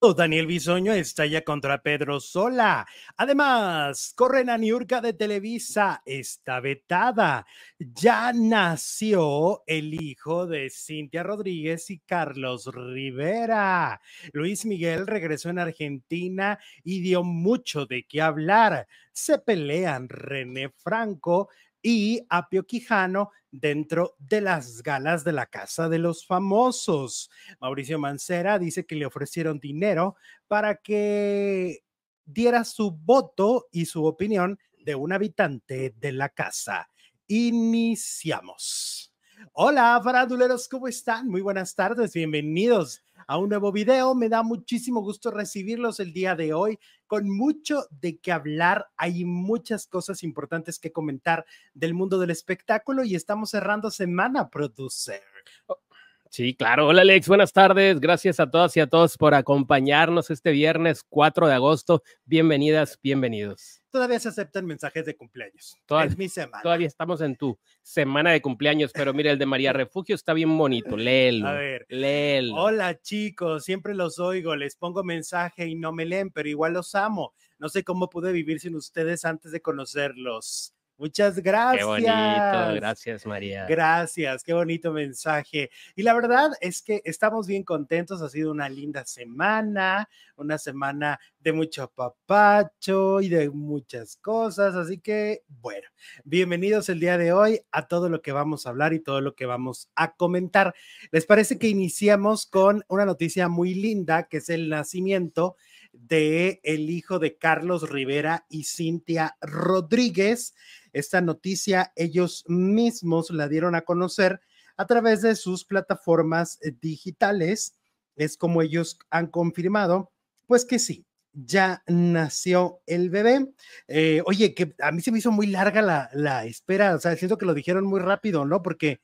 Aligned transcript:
Daniel 0.00 0.46
Bisoño 0.46 0.94
estalla 0.94 1.42
contra 1.42 1.82
Pedro 1.82 2.20
Sola. 2.20 2.86
Además, 3.18 4.14
Correna 4.16 4.56
Niurka 4.56 5.02
de 5.02 5.12
Televisa 5.12 6.02
está 6.06 6.58
vetada. 6.60 7.46
Ya 7.78 8.32
nació 8.32 9.62
el 9.66 9.92
hijo 9.92 10.46
de 10.46 10.70
Cintia 10.70 11.22
Rodríguez 11.22 11.90
y 11.90 11.98
Carlos 11.98 12.70
Rivera. 12.72 14.00
Luis 14.32 14.64
Miguel 14.64 15.06
regresó 15.06 15.50
en 15.50 15.58
Argentina 15.58 16.58
y 16.82 17.02
dio 17.02 17.22
mucho 17.22 17.84
de 17.84 18.06
qué 18.06 18.22
hablar. 18.22 18.88
Se 19.12 19.38
pelean 19.38 20.08
René 20.08 20.70
Franco 20.70 21.50
y 21.82 22.26
Apio 22.28 22.66
Quijano 22.66 23.30
dentro 23.50 24.14
de 24.18 24.40
las 24.40 24.82
galas 24.82 25.24
de 25.24 25.32
la 25.32 25.46
Casa 25.46 25.88
de 25.88 25.98
los 25.98 26.26
Famosos. 26.26 27.30
Mauricio 27.60 27.98
Mancera 27.98 28.58
dice 28.58 28.86
que 28.86 28.96
le 28.96 29.06
ofrecieron 29.06 29.58
dinero 29.58 30.16
para 30.46 30.76
que 30.76 31.84
diera 32.24 32.64
su 32.64 32.92
voto 32.92 33.68
y 33.72 33.86
su 33.86 34.04
opinión 34.04 34.58
de 34.84 34.94
un 34.94 35.12
habitante 35.12 35.94
de 35.96 36.12
la 36.12 36.28
casa. 36.28 36.88
Iniciamos. 37.26 39.12
Hola, 39.52 40.00
faranduleros, 40.02 40.68
¿cómo 40.68 40.86
están? 40.86 41.28
Muy 41.28 41.40
buenas 41.40 41.74
tardes, 41.74 42.12
bienvenidos 42.12 43.02
a 43.26 43.38
un 43.38 43.48
nuevo 43.48 43.72
video. 43.72 44.14
Me 44.14 44.28
da 44.28 44.42
muchísimo 44.42 45.00
gusto 45.00 45.30
recibirlos 45.30 45.98
el 46.00 46.12
día 46.12 46.34
de 46.34 46.52
hoy 46.52 46.78
con 47.10 47.28
mucho 47.28 47.88
de 47.90 48.18
qué 48.18 48.30
hablar. 48.30 48.86
Hay 48.96 49.24
muchas 49.24 49.88
cosas 49.88 50.22
importantes 50.22 50.78
que 50.78 50.92
comentar 50.92 51.44
del 51.74 51.92
mundo 51.92 52.20
del 52.20 52.30
espectáculo 52.30 53.02
y 53.02 53.16
estamos 53.16 53.50
cerrando 53.50 53.90
semana, 53.90 54.48
producer. 54.48 55.20
Oh, 55.66 55.80
sí, 56.28 56.54
claro. 56.54 56.86
Hola 56.86 57.02
Alex, 57.02 57.26
buenas 57.26 57.52
tardes. 57.52 57.98
Gracias 57.98 58.38
a 58.38 58.48
todas 58.48 58.76
y 58.76 58.80
a 58.80 58.86
todos 58.86 59.18
por 59.18 59.34
acompañarnos 59.34 60.30
este 60.30 60.52
viernes 60.52 61.02
4 61.02 61.48
de 61.48 61.54
agosto. 61.54 62.04
Bienvenidas, 62.26 62.96
bienvenidos 63.02 63.79
todavía 63.90 64.18
se 64.18 64.28
aceptan 64.28 64.66
mensajes 64.66 65.04
de 65.04 65.16
cumpleaños. 65.16 65.76
Todavía, 65.86 66.10
es 66.10 66.18
mi 66.18 66.28
semana. 66.28 66.62
Todavía 66.62 66.86
estamos 66.86 67.20
en 67.20 67.36
tu 67.36 67.58
semana 67.82 68.32
de 68.32 68.40
cumpleaños, 68.40 68.92
pero 68.92 69.12
mira, 69.12 69.30
el 69.32 69.38
de 69.38 69.46
María 69.46 69.72
Refugio 69.72 70.14
está 70.14 70.32
bien 70.32 70.56
bonito. 70.56 70.96
Léelo. 70.96 71.48
A 71.48 71.52
ver. 71.52 71.86
Léelo. 71.88 72.54
Hola, 72.54 73.00
chicos. 73.00 73.64
Siempre 73.64 73.94
los 73.94 74.18
oigo. 74.18 74.56
Les 74.56 74.76
pongo 74.76 75.04
mensaje 75.04 75.66
y 75.66 75.74
no 75.74 75.92
me 75.92 76.06
leen, 76.06 76.30
pero 76.30 76.48
igual 76.48 76.74
los 76.74 76.94
amo. 76.94 77.34
No 77.58 77.68
sé 77.68 77.84
cómo 77.84 78.08
pude 78.08 78.32
vivir 78.32 78.60
sin 78.60 78.74
ustedes 78.74 79.24
antes 79.24 79.52
de 79.52 79.60
conocerlos. 79.60 80.74
Muchas 81.00 81.38
gracias. 81.38 81.78
Qué 81.78 81.84
bonito, 81.86 82.74
gracias 82.74 83.24
María. 83.24 83.64
Gracias, 83.66 84.44
qué 84.44 84.52
bonito 84.52 84.92
mensaje. 84.92 85.70
Y 85.96 86.02
la 86.02 86.12
verdad 86.12 86.50
es 86.60 86.82
que 86.82 87.00
estamos 87.06 87.46
bien 87.46 87.62
contentos, 87.62 88.20
ha 88.20 88.28
sido 88.28 88.50
una 88.50 88.68
linda 88.68 89.06
semana, 89.06 90.10
una 90.36 90.58
semana 90.58 91.18
de 91.38 91.54
mucho 91.54 91.90
papacho 91.94 93.22
y 93.22 93.30
de 93.30 93.48
muchas 93.48 94.16
cosas, 94.16 94.74
así 94.74 94.98
que 94.98 95.42
bueno, 95.48 95.88
bienvenidos 96.24 96.90
el 96.90 97.00
día 97.00 97.16
de 97.16 97.32
hoy 97.32 97.62
a 97.72 97.88
todo 97.88 98.10
lo 98.10 98.20
que 98.20 98.32
vamos 98.32 98.66
a 98.66 98.68
hablar 98.68 98.92
y 98.92 99.00
todo 99.00 99.22
lo 99.22 99.34
que 99.34 99.46
vamos 99.46 99.88
a 99.94 100.12
comentar. 100.12 100.74
¿Les 101.12 101.24
parece 101.24 101.58
que 101.58 101.68
iniciamos 101.68 102.44
con 102.44 102.84
una 102.88 103.06
noticia 103.06 103.48
muy 103.48 103.72
linda, 103.72 104.24
que 104.24 104.36
es 104.36 104.50
el 104.50 104.68
nacimiento 104.68 105.56
de 105.94 106.60
el 106.62 106.90
hijo 106.90 107.18
de 107.18 107.38
Carlos 107.38 107.88
Rivera 107.88 108.44
y 108.50 108.64
Cintia 108.64 109.38
Rodríguez? 109.40 110.54
Esta 110.92 111.20
noticia 111.20 111.92
ellos 111.96 112.44
mismos 112.48 113.30
la 113.30 113.48
dieron 113.48 113.74
a 113.74 113.82
conocer 113.82 114.40
a 114.76 114.86
través 114.86 115.22
de 115.22 115.36
sus 115.36 115.64
plataformas 115.64 116.58
eh, 116.62 116.72
digitales. 116.80 117.74
Es 118.16 118.36
como 118.36 118.62
ellos 118.62 118.98
han 119.10 119.26
confirmado, 119.28 120.12
pues 120.46 120.64
que 120.64 120.78
sí, 120.78 121.06
ya 121.32 121.82
nació 121.86 122.80
el 122.86 123.10
bebé. 123.10 123.52
Eh, 123.88 124.22
oye, 124.26 124.54
que 124.54 124.74
a 124.80 124.92
mí 124.92 125.00
se 125.00 125.12
me 125.12 125.18
hizo 125.18 125.32
muy 125.32 125.46
larga 125.46 125.82
la, 125.82 126.10
la, 126.12 126.44
espera, 126.44 126.94
o 126.94 126.98
sea, 126.98 127.16
siento 127.16 127.38
que 127.38 127.46
lo 127.46 127.54
dijeron 127.54 127.84
muy 127.86 128.00
rápido, 128.00 128.44
¿no? 128.44 128.62
Porque, 128.62 129.00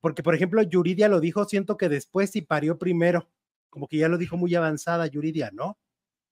porque, 0.00 0.22
por 0.22 0.34
ejemplo, 0.34 0.62
Yuridia 0.62 1.08
lo 1.08 1.20
dijo, 1.20 1.44
siento 1.44 1.76
que 1.76 1.88
después 1.88 2.36
y 2.36 2.42
parió 2.42 2.78
primero, 2.78 3.28
como 3.70 3.88
que 3.88 3.98
ya 3.98 4.08
lo 4.08 4.18
dijo 4.18 4.36
muy 4.36 4.54
avanzada 4.54 5.06
Yuridia, 5.06 5.50
¿no? 5.52 5.78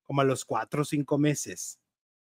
Como 0.04 0.20
a 0.22 0.24
los 0.24 0.44
cuatro 0.44 0.82
o 0.82 0.84
cinco 0.84 1.18
meses. 1.18 1.78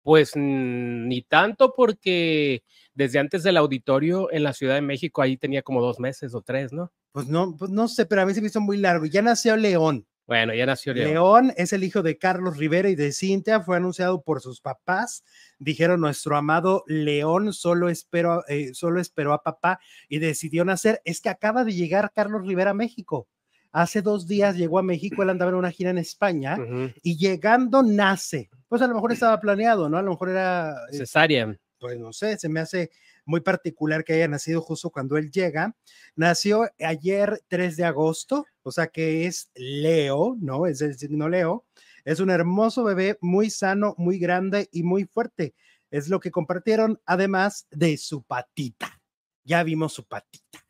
Pues 0.08 0.36
ni 0.36 1.20
tanto 1.20 1.74
porque 1.76 2.62
desde 2.94 3.18
antes 3.18 3.42
del 3.42 3.58
auditorio 3.58 4.32
en 4.32 4.42
la 4.42 4.54
Ciudad 4.54 4.76
de 4.76 4.80
México 4.80 5.20
ahí 5.20 5.36
tenía 5.36 5.60
como 5.60 5.82
dos 5.82 6.00
meses 6.00 6.34
o 6.34 6.40
tres, 6.40 6.72
¿no? 6.72 6.90
Pues 7.12 7.26
no, 7.26 7.54
pues 7.58 7.70
no 7.70 7.88
sé, 7.88 8.06
pero 8.06 8.22
a 8.22 8.24
mí 8.24 8.32
se 8.32 8.40
me 8.40 8.46
hizo 8.46 8.62
muy 8.62 8.78
largo. 8.78 9.04
Ya 9.04 9.20
nació 9.20 9.54
León. 9.58 10.06
Bueno, 10.26 10.54
ya 10.54 10.64
nació 10.64 10.94
León. 10.94 11.10
León 11.10 11.52
es 11.58 11.74
el 11.74 11.84
hijo 11.84 12.00
de 12.00 12.16
Carlos 12.16 12.56
Rivera 12.56 12.88
y 12.88 12.94
de 12.94 13.12
Cintia, 13.12 13.60
fue 13.60 13.76
anunciado 13.76 14.22
por 14.22 14.40
sus 14.40 14.62
papás. 14.62 15.24
Dijeron, 15.58 16.00
nuestro 16.00 16.38
amado 16.38 16.84
León 16.86 17.52
solo, 17.52 17.90
espero, 17.90 18.48
eh, 18.48 18.72
solo 18.72 19.02
esperó 19.02 19.34
a 19.34 19.42
papá 19.42 19.78
y 20.08 20.20
decidió 20.20 20.64
nacer. 20.64 21.02
Es 21.04 21.20
que 21.20 21.28
acaba 21.28 21.64
de 21.64 21.74
llegar 21.74 22.12
Carlos 22.14 22.46
Rivera 22.46 22.70
a 22.70 22.74
México. 22.74 23.28
Hace 23.72 24.02
dos 24.02 24.26
días 24.26 24.56
llegó 24.56 24.78
a 24.78 24.82
México, 24.82 25.22
él 25.22 25.30
andaba 25.30 25.50
en 25.50 25.56
una 25.56 25.70
gira 25.70 25.90
en 25.90 25.98
España 25.98 26.56
y 27.02 27.16
llegando 27.16 27.82
nace 27.82 28.50
pues 28.68 28.82
a 28.82 28.86
lo 28.86 28.94
mejor 28.94 29.12
estaba 29.12 29.40
planeado, 29.40 29.88
¿no? 29.88 29.96
A 29.96 30.02
lo 30.02 30.10
mejor 30.10 30.30
era... 30.30 30.74
Eh, 30.92 30.98
Cesárea. 30.98 31.58
Pues 31.78 31.98
no 31.98 32.12
sé, 32.12 32.36
se 32.38 32.48
me 32.48 32.60
hace 32.60 32.90
muy 33.24 33.40
particular 33.40 34.04
que 34.04 34.14
haya 34.14 34.28
nacido 34.28 34.60
justo 34.60 34.90
cuando 34.90 35.16
él 35.16 35.30
llega. 35.30 35.74
Nació 36.16 36.68
ayer 36.80 37.40
3 37.48 37.76
de 37.76 37.84
agosto, 37.84 38.46
o 38.62 38.72
sea 38.72 38.88
que 38.88 39.26
es 39.26 39.50
Leo, 39.54 40.36
¿no? 40.40 40.66
Es 40.66 40.80
el 40.82 40.98
signo 40.98 41.28
Leo. 41.28 41.64
Es 42.04 42.20
un 42.20 42.30
hermoso 42.30 42.84
bebé, 42.84 43.16
muy 43.20 43.48
sano, 43.50 43.94
muy 43.96 44.18
grande 44.18 44.68
y 44.72 44.82
muy 44.82 45.04
fuerte. 45.04 45.54
Es 45.90 46.08
lo 46.08 46.20
que 46.20 46.30
compartieron, 46.30 47.00
además 47.06 47.66
de 47.70 47.96
su 47.96 48.22
patita. 48.22 49.00
Ya 49.44 49.62
vimos 49.62 49.92
su 49.92 50.04
patita. 50.04 50.66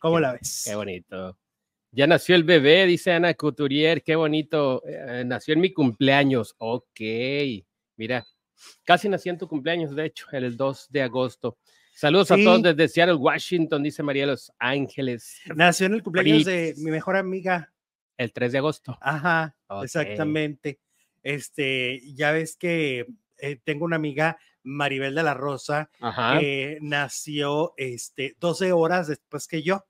¿Cómo 0.00 0.18
la 0.20 0.32
ves? 0.32 0.62
Qué 0.64 0.74
bonito. 0.74 1.38
Ya 1.92 2.06
nació 2.06 2.36
el 2.36 2.44
bebé, 2.44 2.86
dice 2.86 3.12
Ana 3.12 3.34
Couturier, 3.34 4.02
qué 4.02 4.14
bonito. 4.14 4.82
Eh, 4.86 5.24
nació 5.26 5.54
en 5.54 5.60
mi 5.60 5.72
cumpleaños. 5.72 6.54
Ok, 6.58 7.00
mira, 7.96 8.26
casi 8.84 9.08
nació 9.08 9.32
en 9.32 9.38
tu 9.38 9.48
cumpleaños, 9.48 9.94
de 9.96 10.06
hecho, 10.06 10.26
el 10.30 10.56
2 10.56 10.86
de 10.90 11.02
agosto. 11.02 11.58
Saludos 11.92 12.30
a 12.30 12.36
todos 12.36 12.62
desde 12.62 12.88
Seattle, 12.88 13.16
Washington, 13.16 13.82
dice 13.82 14.02
María 14.02 14.26
Los 14.26 14.52
Ángeles. 14.58 15.40
Nació 15.54 15.86
en 15.86 15.94
el 15.94 16.02
cumpleaños 16.02 16.44
de 16.44 16.74
mi 16.78 16.90
mejor 16.90 17.16
amiga. 17.16 17.72
El 18.16 18.32
3 18.32 18.52
de 18.52 18.58
agosto. 18.58 18.96
Ajá, 19.00 19.56
exactamente. 19.82 20.78
Este, 21.22 22.00
ya 22.14 22.32
ves 22.32 22.56
que 22.56 23.06
eh, 23.38 23.60
tengo 23.64 23.84
una 23.84 23.96
amiga, 23.96 24.38
Maribel 24.62 25.14
de 25.14 25.22
la 25.22 25.34
Rosa, 25.34 25.90
que 26.38 26.78
nació 26.82 27.74
este, 27.76 28.36
12 28.38 28.72
horas 28.72 29.08
después 29.08 29.48
que 29.48 29.62
yo. 29.62 29.84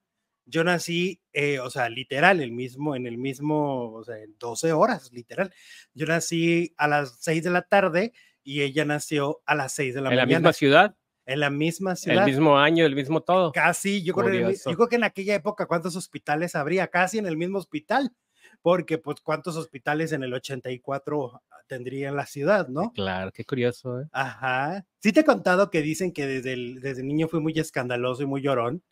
Yo 0.51 0.65
nací, 0.65 1.23
eh, 1.33 1.61
o 1.61 1.71
sea, 1.71 1.89
literal, 1.89 2.41
el 2.41 2.51
mismo, 2.51 2.97
en 2.97 3.07
el 3.07 3.19
mismo, 3.19 3.93
o 3.93 4.03
sea, 4.03 4.19
en 4.19 4.37
12 4.39 4.73
horas, 4.73 5.13
literal. 5.13 5.53
Yo 5.95 6.07
nací 6.07 6.75
a 6.77 6.89
las 6.89 7.19
6 7.21 7.45
de 7.45 7.51
la 7.51 7.63
tarde 7.63 8.13
y 8.43 8.63
ella 8.63 8.85
nació 8.85 9.43
a 9.47 9.55
las 9.55 9.73
6 9.75 9.95
de 9.95 10.01
la 10.01 10.11
mañana. 10.11 10.23
¿En 10.23 10.29
la 10.29 10.39
misma 10.39 10.53
ciudad? 10.53 10.97
En 11.25 11.41
la 11.41 11.51
misma 11.51 11.95
ciudad. 11.95 12.27
El 12.27 12.33
mismo 12.33 12.59
año, 12.59 12.85
el 12.85 12.97
mismo 12.97 13.21
todo. 13.21 13.53
Casi, 13.53 14.03
yo 14.03 14.13
creo, 14.15 14.51
yo 14.51 14.77
creo 14.77 14.89
que 14.89 14.97
en 14.97 15.05
aquella 15.05 15.37
época, 15.37 15.67
¿cuántos 15.67 15.95
hospitales 15.95 16.57
habría? 16.57 16.89
Casi 16.89 17.19
en 17.19 17.27
el 17.27 17.37
mismo 17.37 17.59
hospital, 17.59 18.13
porque 18.61 18.99
pues 18.99 19.21
cuántos 19.21 19.57
hospitales 19.57 20.11
en 20.11 20.25
el 20.25 20.35
84 20.35 21.43
tendría 21.69 22.09
en 22.09 22.17
la 22.17 22.27
ciudad, 22.27 22.67
¿no? 22.67 22.93
Claro, 22.93 23.31
qué 23.31 23.45
curioso. 23.45 24.01
¿eh? 24.01 24.09
Ajá. 24.11 24.85
Sí 24.99 25.13
te 25.13 25.21
he 25.21 25.25
contado 25.25 25.71
que 25.71 25.83
dicen 25.83 26.13
que 26.13 26.27
desde, 26.27 26.55
el, 26.55 26.81
desde 26.81 27.05
niño 27.05 27.29
fui 27.29 27.39
muy 27.39 27.53
escandaloso 27.57 28.25
y 28.25 28.27
muy 28.27 28.43
llorón 28.43 28.83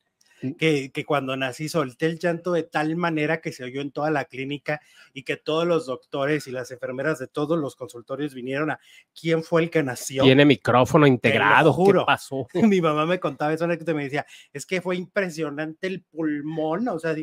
que, 0.59 0.91
que, 0.93 1.04
cuando 1.04 1.37
nací 1.37 1.69
solté 1.69 2.06
el 2.06 2.19
llanto 2.19 2.53
de 2.53 2.62
tal 2.62 2.97
manera 2.97 3.41
que 3.41 3.53
se 3.53 3.65
oyó 3.65 3.81
en 3.81 3.91
toda 3.91 4.10
la 4.10 4.25
clínica 4.25 4.81
y 5.12 5.22
que 5.22 5.37
todos 5.37 5.66
los 5.66 5.87
doctores 5.87 6.47
y 6.47 6.53
las 6.53 6.71
enfermeras 6.71 7.19
de 7.19 7.28
todos 7.28 7.59
los 7.59 7.77
consultorios 7.77 8.34
vinieron 8.34 8.71
a 8.71 8.80
quién 9.18 9.42
fue 9.42 9.63
el 9.63 9.71
que 9.71 9.83
nació. 9.83 10.22
Tiene 10.22 10.45
micrófono 10.45 11.07
integrado, 11.07 11.72
juro. 11.72 12.03
¿qué 12.03 12.07
pasó? 12.07 12.47
Mi 12.72 12.80
mamá 12.80 13.07
me 13.07 13.21
contaba 13.21 13.53
eso, 13.53 13.66
que 13.68 13.95
me 13.95 14.04
decía, 14.04 14.27
es 14.53 14.66
que 14.66 14.80
fue 14.80 14.97
impresionante 14.97 15.86
el 15.86 16.03
pulmón, 16.03 16.89
o 16.89 16.98
sea, 16.98 17.15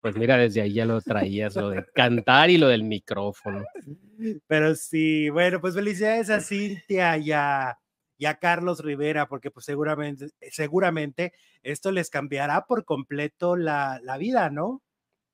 pues 0.00 0.16
mira, 0.16 0.36
desde 0.36 0.60
ahí 0.60 0.74
ya 0.74 0.84
lo 0.84 1.00
traías, 1.00 1.56
lo 1.56 1.70
de 1.70 1.84
cantar 1.92 2.50
y 2.50 2.58
lo 2.58 2.68
del 2.68 2.84
micrófono. 2.84 3.64
Pero 4.46 4.74
sí, 4.76 5.28
bueno, 5.28 5.60
pues 5.60 5.74
felicidades 5.74 6.30
a 6.30 6.40
Cintia 6.40 7.18
y 7.18 7.32
a, 7.32 7.76
y 8.18 8.26
a 8.26 8.38
Carlos 8.38 8.80
Rivera, 8.80 9.28
porque 9.28 9.50
pues 9.50 9.64
seguramente, 9.64 10.26
seguramente 10.50 11.32
esto 11.62 11.92
les 11.92 12.10
cambiará 12.10 12.66
por 12.66 12.84
completo 12.84 13.56
la, 13.56 14.00
la 14.02 14.18
vida, 14.18 14.50
¿no? 14.50 14.82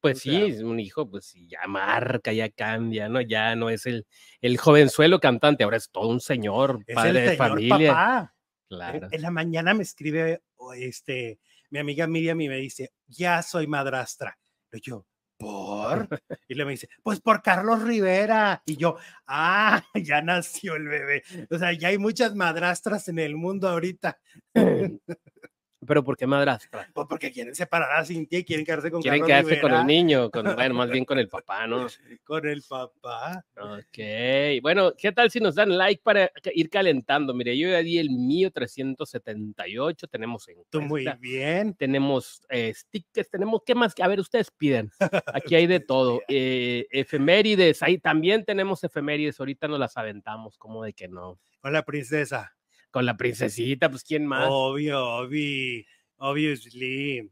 Pues 0.01 0.19
sí, 0.19 0.37
es 0.37 0.61
un 0.61 0.81
hijo, 0.81 1.09
pues 1.09 1.35
ya 1.49 1.67
marca, 1.67 2.31
ya 2.31 2.51
cambia, 2.51 3.09
¿no? 3.09 3.23
Ya 3.23 3.57
no 3.57 3.71
es 3.71 3.87
el, 3.87 4.07
el 4.43 4.59
jovenzuelo 4.59 5.19
cantante, 5.19 5.65
ahora 5.65 5.79
es 5.79 5.89
todo 5.91 6.09
un 6.09 6.21
señor, 6.21 6.85
padre 6.95 7.23
de 7.23 7.37
familia. 7.39 7.93
Papá. 7.95 8.35
Claro. 8.69 9.09
En, 9.11 9.23
la 9.23 9.31
mañana 9.31 9.73
me 9.73 9.83
escribe 9.83 10.43
este, 10.77 11.41
mi 11.71 11.79
amiga 11.79 12.07
Miriam 12.07 12.39
y 12.39 12.49
me 12.49 12.57
dice, 12.57 12.93
ya 13.07 13.43
soy 13.43 13.67
madrastra. 13.67 14.39
Pero 14.69 14.83
yo, 14.83 15.07
¿por? 15.37 16.09
Y 16.49 16.55
le 16.55 16.65
me 16.65 16.73
dice, 16.73 16.89
pues 17.03 17.21
por 17.21 17.43
Carlos 17.43 17.83
Rivera. 17.83 18.63
Y 18.67 18.77
yo, 18.77 18.97
ah, 19.27 19.83
ya 19.95 20.23
nació 20.23 20.77
el 20.77 20.89
bebé. 20.89 21.23
O 21.51 21.59
sea, 21.59 21.73
ya 21.73 21.89
hay 21.89 21.99
muchas 21.99 22.35
madrastras 22.35 23.09
en 23.09 23.19
el 23.19 23.37
mundo 23.37 23.69
ahorita. 23.69 24.19
Pero 25.87 26.05
¿por 26.05 26.17
qué 26.17 26.27
madrastra? 26.27 26.89
Pues 26.93 27.07
porque 27.09 27.31
quieren 27.31 27.55
separar 27.55 27.93
a 27.99 28.05
Cintia 28.05 28.39
y 28.39 28.45
quieren 28.45 28.65
quedarse 28.65 28.91
con 28.91 29.03
Quieren 29.03 29.21
Carlos 29.21 29.51
quedarse 29.51 29.61
con 29.61 29.73
el 29.75 29.87
niño, 29.87 30.31
con, 30.31 30.45
bueno, 30.69 30.75
más 30.75 30.91
bien 30.91 31.05
con 31.05 31.19
el 31.19 31.29
papá, 31.29 31.67
¿no? 31.67 31.87
Con 32.25 32.47
el 32.47 32.63
papá. 32.63 33.45
Ok, 33.57 34.63
bueno, 34.63 34.93
¿qué 34.97 35.13
tal 35.13 35.31
si 35.31 35.41
nos 35.41 35.55
dan 35.55 35.77
like 35.77 36.01
para 36.03 36.31
ir 36.55 36.71
calentando? 36.71 37.35
Mire, 37.35 37.57
yo 37.57 37.69
ya 37.69 37.79
di 37.79 37.99
el 37.99 38.11
mío 38.11 38.51
378, 38.51 40.07
tenemos 40.09 40.47
Tú 40.71 40.81
muy 40.81 41.03
encuesta, 41.03 41.21
bien. 41.21 41.75
tenemos 41.75 42.43
eh, 42.49 42.73
stickers, 42.75 43.29
tenemos, 43.31 43.63
¿qué 43.65 43.75
más? 43.75 43.95
A 44.01 44.09
ver, 44.09 44.21
ustedes 44.21 44.51
piden, 44.51 44.91
aquí 45.27 45.55
hay 45.55 45.67
de 45.67 45.81
todo. 45.81 46.21
Eh, 46.29 46.87
efemérides, 46.91 47.83
ahí 47.83 47.99
también 47.99 48.45
tenemos 48.45 48.83
efemérides, 48.85 49.39
ahorita 49.41 49.69
nos 49.69 49.79
las 49.79 49.97
aventamos, 49.97 50.57
como 50.57 50.83
de 50.83 50.93
que 50.93 51.09
no. 51.09 51.39
Con 51.61 51.73
la 51.73 51.85
princesa. 51.85 52.55
Con 52.95 53.07
la 53.07 53.17
princesita, 53.17 53.91
pues 53.91 54.05
¿quién 54.05 54.25
más? 54.25 54.47
Obvio, 54.49 55.05
obvio, 55.05 55.85
obviously. 56.19 57.29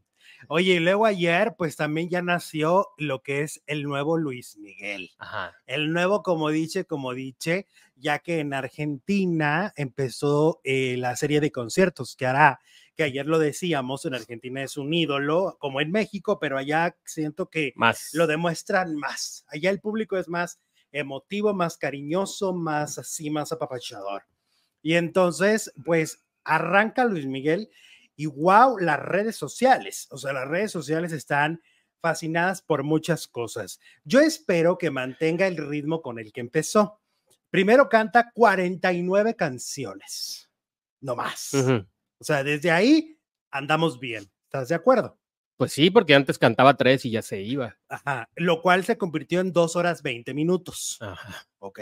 Oye, 0.49 0.73
y 0.73 0.79
luego 0.79 1.05
ayer, 1.05 1.55
pues 1.57 1.77
también 1.77 2.09
ya 2.09 2.21
nació 2.21 2.89
lo 2.97 3.23
que 3.23 3.43
es 3.43 3.63
el 3.65 3.83
nuevo 3.83 4.17
Luis 4.17 4.57
Miguel. 4.57 5.11
Ajá, 5.19 5.55
El 5.65 5.93
nuevo, 5.93 6.21
como 6.21 6.49
dice, 6.49 6.83
como 6.83 7.13
dice, 7.13 7.65
ya 7.95 8.19
que 8.19 8.39
en 8.39 8.53
Argentina 8.53 9.71
empezó 9.77 10.59
eh, 10.65 10.97
la 10.97 11.15
serie 11.15 11.39
de 11.39 11.53
conciertos 11.53 12.17
que 12.17 12.25
hará, 12.25 12.59
que 12.97 13.03
ayer 13.03 13.25
lo 13.25 13.39
decíamos, 13.39 14.03
en 14.03 14.15
Argentina 14.15 14.61
es 14.63 14.75
un 14.75 14.93
ídolo, 14.93 15.55
como 15.61 15.79
en 15.79 15.91
México, 15.91 16.39
pero 16.41 16.57
allá 16.57 16.97
siento 17.05 17.49
que 17.49 17.71
más. 17.77 18.09
lo 18.11 18.27
demuestran 18.27 18.97
más. 18.97 19.45
Allá 19.47 19.69
el 19.69 19.79
público 19.79 20.17
es 20.17 20.27
más 20.27 20.59
emotivo, 20.91 21.53
más 21.53 21.77
cariñoso, 21.77 22.53
más 22.53 22.97
así, 22.97 23.29
más 23.29 23.53
apapachador. 23.53 24.23
Y 24.83 24.95
entonces, 24.95 25.73
pues 25.83 26.23
arranca 26.43 27.05
Luis 27.05 27.25
Miguel 27.25 27.69
y 28.15 28.27
wow, 28.27 28.77
las 28.77 28.99
redes 28.99 29.35
sociales, 29.35 30.07
o 30.11 30.17
sea, 30.17 30.33
las 30.33 30.47
redes 30.47 30.71
sociales 30.71 31.11
están 31.11 31.63
fascinadas 32.01 32.61
por 32.61 32.83
muchas 32.83 33.27
cosas. 33.27 33.79
Yo 34.03 34.19
espero 34.19 34.77
que 34.77 34.91
mantenga 34.91 35.47
el 35.47 35.57
ritmo 35.57 36.01
con 36.01 36.19
el 36.19 36.31
que 36.31 36.41
empezó. 36.41 36.99
Primero 37.49 37.87
canta 37.89 38.31
49 38.33 39.35
canciones, 39.35 40.51
no 40.99 41.15
más. 41.15 41.53
Ujú. 41.53 41.87
O 42.19 42.23
sea, 42.23 42.43
desde 42.43 42.69
ahí 42.69 43.17
andamos 43.49 43.99
bien. 43.99 44.29
¿Estás 44.45 44.67
de 44.67 44.75
acuerdo? 44.75 45.17
Pues 45.55 45.71
sí, 45.71 45.89
porque 45.89 46.13
antes 46.13 46.37
cantaba 46.37 46.75
tres 46.75 47.05
y 47.05 47.11
ya 47.11 47.21
se 47.21 47.41
iba. 47.41 47.77
Ajá, 47.87 48.29
lo 48.35 48.61
cual 48.61 48.83
se 48.83 48.97
convirtió 48.97 49.39
en 49.39 49.53
dos 49.53 49.75
horas 49.75 50.03
20 50.03 50.33
minutos. 50.33 50.97
Ajá. 50.99 51.47
¿ok? 51.59 51.79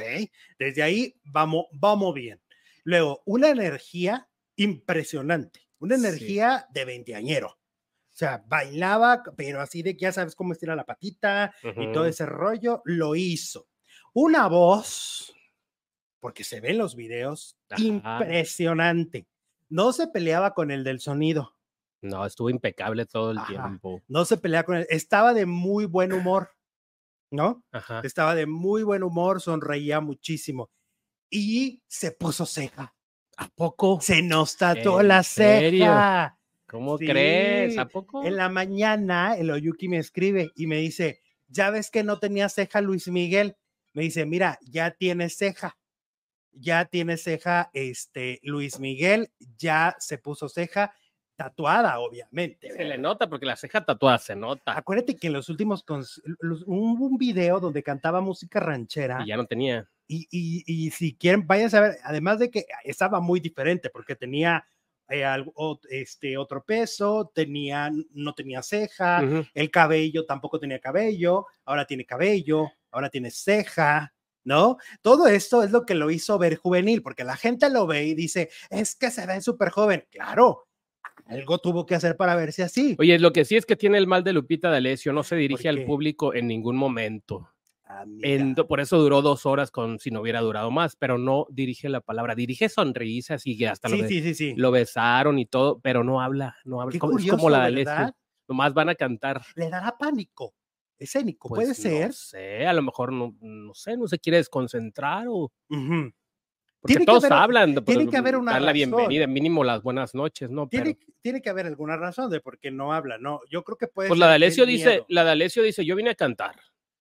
Desde 0.60 0.84
ahí 0.84 1.16
vamos, 1.24 1.66
vamos 1.72 2.14
bien. 2.14 2.40
Luego, 2.84 3.22
una 3.26 3.50
energía 3.50 4.30
impresionante, 4.56 5.70
una 5.80 5.96
Sí. 5.96 5.96
energía 5.96 6.68
de 6.74 6.86
veinteañero. 6.86 7.48
O 7.50 8.18
sea, 8.18 8.44
bailaba, 8.48 9.24
pero 9.38 9.62
así 9.62 9.84
de 9.84 9.96
que 9.96 10.02
ya 10.04 10.12
sabes 10.12 10.36
cómo 10.36 10.54
estira 10.54 10.76
la 10.76 10.86
patita 10.86 11.54
y 11.78 11.88
todo 11.90 12.06
ese 12.06 12.26
rollo, 12.26 12.82
lo 12.86 13.16
hizo. 13.16 13.70
Una 14.14 14.48
voz, 14.48 15.34
porque 16.20 16.44
se 16.44 16.62
ven 16.62 16.78
los 16.80 16.96
videos, 16.96 17.58
Ajá. 17.70 18.32
impresionante. 18.36 19.28
No 19.70 19.94
se 19.94 20.08
peleaba 20.10 20.54
con 20.54 20.72
el 20.72 20.84
del 20.84 21.00
sonido, 21.02 21.56
No, 22.04 22.26
estuvo 22.26 22.50
impecable 22.50 23.06
todo 23.06 23.32
el 23.32 23.44
Ajá. 23.44 23.44
tiempo. 23.44 24.04
no 24.08 24.26
se 24.26 24.38
peleaba 24.38 24.66
con 24.66 24.76
él, 24.78 24.88
estaba 24.90 25.34
de 25.34 25.46
muy 25.46 25.86
buen 25.86 26.14
humor, 26.14 26.52
¿no? 27.32 27.66
Ajá. 27.72 28.04
estaba 28.04 28.36
de 28.36 28.46
muy 28.48 28.84
buen 28.84 29.04
humor, 29.04 29.42
sonreía 29.42 30.02
muchísimo 30.02 30.72
y 31.32 31.82
se 31.88 32.12
puso 32.12 32.46
ceja. 32.46 32.94
¿A 33.38 33.48
poco? 33.48 34.00
Se 34.02 34.22
nos 34.22 34.56
tatuó 34.58 35.02
¿En 35.02 35.08
la 35.08 35.24
serio? 35.24 35.86
ceja. 35.86 36.38
¿Cómo 36.68 36.98
Sí, 37.00 37.06
crees? 37.08 37.78
¿A 37.80 37.88
poco? 37.88 38.24
En 38.24 38.38
la 38.38 38.50
mañana 38.50 39.36
el 39.36 39.50
Oyuki 39.50 39.88
me 39.88 39.98
escribe 39.98 40.52
y 40.56 40.68
me 40.68 40.78
dice, 40.78 41.22
ya 41.48 41.70
ves 41.72 41.90
que 41.90 42.04
no 42.04 42.20
tenía 42.20 42.48
ceja 42.50 42.82
Luis 42.82 43.08
Miguel. 43.08 43.56
Me 43.94 44.04
dice, 44.04 44.26
mira, 44.26 44.60
ya 44.62 44.92
tiene 44.92 45.30
ceja. 45.30 45.78
Ya 46.54 46.86
tiene 46.86 47.16
ceja 47.18 47.70
este 47.74 48.40
Luis 48.44 48.80
Miguel, 48.80 49.32
ya 49.58 49.96
se 50.00 50.18
puso 50.18 50.50
ceja 50.50 50.94
tatuada, 51.38 51.98
obviamente. 52.00 52.72
Se 52.72 52.84
le 52.84 52.98
nota 52.98 53.28
porque 53.30 53.46
la 53.46 53.56
ceja 53.56 53.84
tatuada 53.84 54.18
se 54.18 54.36
nota. 54.36 54.78
Acuérdate 54.78 55.16
que 55.16 55.28
en 55.28 55.34
los 55.34 55.48
últimos, 55.50 55.84
los- 56.40 56.64
hubo 56.68 57.06
un 57.06 57.18
video 57.18 57.60
donde 57.60 57.82
cantaba 57.84 58.20
música 58.22 58.60
ranchera 58.60 59.24
Y 59.24 59.28
ya 59.30 59.38
no 59.38 59.46
tenía. 59.46 59.90
Y, 60.14 60.28
y- 60.32 60.64
y 60.88 60.92
si 60.92 61.14
quieren, 61.16 61.48
vayan 61.48 61.74
a 61.76 61.80
ver, 61.82 61.98
además 62.04 62.40
de 62.40 62.50
que 62.52 62.66
estaba 62.84 63.20
muy 63.22 63.40
diferente, 63.40 63.90
porque 63.90 64.16
tenía 64.16 64.66
eh, 65.10 65.26
algo- 65.26 65.80
este, 65.90 66.38
otro 66.38 66.64
peso, 66.64 67.32
tenía, 67.36 67.90
no 68.14 68.34
tenía 68.34 68.62
ceja, 68.64 69.22
el 69.54 69.70
cabello 69.70 70.26
tampoco 70.26 70.58
tenía 70.60 70.80
cabello, 70.80 71.48
ahora 71.66 71.86
tiene 71.86 72.06
cabello, 72.06 72.72
ahora 72.92 73.10
tiene 73.10 73.30
ceja, 73.30 74.14
¿no? 74.46 74.78
Todo 75.02 75.28
esto 75.28 75.64
es 75.64 75.72
lo 75.72 75.86
que 75.86 75.96
lo 75.96 76.10
hizo 76.12 76.38
ver 76.40 76.56
juvenil, 76.56 77.02
porque 77.02 77.24
la 77.26 77.36
gente 77.36 77.70
lo 77.70 77.88
ve 77.88 78.06
y 78.06 78.16
dice, 78.16 78.50
es 78.70 78.96
que 78.96 79.12
se 79.12 79.26
ve 79.28 79.42
súper 79.42 79.70
joven. 79.70 80.06
Claro, 80.10 80.68
algo 81.26 81.58
tuvo 81.60 81.86
que 81.86 81.96
hacer 81.96 82.16
para 82.16 82.36
verse 82.36 82.64
así. 82.64 82.96
Oye, 83.00 83.20
lo 83.20 83.34
que 83.34 83.44
sí 83.44 83.58
es 83.58 83.66
que 83.66 83.76
tiene 83.76 83.98
el 83.98 84.08
mal 84.08 84.24
de 84.24 84.32
Lupita 84.34 84.70
D'Alessio, 84.70 85.12
no 85.14 85.24
se 85.24 85.36
dirige 85.36 85.68
al 85.70 85.84
público 85.86 86.34
en 86.34 86.48
ningún 86.48 86.78
momento. 86.78 87.50
Ah, 87.94 88.06
En 88.22 88.56
por 88.56 88.80
eso 88.80 88.98
duró 89.00 89.22
dos 89.22 89.46
horas 89.46 89.70
con 89.70 90.00
si 90.00 90.12
no 90.12 90.22
hubiera 90.22 90.40
durado 90.40 90.72
más, 90.72 90.96
pero 90.96 91.18
no 91.18 91.46
dirige 91.50 91.90
la 91.90 92.00
palabra, 92.00 92.36
dirige 92.36 92.70
sonrisas 92.70 93.46
y 93.46 93.66
hasta 93.66 93.90
lo, 93.90 93.98
sí, 94.08 94.54
lo 94.56 94.72
besaron 94.72 95.38
y 95.40 95.46
todo, 95.46 95.80
pero 95.82 96.04
no 96.04 96.22
habla, 96.22 96.56
no 96.64 96.82
habla. 96.82 96.94
Qué 96.94 97.00
como, 97.00 97.12
es 97.14 97.18
curioso, 97.18 97.38
como 97.38 97.50
la 97.50 97.60
D'Alessio, 97.60 97.92
¿verdad? 97.94 98.16
nomás 98.48 98.74
van 98.74 98.90
a 98.90 98.96
cantar. 98.96 99.42
Le 99.56 99.70
dará 99.70 99.98
pánico 99.98 100.54
escénico, 100.98 101.50
Pues, 101.50 101.64
puede 101.64 101.74
ser. 101.76 102.08
No 102.08 102.14
sé, 102.14 102.66
a 102.66 102.74
lo 102.74 102.82
mejor 102.82 103.12
no, 103.12 103.36
no 103.42 103.74
sé, 103.74 103.98
no 103.98 104.08
se 104.08 104.20
quiere 104.20 104.38
desconcentrar 104.38 105.26
o 105.30 105.52
porque 106.80 106.94
Tiene 106.94 107.02
que 107.02 107.06
todos 107.12 107.24
haber- 107.26 107.38
hablan, 107.38 107.76
tiene 107.86 108.04
pues, 108.06 108.10
que 108.10 108.18
haber 108.18 108.36
una 108.38 108.54
dar 108.54 108.62
la 108.62 108.68
razón. 108.72 108.74
bienvenida, 108.74 109.28
mínimo 109.28 109.64
las 109.64 109.84
buenas 109.84 110.16
noches, 110.16 110.50
¿no? 110.50 110.68
Pero, 110.68 110.92
Tiene, 111.22 111.42
que 111.42 111.50
haber 111.50 111.68
alguna 111.68 111.96
razón 111.98 112.32
de 112.32 112.40
por 112.40 112.58
qué 112.58 112.72
no 112.72 112.92
habla, 112.94 113.20
¿no? 113.20 113.42
Yo 113.52 113.64
creo 113.64 113.78
que 113.78 113.88
puede 113.88 114.08
pues 114.10 114.20
la 114.20 114.26
ser 114.28 114.32
de 114.32 114.36
el 114.38 114.44
Alessio 114.44 114.66
dice, 114.66 114.90
miedo. 114.90 115.06
la 115.10 115.24
de 115.26 115.32
Alessio 115.32 115.62
dice, 115.62 115.86
yo 115.86 115.96
vine 115.96 116.10
a 116.10 116.16
cantar, 116.16 116.56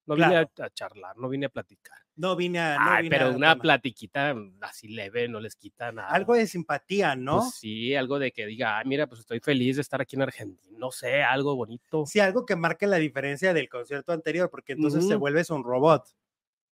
no 0.06 0.16
vine 0.16 0.36
a, 0.36 0.50
a 0.58 0.70
charlar, 0.70 1.16
no 1.16 1.28
vine 1.28 1.46
a 1.46 1.48
platicar. 1.50 1.98
No 2.16 2.36
vine 2.36 2.58
a. 2.60 2.78
no 2.78 2.96
Ay, 2.96 3.02
vine 3.02 3.16
pero 3.16 3.26
a 3.26 3.36
una 3.36 3.56
tomar. 3.56 3.60
platiquita 3.60 4.34
así 4.60 4.88
leve 4.88 5.28
no 5.28 5.40
les 5.40 5.56
quita 5.56 5.92
nada. 5.92 6.08
Algo 6.14 6.34
de 6.34 6.46
simpatía, 6.46 7.14
¿no? 7.16 7.38
Pues 7.38 7.44
sí, 7.54 7.94
algo 7.94 8.18
de 8.18 8.32
que 8.32 8.46
diga, 8.46 8.78
"Ay, 8.78 8.84
mira, 8.86 9.06
pues 9.06 9.20
estoy 9.20 9.40
feliz 9.40 9.76
de 9.76 9.82
estar 9.82 10.00
aquí 10.00 10.16
en 10.16 10.22
Argentina, 10.22 10.76
no 10.78 10.90
sé, 10.90 11.22
algo 11.22 11.54
bonito. 11.56 12.12
Sí, 12.12 12.20
algo 12.20 12.44
que 12.46 12.56
marque 12.56 12.86
la 12.86 12.96
diferencia 12.98 13.54
del 13.54 13.68
concierto 13.68 14.12
anterior, 14.12 14.50
porque 14.50 14.72
entonces 14.72 15.06
te 15.06 15.14
vuelves 15.16 15.50
un 15.50 15.64
robot. 15.64 16.08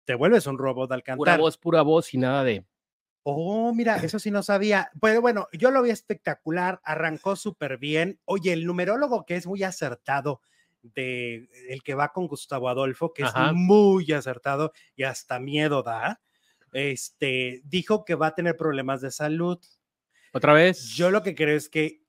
Te 0.05 0.15
vuelves 0.15 0.47
un 0.47 0.57
robot 0.59 0.91
al 0.93 1.03
Pura 1.13 1.35
cantar. 1.35 1.35
voz, 1.35 1.55
pura 1.59 1.83
voz 1.83 2.11
y 2.15 2.17
nada 2.17 2.43
de. 2.43 2.65
Oh, 3.23 3.73
mira, 3.73 3.97
eso 3.97 4.17
sí 4.19 4.31
no 4.31 4.41
sabía. 4.43 4.89
Pero 5.01 5.21
bueno, 5.21 5.47
yo 5.53 5.71
lo 5.71 5.81
vi 5.81 5.89
espectacular, 5.91 6.79
arrancó 6.83 7.35
súper 7.35 7.77
bien. 7.77 8.19
Oye, 8.25 8.53
el 8.53 8.65
numerólogo 8.65 9.25
que 9.25 9.35
es 9.35 9.45
muy 9.45 9.63
acertado, 9.63 10.41
de 10.81 11.49
el 11.69 11.83
que 11.83 11.95
va 11.95 12.09
con 12.09 12.27
Gustavo 12.27 12.69
Adolfo, 12.69 13.13
que 13.13 13.23
Ajá. 13.23 13.47
es 13.47 13.53
muy 13.53 14.11
acertado 14.11 14.71
y 14.95 15.03
hasta 15.03 15.39
miedo 15.39 15.83
da, 15.83 16.21
este, 16.73 17.61
dijo 17.65 18.05
que 18.05 18.15
va 18.15 18.27
a 18.27 18.35
tener 18.35 18.55
problemas 18.57 19.01
de 19.01 19.11
salud. 19.11 19.59
Otra 20.33 20.53
vez. 20.53 20.89
Yo 20.95 21.11
lo 21.11 21.23
que 21.23 21.35
creo 21.35 21.57
es 21.57 21.69
que, 21.69 22.03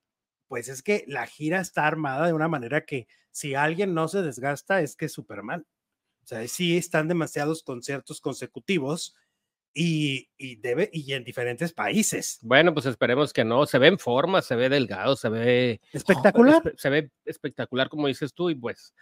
pues 0.49 0.69
es 0.69 0.83
que 0.83 1.05
la 1.07 1.27
gira 1.27 1.61
está 1.61 1.87
armada 1.87 2.27
de 2.27 2.33
una 2.33 2.49
manera 2.49 2.85
que 2.85 3.07
si 3.31 3.55
alguien 3.55 3.95
no 3.95 4.09
se 4.09 4.23
desgasta 4.23 4.81
es 4.81 4.97
que 4.97 5.07
es 5.07 5.13
Superman. 5.13 5.67
O 6.23 6.27
sea, 6.27 6.47
sí 6.49 6.77
están 6.77 7.09
demasiados 7.09 7.63
conciertos 7.63 8.21
consecutivos 8.21 9.17
y, 9.73 10.29
y 10.37 10.57
debe, 10.57 10.91
y 10.93 11.13
en 11.13 11.23
diferentes 11.25 11.73
países. 11.73 12.39
Bueno, 12.43 12.75
pues 12.75 12.87
esperemos 12.87 13.33
que 13.33 13.45
no. 13.45 13.67
Se 13.67 13.79
ve 13.79 13.87
en 13.89 13.99
forma, 13.99 14.43
se 14.43 14.57
ve 14.57 14.69
delgado, 14.69 15.17
se 15.17 15.29
ve 15.29 15.81
Espectacular. 15.93 16.63
espe- 16.63 16.75
se 16.77 16.91
ve 16.91 17.11
espectacular, 17.25 17.89
como 17.89 18.09
dices 18.09 18.35
tú, 18.35 18.51
y 18.51 18.55
pues 18.55 18.95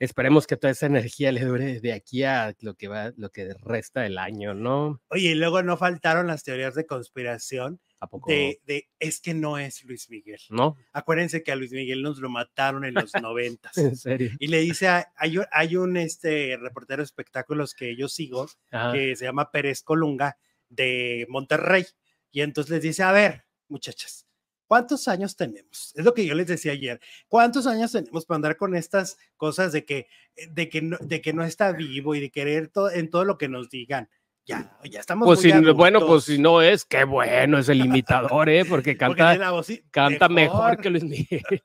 esperemos 0.00 0.46
que 0.46 0.56
toda 0.56 0.70
esa 0.72 0.86
energía 0.86 1.32
le 1.32 1.44
dure 1.44 1.80
de 1.80 1.92
aquí 1.92 2.22
a 2.24 2.54
lo 2.60 2.74
que 2.74 2.88
va, 2.88 3.12
lo 3.16 3.30
que 3.30 3.54
resta 3.62 4.00
del 4.02 4.18
año, 4.18 4.54
¿no? 4.54 5.00
Oye, 5.08 5.30
y 5.30 5.34
luego 5.34 5.62
no 5.62 5.76
faltaron 5.76 6.26
las 6.26 6.42
teorías 6.44 6.74
de 6.74 6.86
conspiración 6.86 7.80
¿A 8.00 8.06
poco? 8.08 8.30
de, 8.30 8.60
de 8.66 8.88
es 9.00 9.20
que 9.20 9.34
no 9.34 9.58
es 9.58 9.82
Luis 9.84 10.08
Miguel. 10.10 10.40
¿No? 10.50 10.76
Acuérdense 10.92 11.42
que 11.42 11.50
a 11.52 11.56
Luis 11.56 11.72
Miguel 11.72 12.02
nos 12.02 12.18
lo 12.18 12.28
mataron 12.30 12.84
en 12.84 12.94
los 12.94 13.12
noventas. 13.22 13.76
En 13.76 13.96
serio. 13.96 14.30
Y 14.38 14.46
le 14.48 14.60
dice, 14.60 14.86
a- 14.88 15.12
hay, 15.16 15.38
un- 15.38 15.46
hay 15.50 15.76
un 15.76 15.96
este, 15.96 16.56
reportero 16.56 16.98
de 17.02 17.06
espectáculos 17.06 17.74
que 17.74 17.96
yo 17.96 18.08
sigo, 18.08 18.48
Ajá. 18.70 18.92
que 18.92 19.16
se 19.16 19.24
llama 19.24 19.50
Pérez 19.50 19.82
Colunga 19.82 20.38
de 20.68 21.26
Monterrey. 21.28 21.84
Y 22.30 22.42
entonces 22.42 22.70
les 22.70 22.82
dice, 22.82 23.02
a 23.02 23.12
ver, 23.12 23.44
muchachas, 23.68 24.24
¿Cuántos 24.66 25.08
años 25.08 25.34
tenemos? 25.34 25.94
Es 25.96 26.04
lo 26.04 26.12
que 26.12 26.26
yo 26.26 26.34
les 26.34 26.46
decía 26.46 26.72
ayer. 26.72 27.00
¿Cuántos 27.26 27.66
años 27.66 27.90
tenemos 27.90 28.26
para 28.26 28.36
andar 28.36 28.56
con 28.58 28.74
estas 28.76 29.16
cosas 29.38 29.72
de 29.72 29.86
que, 29.86 30.08
de 30.50 30.68
que, 30.68 30.82
no, 30.82 30.98
de 31.00 31.22
que 31.22 31.32
no 31.32 31.42
está 31.42 31.72
vivo 31.72 32.14
y 32.14 32.20
de 32.20 32.28
querer 32.30 32.68
todo, 32.68 32.90
en 32.90 33.08
todo 33.08 33.24
lo 33.24 33.38
que 33.38 33.48
nos 33.48 33.70
digan? 33.70 34.10
Ya, 34.48 34.78
ya 34.82 35.00
estamos. 35.00 35.26
Pues 35.26 35.44
muy 35.44 35.52
si, 35.52 35.72
bueno, 35.72 36.00
pues 36.06 36.24
si 36.24 36.38
no 36.38 36.62
es, 36.62 36.86
qué 36.86 37.04
bueno 37.04 37.58
es 37.58 37.68
el 37.68 37.84
imitador, 37.84 38.48
¿eh? 38.48 38.64
Porque 38.64 38.96
canta, 38.96 39.38
canta 39.90 40.28
mejor. 40.30 40.78
que 40.78 40.88
Luis 40.88 41.04
Miguel. 41.04 41.42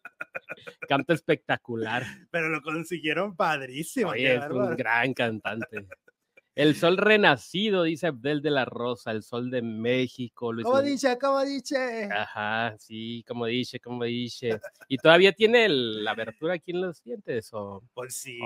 canta 0.89 1.13
espectacular. 1.13 2.03
Pero 2.29 2.49
lo 2.49 2.61
consiguieron 2.61 3.37
padrísimo. 3.37 4.11
Oye, 4.11 4.35
es 4.35 4.49
un 4.51 4.75
gran 4.75 5.13
cantante. 5.13 5.87
El 6.55 6.75
sol 6.75 6.97
renacido, 6.97 7.83
dice 7.83 8.07
Abdel 8.07 8.41
de 8.41 8.51
la 8.51 8.65
Rosa, 8.65 9.11
el 9.11 9.23
sol 9.23 9.49
de 9.49 9.61
México. 9.61 10.51
Luis 10.51 10.65
¿Cómo 10.65 10.81
dice? 10.81 11.17
¿Cómo 11.17 11.41
dice? 11.43 12.09
Ajá, 12.11 12.75
sí, 12.77 13.23
como 13.25 13.45
dice, 13.45 13.79
como 13.79 14.03
dice. 14.03 14.59
¿Y 14.89 14.97
todavía 14.97 15.31
tiene 15.31 15.65
el- 15.65 16.03
la 16.03 16.11
abertura 16.11 16.55
aquí 16.55 16.71
en 16.71 16.81
los 16.81 17.01
dientes 17.01 17.49
o 17.53 17.81
Pues 17.93 18.15
sí, 18.17 18.37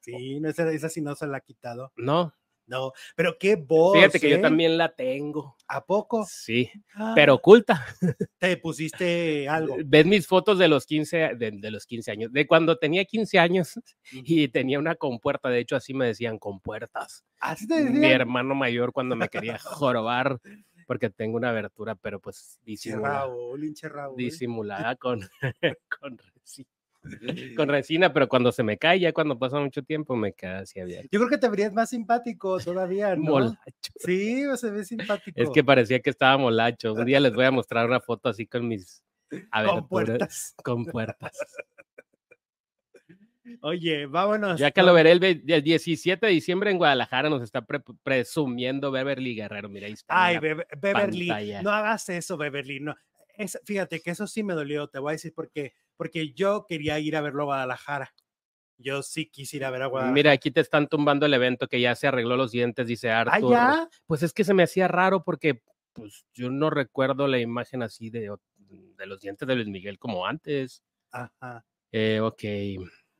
sí, 0.00 0.38
no, 0.40 0.48
esa, 0.48 0.70
esa 0.70 0.88
sí 0.88 1.00
no 1.02 1.16
se 1.16 1.26
la 1.26 1.38
ha 1.38 1.40
quitado. 1.40 1.92
no? 1.96 2.32
No, 2.66 2.92
pero 3.14 3.36
qué 3.38 3.56
voz. 3.56 3.96
Fíjate 3.96 4.18
que 4.20 4.30
yo 4.30 4.36
¿eh? 4.36 4.40
también 4.40 4.76
la 4.76 4.94
tengo. 4.94 5.56
¿A 5.68 5.84
poco? 5.84 6.24
Sí, 6.28 6.70
Ah, 6.94 7.12
pero 7.14 7.34
oculta. 7.34 7.84
te 8.38 8.56
pusiste 8.56 9.48
algo. 9.48 9.76
Ves 9.84 10.06
mis 10.06 10.26
fotos 10.26 10.58
de 10.58 10.68
los 10.68 10.86
15, 10.86 11.34
de, 11.36 11.50
de 11.52 11.70
los 11.70 11.86
15 11.86 12.10
años, 12.10 12.32
de 12.32 12.46
cuando 12.46 12.76
tenía 12.78 13.04
15 13.04 13.38
años 13.38 13.80
y 14.12 14.48
tenía 14.48 14.78
una 14.78 14.94
compuerta, 14.96 15.48
de 15.48 15.60
hecho 15.60 15.76
así 15.76 15.94
me 15.94 16.06
decían 16.06 16.38
compuertas. 16.38 17.24
Así 17.40 17.66
te 17.68 17.76
Mi 17.84 18.00
decían. 18.00 18.04
hermano 18.04 18.54
mayor 18.54 18.92
cuando 18.92 19.14
me 19.16 19.28
quería 19.28 19.58
jorobar 19.62 20.40
porque 20.86 21.10
tengo 21.10 21.36
una 21.36 21.50
abertura, 21.50 21.96
pero 21.96 22.20
pues 22.20 22.60
disimulada, 22.64 23.20
Raúl, 23.26 23.74
Raúl. 23.82 24.16
disimulada 24.16 24.94
con, 24.96 25.20
con, 26.00 26.18
con 27.56 27.68
resina, 27.68 28.12
pero 28.12 28.28
cuando 28.28 28.52
se 28.52 28.62
me 28.62 28.76
cae, 28.78 29.00
ya 29.00 29.12
cuando 29.12 29.38
pasa 29.38 29.58
mucho 29.60 29.82
tiempo, 29.82 30.16
me 30.16 30.32
queda 30.32 30.60
así 30.60 30.80
abierto. 30.80 31.08
Yo 31.12 31.18
creo 31.20 31.30
que 31.30 31.38
te 31.38 31.48
verías 31.48 31.72
más 31.72 31.90
simpático 31.90 32.58
todavía, 32.60 33.14
¿no? 33.16 33.22
Molacho. 33.30 33.58
Sí, 33.96 34.44
se 34.56 34.70
ve 34.70 34.84
simpático. 34.84 35.40
Es 35.40 35.50
que 35.50 35.62
parecía 35.64 36.00
que 36.00 36.10
estaba 36.10 36.36
molacho. 36.38 36.92
Un 36.94 37.04
día 37.04 37.20
les 37.20 37.34
voy 37.34 37.44
a 37.44 37.50
mostrar 37.52 37.86
una 37.86 38.00
foto 38.00 38.28
así 38.28 38.46
con 38.46 38.66
mis 38.68 39.02
con 39.30 39.46
aberturas 39.50 39.88
puertas. 39.88 40.54
con 40.62 40.84
puertas. 40.86 41.32
Oye, 43.62 44.06
vámonos. 44.06 44.58
Ya 44.58 44.72
que 44.72 44.82
lo 44.82 44.92
veré 44.92 45.12
el, 45.12 45.22
el 45.22 45.62
17 45.62 46.26
de 46.26 46.32
diciembre 46.32 46.70
en 46.72 46.78
Guadalajara, 46.78 47.30
nos 47.30 47.42
está 47.42 47.64
pre- 47.64 47.80
presumiendo 48.02 48.90
Beverly 48.90 49.36
Guerrero. 49.36 49.68
Mira, 49.68 49.86
ahí 49.86 49.92
está. 49.92 50.24
Ay. 50.24 50.38
Be- 50.38 50.66
Beverly, 50.76 51.28
pantalla. 51.28 51.62
no 51.62 51.70
hagas 51.70 52.08
eso, 52.08 52.36
Beverly. 52.36 52.80
No. 52.80 52.96
Es- 53.36 53.60
fíjate 53.64 54.00
que 54.00 54.10
eso 54.10 54.26
sí 54.26 54.42
me 54.42 54.54
dolió, 54.54 54.88
te 54.88 54.98
voy 54.98 55.10
a 55.10 55.12
decir 55.12 55.32
por 55.32 55.48
qué. 55.50 55.74
Porque 55.96 56.32
yo 56.32 56.66
quería 56.68 56.98
ir 56.98 57.16
a 57.16 57.20
verlo 57.20 57.42
a 57.42 57.46
Guadalajara. 57.46 58.12
Yo 58.78 59.02
sí 59.02 59.26
quisiera 59.26 59.70
ver 59.70 59.82
a 59.82 59.86
Guadalajara. 59.86 60.14
Mira, 60.14 60.32
aquí 60.32 60.50
te 60.50 60.60
están 60.60 60.86
tumbando 60.88 61.24
el 61.26 61.34
evento 61.34 61.66
que 61.68 61.80
ya 61.80 61.94
se 61.94 62.06
arregló 62.06 62.36
los 62.36 62.52
dientes, 62.52 62.86
dice 62.86 63.10
Ah, 63.10 63.20
Arthur. 63.22 63.50
ya. 63.52 63.88
Pues 64.06 64.22
es 64.22 64.32
que 64.32 64.44
se 64.44 64.52
me 64.54 64.62
hacía 64.62 64.86
raro 64.88 65.24
porque 65.24 65.62
pues, 65.94 66.26
yo 66.34 66.50
no 66.50 66.68
recuerdo 66.68 67.26
la 67.26 67.38
imagen 67.38 67.82
así 67.82 68.10
de, 68.10 68.30
de 68.58 69.06
los 69.06 69.20
dientes 69.20 69.48
de 69.48 69.54
Luis 69.54 69.68
Miguel 69.68 69.98
como 69.98 70.26
antes. 70.26 70.82
Ajá. 71.10 71.64
Eh, 71.90 72.20
ok. 72.20 72.42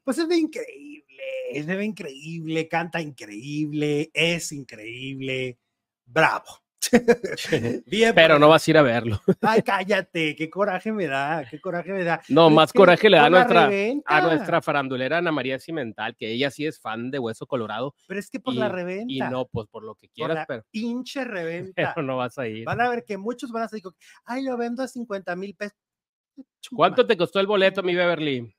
Pues 0.04 0.16
se 0.16 0.26
ve 0.26 0.36
increíble, 0.36 1.64
ve 1.66 1.84
increíble, 1.84 2.68
canta 2.68 3.00
increíble, 3.00 4.10
es 4.12 4.52
increíble. 4.52 5.58
Bravo. 6.04 6.44
Bien, 7.86 8.14
Pero 8.14 8.34
por 8.34 8.40
no 8.40 8.48
vas 8.48 8.66
a 8.66 8.70
ir 8.70 8.78
a 8.78 8.82
verlo. 8.82 9.20
Ay, 9.40 9.62
cállate, 9.62 10.36
qué 10.36 10.48
coraje 10.48 10.92
me 10.92 11.06
da, 11.06 11.44
qué 11.48 11.60
coraje 11.60 11.92
me 11.92 12.04
da. 12.04 12.20
No, 12.28 12.42
Pero 12.42 12.48
es 12.48 12.54
más 12.54 12.72
coraje 12.72 13.10
le 13.10 13.16
da 13.16 13.26
a 13.26 13.30
nuestra, 13.30 13.70
a 14.04 14.20
nuestra 14.20 14.62
farandulera 14.62 15.18
Ana 15.18 15.32
María 15.32 15.58
Cimental, 15.58 16.16
que 16.16 16.30
ella 16.30 16.50
sí 16.50 16.66
es 16.66 16.80
fan 16.80 17.10
de 17.10 17.18
Hueso 17.18 17.46
Colorado. 17.46 17.94
Pero 18.06 18.20
es 18.20 18.30
que 18.30 18.40
por 18.40 18.54
la 18.54 18.68
reventa. 18.68 19.12
Y 19.12 19.18
no, 19.18 19.46
pues 19.46 19.66
por 19.68 19.82
lo 19.84 19.94
que 19.94 20.08
por 20.08 20.14
quieras, 20.14 20.36
la 20.36 20.46
pero, 20.46 20.64
hinche 20.72 21.24
reventa. 21.24 21.92
pero 21.94 22.06
no 22.06 22.16
vas 22.16 22.38
a 22.38 22.46
ir. 22.46 22.64
Van 22.64 22.80
a 22.80 22.88
ver 22.88 23.04
que 23.04 23.16
muchos 23.16 23.50
van 23.50 23.64
a 23.64 23.66
decir, 23.66 23.82
ay, 24.24 24.44
lo 24.44 24.56
vendo 24.56 24.82
a 24.82 24.88
50 24.88 25.34
mil 25.36 25.54
pesos. 25.54 25.78
¿Cuánto 26.74 27.06
te 27.06 27.16
costó 27.16 27.40
el 27.40 27.46
boleto, 27.46 27.82
mi 27.82 27.94
Beverly? 27.94 28.54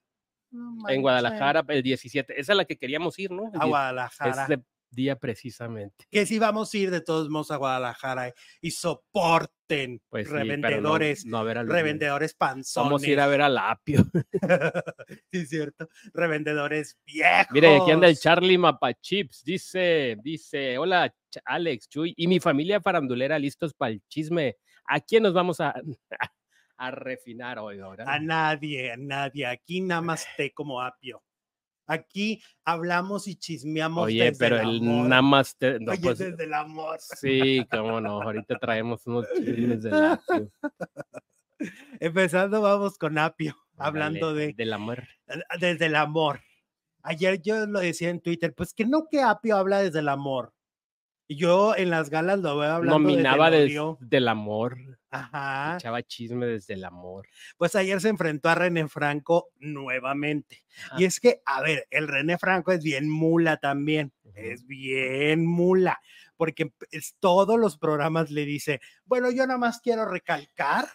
No 0.50 0.90
En. 0.90 1.02
Guadalajara, 1.02 1.64
el 1.68 1.84
17. 1.84 2.40
Esa 2.40 2.54
es 2.54 2.58
la 2.58 2.66
que 2.66 2.78
queríamos 2.78 3.18
ir, 3.20 3.32
¿no? 3.32 3.52
El 3.54 3.62
A 3.62 3.66
Guadalajara. 3.66 4.48
Día 4.90 5.16
precisamente. 5.18 6.06
Que 6.10 6.26
si 6.26 6.40
vamos 6.40 6.74
a 6.74 6.78
ir 6.78 6.92
de 6.92 7.02
todos 7.02 7.30
modos 7.30 7.52
a 7.52 7.58
Guadalajara 7.58 8.34
y 8.62 8.72
soporten 8.72 10.02
Pues 10.10 10.28
sí, 10.28 10.32
pero 10.34 10.40
no- 10.40 10.44
revendedores, 10.44 11.26
no, 11.26 11.44
ver 11.44 11.66
revendedores 11.66 12.34
panzones. 12.34 12.86
Vamos 12.86 13.04
a 13.04 13.08
ir 13.10 13.20
a 13.20 13.28
ver 13.28 13.42
al 13.42 13.58
apio. 13.58 14.06
sí, 15.32 15.40
es 15.40 15.50
cierto. 15.50 15.90
Revendedores 16.14 17.00
viejos. 17.06 17.48
Mire, 17.52 17.78
aquí 17.78 17.92
anda 17.92 18.08
el 18.08 18.18
Charlie 18.18 18.58
Mapachips. 18.58 19.44
Dice, 19.44 20.18
dice, 20.22 20.78
hola 20.78 21.14
Alex, 21.46 21.90
Chuy 21.90 22.14
y 22.18 22.28
mi 22.28 22.40
familia 22.40 22.82
farandulera 22.82 23.38
listos 23.38 23.74
para 23.74 23.92
el 23.92 24.02
chisme. 24.08 24.58
¿A 24.86 25.00
quién 25.02 25.24
nos 25.24 25.34
vamos 25.34 25.60
a, 25.60 25.74
a 26.78 26.92
refinar 26.92 27.60
hoy 27.60 27.80
ahora? 27.80 28.06
A 28.08 28.20
nadie, 28.20 28.92
a 28.92 28.98
nadie. 28.98 29.46
Aquí 29.46 29.82
nada 29.82 30.02
más 30.02 30.26
té 30.38 30.52
como 30.54 30.82
apio. 30.82 31.22
Aquí 31.88 32.44
hablamos 32.66 33.28
y 33.28 33.36
chismeamos. 33.36 34.04
Oye, 34.06 34.26
desde 34.26 34.38
pero 34.38 34.60
el 34.60 34.78
amor. 34.80 35.08
namaste. 35.08 35.80
No, 35.80 35.94
Oye, 35.94 36.02
pues, 36.02 36.18
desde 36.20 36.44
el 36.44 36.54
amor. 36.54 36.98
sí, 37.00 37.66
cómo 37.72 38.02
no. 38.02 38.22
Ahorita 38.22 38.60
traemos 38.60 39.08
unos 39.08 39.26
chismes 39.36 39.84
del 39.84 39.94
apio. 39.96 40.52
Empezando, 42.00 42.62
vamos 42.62 42.98
con 42.98 43.18
apio, 43.18 43.56
hablando 43.78 44.34
de 44.34 44.54
Del 44.54 44.74
amor. 44.74 45.04
desde 45.60 45.86
el 45.88 45.96
amor. 45.96 46.42
Ayer 47.04 47.42
yo 47.42 47.66
lo 47.66 47.80
decía 47.80 48.10
en 48.10 48.20
Twitter, 48.22 48.54
pues 48.54 48.74
que 48.74 48.86
no 48.86 49.08
que 49.10 49.22
apio 49.22 49.56
habla 49.58 49.80
desde 49.82 50.00
el 50.00 50.10
amor. 50.10 50.54
Y 51.28 51.36
yo 51.38 51.76
en 51.76 51.90
las 51.90 52.10
galas 52.10 52.40
lo 52.40 52.58
veo 52.58 52.72
hablando 52.72 53.00
Nominaba 53.00 53.50
desde 53.50 53.64
el 53.64 53.70
des- 54.00 54.10
del 54.10 54.28
amor. 54.28 54.97
Ajá. 55.10 55.76
Echaba 55.78 56.04
chisme 56.04 56.46
desde 56.46 56.74
el 56.74 56.84
amor. 56.84 57.28
Pues 57.58 57.76
ayer 57.76 58.02
se 58.02 58.10
enfrentó 58.10 58.50
a 58.50 58.56
René 58.56 58.88
Franco 58.88 59.50
nuevamente. 59.60 60.64
Ajá. 60.86 60.96
Y 61.00 61.06
es 61.06 61.20
que, 61.20 61.42
a 61.46 61.62
ver, 61.62 61.88
el 61.92 62.08
René 62.08 62.38
Franco 62.38 62.72
es 62.72 62.84
bien 62.84 63.10
mula 63.10 63.58
también. 63.58 64.14
Es 64.36 64.66
bien 64.68 65.46
mula. 65.46 66.00
Porque 66.36 66.72
es, 66.92 67.16
todos 67.20 67.60
los 67.60 67.78
programas 67.78 68.30
le 68.30 68.46
dice, 68.46 68.80
bueno, 69.06 69.32
yo 69.32 69.48
nada 69.48 69.58
más 69.58 69.82
quiero 69.82 70.06
recalcar 70.06 70.88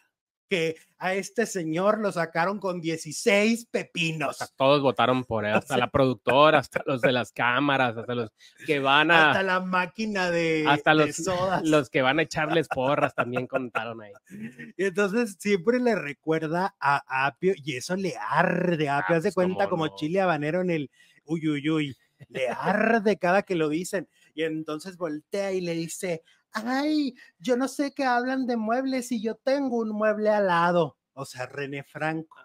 que 0.52 0.76
a 0.99 1.14
este 1.14 1.47
señor 1.47 1.99
lo 1.99 2.12
sacaron 2.12 2.59
con 2.59 2.78
16 2.78 3.68
pepinos. 3.71 4.42
Hasta 4.42 4.54
todos 4.54 4.82
votaron 4.82 5.25
por 5.25 5.47
él, 5.47 5.54
hasta 5.54 5.78
la 5.87 5.90
productora, 5.90 6.59
hasta 6.59 6.82
los 6.85 7.00
de 7.00 7.11
las 7.11 7.32
cámaras, 7.32 7.97
hasta 7.97 8.14
los 8.14 8.30
que 8.66 8.78
van 8.78 9.11
a, 9.11 9.30
Hasta 9.30 9.42
la 9.42 9.61
máquina 9.61 10.30
de, 10.30 10.66
hasta 10.68 10.90
de 10.94 11.06
los, 11.06 11.16
sodas. 11.16 11.66
los 11.66 11.88
que 11.88 12.02
van 12.02 12.18
a 12.18 12.23
echarles 12.25 12.68
porras 12.68 13.14
también 13.14 13.47
contaron 13.47 14.02
ahí. 14.02 14.12
Y 14.76 14.85
entonces 14.85 15.37
siempre 15.38 15.80
le 15.80 15.94
recuerda 15.94 16.75
a 16.78 17.26
Apio 17.26 17.54
y 17.56 17.76
eso 17.76 17.97
le 17.97 18.14
arde 18.28 18.90
a 18.90 18.99
Apio. 18.99 19.14
Ah, 19.14 19.18
Haz 19.18 19.25
de 19.25 19.32
cuenta 19.32 19.71
como 19.71 19.87
no. 19.87 19.94
chile 19.97 20.21
habanero 20.21 20.61
en 20.61 20.68
el 20.68 20.90
uy, 21.25 21.49
uy, 21.49 21.71
uy. 21.71 21.97
Le 22.28 22.49
arde 22.49 23.16
cada 23.16 23.42
que 23.42 23.54
lo 23.54 23.71
dicen. 23.71 24.06
Y 24.35 24.42
entonces 24.42 24.99
voltea 24.99 25.52
y 25.52 25.62
le 25.62 25.73
dice, 25.73 26.23
ay, 26.52 27.14
yo 27.38 27.56
no 27.56 27.68
sé 27.68 27.92
qué 27.94 28.04
hablan 28.04 28.47
de 28.47 28.56
muebles 28.56 29.12
y 29.12 29.23
yo 29.23 29.37
tengo 29.37 29.78
un 29.78 29.90
mueble 29.90 30.30
al 30.30 30.47
lado. 30.47 30.99
O 31.14 31.26
sea, 31.26 31.47
René 31.47 31.82
Franco 31.82 32.37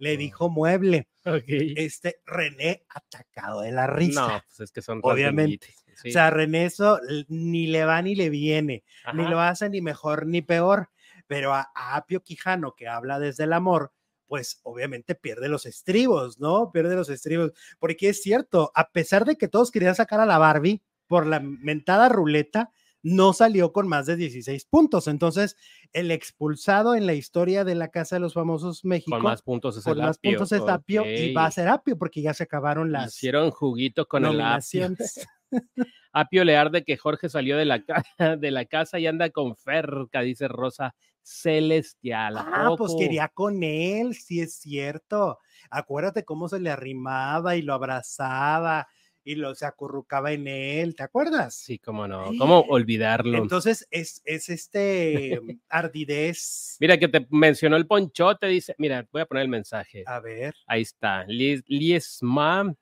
le 0.00 0.16
dijo 0.16 0.48
mueble. 0.48 1.08
Ok. 1.24 1.44
Este 1.46 2.20
René 2.26 2.84
atacado 2.88 3.60
de 3.60 3.70
la 3.70 3.86
risa. 3.86 4.20
No, 4.28 4.42
pues 4.46 4.60
es 4.60 4.72
que 4.72 4.82
son 4.82 5.00
Obviamente. 5.02 5.68
sí. 5.94 6.08
O 6.08 6.12
sea, 6.12 6.30
René 6.30 6.64
eso 6.64 6.98
ni 7.28 7.68
le 7.68 7.84
va 7.84 8.02
ni 8.02 8.14
le 8.16 8.28
viene. 8.28 8.82
ni 9.14 9.24
lo 9.28 9.40
hace 9.40 9.68
ni 9.70 9.80
mejor 9.80 10.26
ni 10.26 10.42
peor. 10.42 10.90
Pero 11.28 11.54
a, 11.54 11.70
a 11.74 11.96
Apio 11.96 12.22
Quijano, 12.22 12.74
que 12.74 12.88
habla 12.88 13.18
desde 13.20 13.44
el 13.44 13.52
amor, 13.52 13.92
pues 14.26 14.60
obviamente 14.62 15.14
pierde 15.14 15.48
los 15.48 15.66
estribos, 15.66 16.38
¿no? 16.40 16.70
Pierde 16.72 16.96
los 16.96 17.08
estribos. 17.10 17.52
Porque 17.78 18.08
es 18.08 18.22
cierto, 18.22 18.72
a 18.74 18.90
pesar 18.90 19.24
de 19.26 19.36
que 19.36 19.48
todos 19.48 19.70
querían 19.70 19.94
sacar 19.94 20.20
a 20.20 20.26
la 20.26 20.38
Barbie 20.38 20.82
por 21.06 21.26
la 21.26 21.40
mentada 21.40 22.08
ruleta, 22.08 22.70
no 23.08 23.32
salió 23.32 23.72
con 23.72 23.88
más 23.88 24.06
de 24.06 24.16
16 24.16 24.66
puntos. 24.66 25.08
Entonces, 25.08 25.56
el 25.92 26.10
expulsado 26.10 26.94
en 26.94 27.06
la 27.06 27.14
historia 27.14 27.64
de 27.64 27.74
la 27.74 27.88
Casa 27.88 28.16
de 28.16 28.20
los 28.20 28.34
Famosos 28.34 28.84
México, 28.84 29.16
Con 29.16 29.22
más 29.22 29.42
puntos 29.42 29.76
es 29.76 29.84
con 29.84 29.94
el 29.94 30.04
más 30.04 30.16
apio. 30.16 30.30
puntos 30.32 30.52
es 30.52 30.62
Apio 30.62 31.04
y 31.06 31.32
va 31.32 31.46
a 31.46 31.50
ser 31.50 31.68
Apio 31.68 31.96
porque 31.96 32.22
ya 32.22 32.34
se 32.34 32.44
acabaron 32.44 32.92
las 32.92 33.14
Hicieron 33.14 33.50
juguito 33.50 34.06
con 34.06 34.26
el 34.26 34.40
apio. 34.40 34.88
Apio 36.12 36.44
le 36.44 36.56
arde 36.56 36.84
que 36.84 36.96
Jorge 36.96 37.28
salió 37.28 37.56
de 37.56 37.64
la, 37.64 37.82
de 38.38 38.50
la 38.50 38.64
casa 38.66 38.98
y 38.98 39.06
anda 39.06 39.30
con 39.30 39.56
Ferca, 39.56 40.20
dice 40.20 40.48
Rosa 40.48 40.94
Celestial. 41.22 42.36
¿A 42.38 42.46
Ah, 42.52 42.74
pues 42.76 42.94
quería 42.98 43.28
con 43.28 43.62
él, 43.62 44.14
sí 44.14 44.40
es 44.40 44.56
cierto. 44.56 45.38
Acuérdate 45.70 46.24
cómo 46.24 46.48
se 46.48 46.60
le 46.60 46.70
arrimaba 46.70 47.56
y 47.56 47.62
lo 47.62 47.74
abrazaba 47.74 48.88
y 49.28 49.34
lo 49.34 49.54
se 49.54 49.66
acurrucaba 49.66 50.32
en 50.32 50.48
él, 50.48 50.96
¿te 50.96 51.02
acuerdas? 51.02 51.54
Sí, 51.54 51.78
cómo 51.78 52.08
no, 52.08 52.30
cómo 52.38 52.60
olvidarlo. 52.60 53.36
Entonces 53.36 53.86
es, 53.90 54.22
es 54.24 54.48
este 54.48 55.38
ardidez. 55.68 56.78
Mira 56.80 56.96
que 56.96 57.08
te 57.08 57.26
mencionó 57.28 57.76
el 57.76 57.86
ponchote, 57.86 58.46
dice, 58.46 58.74
mira, 58.78 59.06
voy 59.12 59.20
a 59.20 59.26
poner 59.26 59.42
el 59.42 59.50
mensaje. 59.50 60.02
A 60.06 60.18
ver. 60.20 60.54
Ahí 60.66 60.80
está, 60.80 61.24
Lies, 61.24 61.62
Liesma, 61.66 62.74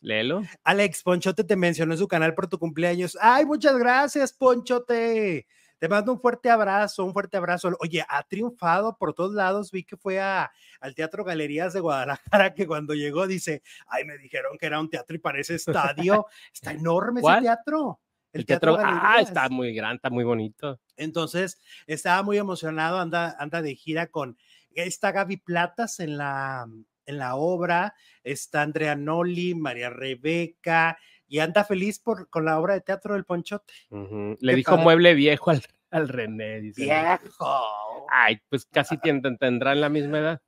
léelo. 0.00 0.44
Alex, 0.62 1.02
Ponchote 1.02 1.42
te 1.42 1.56
mencionó 1.56 1.94
en 1.94 1.98
su 1.98 2.06
canal 2.06 2.34
por 2.34 2.46
tu 2.46 2.60
cumpleaños. 2.60 3.18
Ay, 3.20 3.44
muchas 3.44 3.76
gracias, 3.76 4.32
Ponchote. 4.32 5.48
Te 5.80 5.88
mando 5.88 6.12
un 6.12 6.20
fuerte 6.20 6.50
abrazo, 6.50 7.06
un 7.06 7.14
fuerte 7.14 7.38
abrazo. 7.38 7.74
Oye, 7.80 8.04
ha 8.06 8.22
triunfado 8.24 8.98
por 8.98 9.14
todos 9.14 9.32
lados. 9.32 9.70
Vi 9.72 9.82
que 9.82 9.96
fue 9.96 10.20
a, 10.20 10.52
al 10.78 10.94
Teatro 10.94 11.24
Galerías 11.24 11.72
de 11.72 11.80
Guadalajara, 11.80 12.52
que 12.52 12.66
cuando 12.66 12.92
llegó 12.92 13.26
dice, 13.26 13.62
ay, 13.86 14.04
me 14.04 14.18
dijeron 14.18 14.58
que 14.58 14.66
era 14.66 14.78
un 14.78 14.90
teatro 14.90 15.16
y 15.16 15.20
parece 15.20 15.54
estadio. 15.54 16.26
Está 16.52 16.72
enorme 16.74 17.22
ese 17.22 17.40
teatro. 17.40 17.98
El, 18.30 18.44
teatro, 18.44 18.76
ah, 18.78 19.16
está 19.22 19.48
muy 19.48 19.72
grande, 19.72 19.96
está 19.96 20.10
muy 20.10 20.22
bonito. 20.22 20.78
Entonces, 20.98 21.58
estaba 21.86 22.22
muy 22.22 22.36
emocionado, 22.36 22.98
anda, 22.98 23.34
anda 23.38 23.62
de 23.62 23.74
gira 23.74 24.08
con 24.08 24.36
esta 24.74 25.12
Gaby 25.12 25.38
Platas 25.38 25.98
en 25.98 26.18
la, 26.18 26.68
en 27.06 27.18
la 27.18 27.36
obra, 27.36 27.94
está 28.22 28.60
Andrea 28.60 28.96
Noli, 28.96 29.54
María 29.54 29.88
Rebeca, 29.88 30.98
y 31.30 31.38
anda 31.38 31.64
feliz 31.64 32.00
por, 32.00 32.28
con 32.28 32.44
la 32.44 32.58
obra 32.58 32.74
de 32.74 32.80
teatro 32.80 33.14
del 33.14 33.24
Ponchote. 33.24 33.72
Le 34.40 34.54
dijo 34.54 34.76
mueble 34.76 35.14
viejo 35.14 35.50
al, 35.50 35.62
al 35.90 36.08
René. 36.08 36.60
Dice, 36.60 36.82
viejo. 36.82 38.06
Ay, 38.12 38.40
pues 38.48 38.66
casi 38.66 38.98
tendrán 39.38 39.80
la 39.80 39.88
misma 39.88 40.18
edad. 40.18 40.42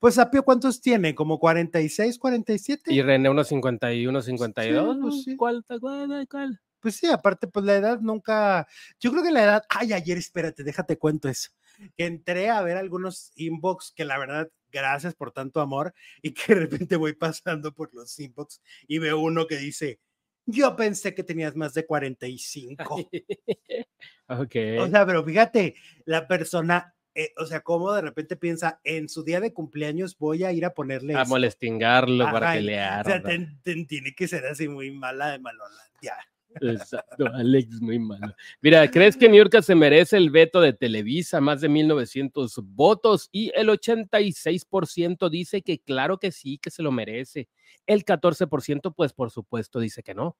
Pues 0.00 0.18
Apio, 0.18 0.44
¿cuántos 0.44 0.80
tiene? 0.80 1.14
¿Como 1.14 1.38
46, 1.38 2.18
47? 2.18 2.92
Y 2.92 3.00
René 3.00 3.30
unos 3.30 3.46
51, 3.46 4.22
52. 4.22 4.94
Sí, 4.94 5.00
pues 5.00 5.22
sí. 5.22 5.36
¿Cuál, 5.36 5.64
cuál, 5.80 6.26
cuál? 6.28 6.60
Pues 6.80 6.96
sí, 6.96 7.06
aparte, 7.06 7.46
pues 7.46 7.64
la 7.64 7.76
edad 7.76 8.00
nunca. 8.00 8.66
Yo 8.98 9.12
creo 9.12 9.22
que 9.22 9.30
la 9.30 9.44
edad. 9.44 9.62
Ay, 9.68 9.92
ayer, 9.92 10.18
espérate, 10.18 10.64
déjate 10.64 10.98
cuento 10.98 11.28
eso. 11.28 11.50
Que 11.96 12.06
entré 12.06 12.50
a 12.50 12.60
ver 12.62 12.76
algunos 12.76 13.30
inbox 13.36 13.92
que 13.94 14.04
la 14.04 14.18
verdad 14.18 14.50
gracias 14.72 15.14
por 15.14 15.30
tanto 15.30 15.60
amor 15.60 15.94
y 16.22 16.32
que 16.32 16.54
de 16.54 16.60
repente 16.62 16.96
voy 16.96 17.12
pasando 17.12 17.72
por 17.72 17.94
los 17.94 18.18
inbox 18.18 18.60
y 18.88 18.98
veo 18.98 19.20
uno 19.20 19.46
que 19.46 19.56
dice, 19.58 20.00
yo 20.46 20.76
pensé 20.76 21.14
que 21.14 21.24
tenías 21.24 21.56
más 21.56 21.74
de 21.74 21.86
45. 21.86 22.96
ok. 24.28 24.56
O 24.80 24.88
sea, 24.88 25.06
pero 25.06 25.24
fíjate, 25.24 25.74
la 26.04 26.26
persona, 26.26 26.94
eh, 27.14 27.32
o 27.36 27.46
sea, 27.46 27.60
cómo 27.60 27.92
de 27.92 28.02
repente 28.02 28.36
piensa, 28.36 28.80
en 28.84 29.08
su 29.08 29.24
día 29.24 29.40
de 29.40 29.52
cumpleaños 29.52 30.18
voy 30.18 30.44
a 30.44 30.52
ir 30.52 30.64
a 30.64 30.74
ponerle... 30.74 31.14
A 31.14 31.24
molestingarlo 31.24 32.24
para 32.30 32.54
que 32.54 32.60
le 32.60 32.74
O 32.74 33.04
sea, 33.04 33.22
tiene 33.22 34.14
que 34.14 34.28
ser 34.28 34.46
así 34.46 34.68
muy 34.68 34.90
mala 34.90 35.32
de 35.32 35.38
malolandia. 35.38 36.14
Exacto, 36.60 37.26
Alex, 37.34 37.80
muy 37.80 37.98
malo. 37.98 38.34
Mira, 38.60 38.90
¿crees 38.90 39.16
que 39.16 39.28
New 39.28 39.38
York 39.38 39.62
se 39.62 39.74
merece 39.74 40.16
el 40.16 40.30
veto 40.30 40.60
de 40.60 40.72
Televisa? 40.72 41.40
Más 41.40 41.60
de 41.60 41.68
1900 41.68 42.60
votos 42.64 43.28
y 43.32 43.52
el 43.54 43.68
86% 43.68 45.30
dice 45.30 45.62
que 45.62 45.78
claro 45.78 46.18
que 46.18 46.32
sí, 46.32 46.58
que 46.58 46.70
se 46.70 46.82
lo 46.82 46.92
merece. 46.92 47.48
El 47.86 48.04
14%, 48.04 48.94
pues 48.94 49.12
por 49.12 49.30
supuesto, 49.30 49.80
dice 49.80 50.02
que 50.02 50.14
no. 50.14 50.36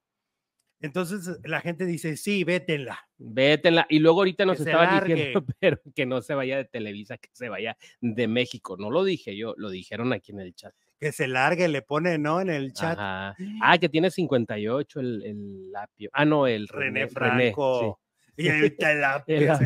Entonces 0.80 1.38
la 1.44 1.61
gente 1.61 1.87
dice, 1.87 2.16
sí, 2.16 2.44
vétenla. 2.44 3.09
Vétenla. 3.16 3.87
Y 3.88 4.00
luego 4.00 4.18
ahorita 4.18 4.44
nos 4.44 4.61
estaban 4.61 5.00
diciendo, 5.06 5.44
pero 5.59 5.80
que 5.94 6.04
no 6.04 6.21
se 6.21 6.35
vaya 6.35 6.59
de 6.59 6.64
Televisa, 6.66 7.16
que 7.16 7.30
se 7.33 7.49
vaya 7.49 7.76
de 8.00 8.28
México. 8.28 8.76
No 8.76 8.90
lo 8.90 9.02
dije 9.02 9.37
yo, 9.37 9.54
lo 9.56 9.71
dijeron 9.71 10.12
aquí 10.12 10.33
en 10.33 10.40
el 10.40 10.54
chat 10.54 10.75
que 10.98 11.12
se 11.12 11.28
largue, 11.28 11.68
le 11.68 11.82
pone, 11.82 12.18
¿no? 12.18 12.40
En 12.40 12.50
el 12.50 12.72
chat. 12.72 12.96
Ah, 12.98 13.34
que 13.80 13.88
tiene 13.88 14.10
58 14.10 15.00
el, 15.00 15.22
el 15.24 15.72
lapio. 15.72 16.10
Ah, 16.12 16.24
no, 16.24 16.46
el 16.46 16.68
René, 16.68 17.08
Franco. 17.08 18.00
Y 18.36 18.48
ahorita 18.48 18.90
el 18.90 19.00
lapio 19.00 19.56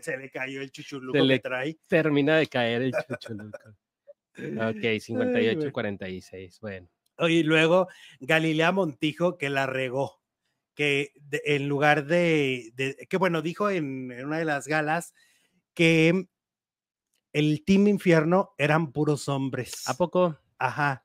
se, 0.00 0.16
le 0.18 0.30
cayó 0.30 0.60
el 0.60 0.70
chuchuluco 0.70 1.16
se 1.16 1.24
le 1.24 1.38
trae. 1.38 1.78
Termina 1.86 2.36
de 2.36 2.46
caer 2.48 2.82
el 2.82 2.92
chuchuluco. 3.08 3.58
ok, 4.36 5.00
58, 5.00 5.72
46. 5.72 6.60
Bueno. 6.60 6.88
Y 7.20 7.42
luego 7.42 7.88
Galilea 8.20 8.72
Montijo 8.72 9.38
que 9.38 9.48
la 9.48 9.66
regó. 9.66 10.20
Que 10.74 11.12
en 11.30 11.66
lugar 11.66 12.04
de, 12.04 12.72
que 13.08 13.16
bueno, 13.16 13.40
dijo 13.40 13.70
en, 13.70 14.12
en 14.12 14.26
una 14.26 14.38
de 14.38 14.44
las 14.44 14.66
galas 14.66 15.14
que 15.74 16.26
el 17.32 17.64
Team 17.64 17.88
Infierno 17.88 18.54
eran 18.58 18.92
puros 18.92 19.28
hombres. 19.28 19.88
¿A 19.88 19.94
poco? 19.94 20.38
Ajá. 20.60 21.04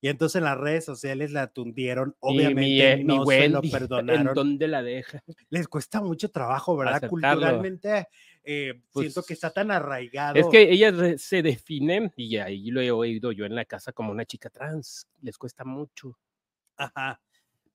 Y 0.00 0.08
entonces 0.08 0.36
en 0.36 0.44
las 0.44 0.58
redes 0.58 0.84
sociales 0.84 1.32
la 1.32 1.48
tundieron, 1.48 2.16
obviamente 2.20 2.96
mi, 2.98 3.04
no 3.04 3.26
se 3.26 3.48
lo 3.48 3.60
perdonaron. 3.72 4.28
¿En 4.28 4.34
dónde 4.34 4.68
la 4.68 4.82
deja? 4.82 5.22
Les 5.50 5.68
cuesta 5.68 6.00
mucho 6.00 6.30
trabajo, 6.30 6.76
¿verdad? 6.76 7.08
Culturalmente 7.08 8.08
eh, 8.44 8.80
siento 8.94 9.22
que 9.22 9.34
está 9.34 9.50
tan 9.50 9.70
arraigado. 9.70 10.36
Es 10.36 10.46
que 10.46 10.70
ellas 10.70 11.20
se 11.20 11.42
definen, 11.42 12.12
y 12.16 12.36
ahí 12.38 12.70
lo 12.70 12.80
he 12.80 12.90
oído 12.90 13.32
yo 13.32 13.44
en 13.44 13.54
la 13.54 13.64
casa, 13.64 13.92
como 13.92 14.10
una 14.10 14.24
chica 14.24 14.50
trans. 14.50 15.06
Les 15.20 15.36
cuesta 15.36 15.64
mucho. 15.64 16.18
Ajá 16.76 17.20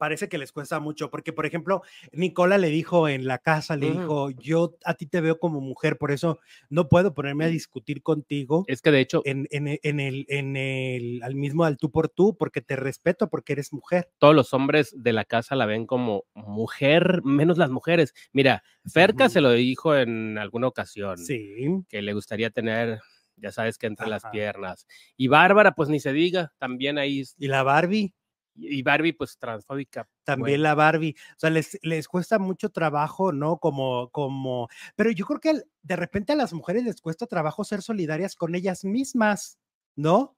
parece 0.04 0.28
que 0.28 0.38
les 0.38 0.52
cuesta 0.52 0.82
mucho, 0.82 1.10
porque 1.10 1.32
por 1.32 1.46
ejemplo, 1.46 1.82
Nicola 2.12 2.58
le 2.58 2.68
dijo 2.68 3.08
en 3.08 3.26
la 3.26 3.38
casa, 3.38 3.78
le 3.78 3.90
dijo, 3.90 4.32
yo 4.32 4.76
a 4.84 4.96
ti 4.96 5.06
te 5.06 5.22
veo 5.22 5.40
como 5.40 5.62
mujer, 5.62 5.98
por 5.98 6.12
eso 6.12 6.42
no 6.70 6.90
puedo 6.90 7.14
ponerme 7.14 7.46
a 7.46 7.48
discutir 7.48 8.04
contigo. 8.04 8.66
Es 8.68 8.82
que 8.82 8.92
de 8.92 9.00
hecho, 9.00 9.22
en, 9.24 9.48
en, 9.50 9.80
en 9.82 10.02
el, 10.02 10.26
en 10.28 10.58
el, 10.58 11.24
al 11.24 11.36
mismo 11.36 11.64
al 11.64 11.78
tú 11.78 11.90
por 11.90 12.10
tú, 12.10 12.36
porque 12.36 12.60
te 12.60 12.76
respeto, 12.76 13.30
porque 13.30 13.54
eres 13.54 13.72
mujer. 13.72 14.10
Todos 14.18 14.36
los 14.36 14.54
hombres 14.54 14.94
de 14.94 15.14
la 15.14 15.24
casa 15.24 15.56
la 15.56 15.66
ven 15.66 15.86
como 15.86 16.26
mujer, 16.34 17.22
menos 17.24 17.58
las 17.58 17.70
mujeres. 17.70 18.14
Mira, 18.34 18.62
Ferca 18.86 19.30
se 19.30 19.40
lo 19.40 19.52
dijo 19.52 19.96
en 19.96 20.38
alguna 20.38 20.68
ocasión, 20.68 21.18
sí. 21.18 21.82
que 21.88 22.02
le 22.02 22.12
gustaría 22.14 22.50
tener 22.50 23.00
ya 23.38 23.54
sabes 23.54 23.78
que 23.78 23.88
entre 23.88 24.08
las 24.08 24.26
piernas. 24.34 24.86
Y 25.16 25.30
Bárbara, 25.30 25.76
pues 25.76 25.88
ni 25.88 26.02
se 26.02 26.12
diga, 26.12 26.54
también 26.60 26.98
ahí. 26.98 27.24
Y 27.38 27.48
la 27.48 27.64
Barbie 27.64 28.14
y 28.56 28.84
Barbie, 28.84 29.14
pues 29.14 29.38
transfóbica. 29.38 30.08
También 30.24 30.64
la 30.64 30.76
Barbie. 30.76 31.16
O 31.32 31.40
sea, 31.40 31.50
les, 31.50 31.80
les 31.82 32.08
cuesta 32.08 32.40
mucho 32.40 32.70
trabajo, 32.70 33.32
¿no? 33.32 33.58
Como, 33.58 34.10
como, 34.10 34.70
pero 34.96 35.12
yo 35.12 35.26
creo 35.26 35.40
que 35.40 35.64
de 35.82 35.96
repente 35.96 36.34
a 36.34 36.36
las 36.36 36.54
mujeres 36.54 36.84
les 36.84 37.02
cuesta 37.02 37.28
trabajo 37.28 37.64
ser 37.64 37.82
solidarias 37.82 38.36
con 38.36 38.56
ellas 38.56 38.84
mismas, 38.86 39.58
¿no? 39.96 40.36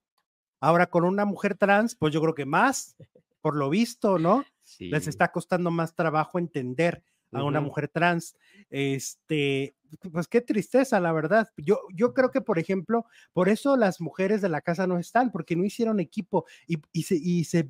Ahora 0.60 0.88
con 0.88 1.04
una 1.04 1.26
mujer 1.26 1.56
trans, 1.56 1.96
pues 1.96 2.14
yo 2.14 2.22
creo 2.22 2.36
que 2.36 2.46
más, 2.46 2.96
por 3.42 3.56
lo 3.56 3.70
visto, 3.70 4.18
¿no? 4.18 4.46
Les 4.80 5.08
está 5.08 5.32
costando 5.32 5.70
más 5.70 5.94
trabajo 5.94 6.40
entender 6.40 7.04
a 7.32 7.44
una 7.44 7.62
mujer 7.62 7.88
trans. 7.90 8.36
Este, 8.70 9.76
pues 10.12 10.28
qué 10.28 10.42
tristeza, 10.42 11.00
la 11.00 11.12
verdad. 11.12 11.50
Yo, 11.58 11.82
yo 11.94 12.14
creo 12.14 12.32
que, 12.32 12.42
por 12.42 12.60
ejemplo, 12.60 13.06
por 13.34 13.50
eso 13.50 13.78
las 13.78 14.02
mujeres 14.02 14.42
de 14.42 14.50
la 14.50 14.62
casa 14.62 14.88
no 14.88 14.98
están, 14.98 15.32
porque 15.32 15.56
no 15.56 15.66
hicieron 15.66 16.00
equipo 16.00 16.46
y, 16.68 16.78
y, 16.92 17.04
se, 17.04 17.16
y 17.16 17.44
se 17.46 17.70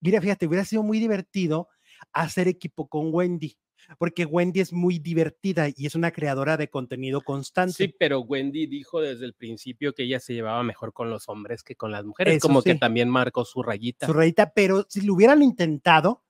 Mira, 0.00 0.20
fíjate, 0.20 0.46
hubiera 0.46 0.64
sido 0.64 0.82
muy 0.82 0.98
divertido 0.98 1.68
hacer 2.12 2.48
equipo 2.48 2.88
con 2.88 3.12
Wendy, 3.12 3.56
porque 3.98 4.24
Wendy 4.24 4.60
es 4.60 4.72
muy 4.72 4.98
divertida 4.98 5.68
y 5.74 5.86
es 5.86 5.94
una 5.94 6.10
creadora 6.10 6.56
de 6.56 6.68
contenido 6.68 7.20
constante. 7.20 7.72
Sí, 7.74 7.94
pero 7.98 8.20
Wendy 8.20 8.66
dijo 8.66 9.00
desde 9.00 9.24
el 9.24 9.34
principio 9.34 9.92
que 9.92 10.04
ella 10.04 10.20
se 10.20 10.34
llevaba 10.34 10.62
mejor 10.62 10.92
con 10.92 11.10
los 11.10 11.28
hombres 11.28 11.62
que 11.62 11.76
con 11.76 11.92
las 11.92 12.04
mujeres, 12.04 12.40
como 12.42 12.62
que 12.62 12.74
también 12.74 13.08
marcó 13.08 13.44
su 13.44 13.62
rayita. 13.62 14.06
Su 14.06 14.12
rayita, 14.12 14.52
pero 14.54 14.86
si 14.88 15.02
lo 15.02 15.14
hubieran 15.14 15.42
intentado 15.42 16.22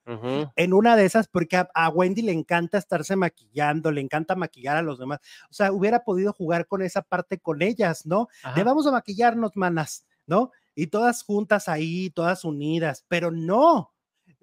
en 0.54 0.72
una 0.72 0.94
de 0.94 1.04
esas, 1.04 1.26
porque 1.26 1.56
a, 1.56 1.88
Wendy 1.88 2.22
le 2.22 2.30
encanta 2.30 2.78
estarse 2.78 3.16
maquillando, 3.16 3.90
le 3.90 4.00
encanta 4.00 4.36
maquillar 4.36 4.76
a 4.76 4.82
los 4.82 5.00
demás, 5.00 5.18
o 5.50 5.54
sea, 5.54 5.72
hubiera 5.72 6.04
podido 6.04 6.32
jugar 6.32 6.68
con 6.68 6.82
esa 6.82 7.02
parte 7.02 7.40
con 7.40 7.60
ellas, 7.60 8.06
¿no? 8.06 8.28
De 8.54 8.62
vamos 8.62 8.86
a 8.86 8.92
maquillarnos, 8.92 9.56
manas, 9.56 10.06
¿no? 10.26 10.52
Y 10.76 10.86
todas 10.88 11.24
juntas 11.24 11.68
ahí, 11.68 12.10
todas 12.10 12.44
unidas, 12.44 13.04
pero 13.08 13.32
no, 13.32 13.92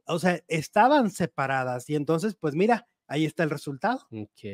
o 0.06 0.20
sea, 0.20 0.44
estaban 0.50 1.12
separadas 1.12 1.90
y 1.90 1.96
entonces, 1.96 2.36
pues 2.36 2.56
mira, 2.56 2.90
ahí 3.08 3.24
está 3.24 3.44
el 3.44 3.50
resultado, 3.50 4.08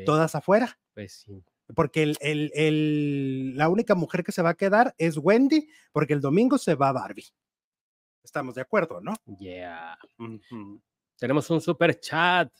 todas 0.05 0.35
afuera. 0.35 0.79
Pues 0.93 1.23
sí. 1.25 1.43
Porque 1.75 2.03
el, 2.03 2.17
el, 2.19 2.51
el, 2.55 3.57
la 3.57 3.69
única 3.69 3.95
mujer 3.95 4.23
que 4.23 4.31
se 4.31 4.41
va 4.41 4.49
a 4.49 4.57
quedar 4.57 4.95
es 4.97 5.17
Wendy, 5.17 5.69
porque 5.91 6.13
el 6.13 6.21
domingo 6.21 6.57
se 6.57 6.75
va 6.75 6.91
Barbie. 6.91 7.31
Estamos 8.23 8.55
de 8.55 8.61
acuerdo, 8.61 8.99
¿no? 9.01 9.13
Yeah. 9.39 9.97
Tenemos 11.17 11.49
un 11.49 11.61
super 11.61 11.99
chat. 11.99 12.51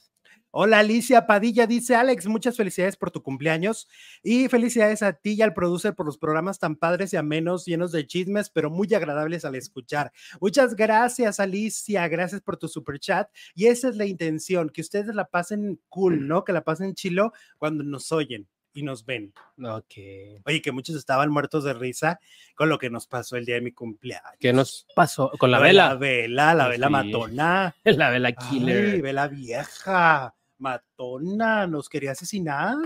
Hola 0.52 0.80
Alicia 0.80 1.28
Padilla, 1.28 1.68
dice 1.68 1.94
Alex, 1.94 2.26
muchas 2.26 2.56
felicidades 2.56 2.96
por 2.96 3.12
tu 3.12 3.22
cumpleaños 3.22 3.88
y 4.20 4.48
felicidades 4.48 5.00
a 5.00 5.12
ti 5.12 5.34
y 5.34 5.42
al 5.42 5.54
producer 5.54 5.94
por 5.94 6.06
los 6.06 6.18
programas 6.18 6.58
tan 6.58 6.74
padres 6.74 7.12
y 7.12 7.16
amenos, 7.16 7.66
llenos 7.66 7.92
de 7.92 8.04
chismes, 8.04 8.50
pero 8.50 8.68
muy 8.68 8.92
agradables 8.92 9.44
al 9.44 9.54
escuchar. 9.54 10.10
Muchas 10.40 10.74
gracias 10.74 11.38
Alicia, 11.38 12.08
gracias 12.08 12.40
por 12.40 12.56
tu 12.56 12.66
super 12.66 12.98
chat 12.98 13.28
y 13.54 13.66
esa 13.66 13.88
es 13.90 13.96
la 13.96 14.06
intención, 14.06 14.70
que 14.70 14.80
ustedes 14.80 15.14
la 15.14 15.26
pasen 15.26 15.80
cool, 15.88 16.26
¿no? 16.26 16.42
Que 16.42 16.52
la 16.52 16.64
pasen 16.64 16.94
chilo 16.96 17.32
cuando 17.56 17.84
nos 17.84 18.10
oyen. 18.10 18.48
y 18.72 18.82
nos 18.84 19.04
ven. 19.04 19.32
Ok. 19.64 19.94
Oye, 20.46 20.62
que 20.62 20.70
muchos 20.70 20.94
estaban 20.94 21.28
muertos 21.30 21.64
de 21.64 21.74
risa 21.74 22.20
con 22.54 22.68
lo 22.68 22.78
que 22.78 22.88
nos 22.88 23.08
pasó 23.08 23.36
el 23.36 23.44
día 23.44 23.56
de 23.56 23.60
mi 23.62 23.72
cumpleaños. 23.72 24.36
¿Qué 24.38 24.52
nos 24.52 24.86
pasó? 24.94 25.30
Con 25.40 25.50
la 25.50 25.58
de 25.58 25.64
vela. 25.64 25.88
La 25.88 25.94
vela, 25.96 26.54
la 26.54 26.64
Pues 26.66 26.70
vela 26.78 26.86
sí. 26.86 26.92
matona. 26.92 27.76
La 27.84 28.10
vela 28.10 28.28
Ay, 28.28 28.34
killer. 28.48 29.02
vela 29.02 29.26
vieja, 29.26 30.36
matona, 30.60 31.66
nos 31.66 31.88
quería 31.88 32.12
asesinar. 32.12 32.76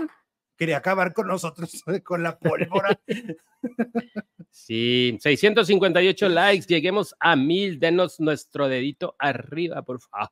Quería 0.57 0.77
acabar 0.77 1.13
con 1.13 1.27
nosotros 1.27 1.83
con 2.03 2.23
la 2.23 2.39
pólvora. 2.39 2.99
Sí, 4.49 5.17
658 5.19 6.29
likes. 6.29 6.65
Lleguemos 6.67 7.13
a 7.19 7.35
mil. 7.35 7.79
Denos 7.79 8.19
nuestro 8.19 8.67
dedito 8.69 9.15
arriba, 9.19 9.81
por 9.81 9.99
favor. 10.01 10.29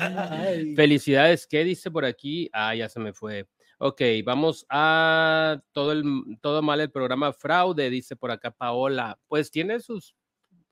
Ay. 0.00 0.74
Felicidades. 0.74 1.46
¿Qué 1.46 1.62
dice 1.62 1.90
por 1.90 2.04
aquí? 2.04 2.48
Ah, 2.52 2.74
ya 2.74 2.88
se 2.88 3.00
me 3.00 3.12
fue. 3.12 3.46
Ok, 3.78 4.00
vamos 4.24 4.64
a 4.70 5.60
todo 5.72 5.92
el 5.92 6.04
todo 6.40 6.62
mal 6.62 6.80
el 6.80 6.90
programa 6.90 7.32
fraude, 7.32 7.90
dice 7.90 8.16
por 8.16 8.30
acá 8.30 8.50
Paola. 8.50 9.18
Pues 9.26 9.50
tiene 9.50 9.80
sus 9.80 10.14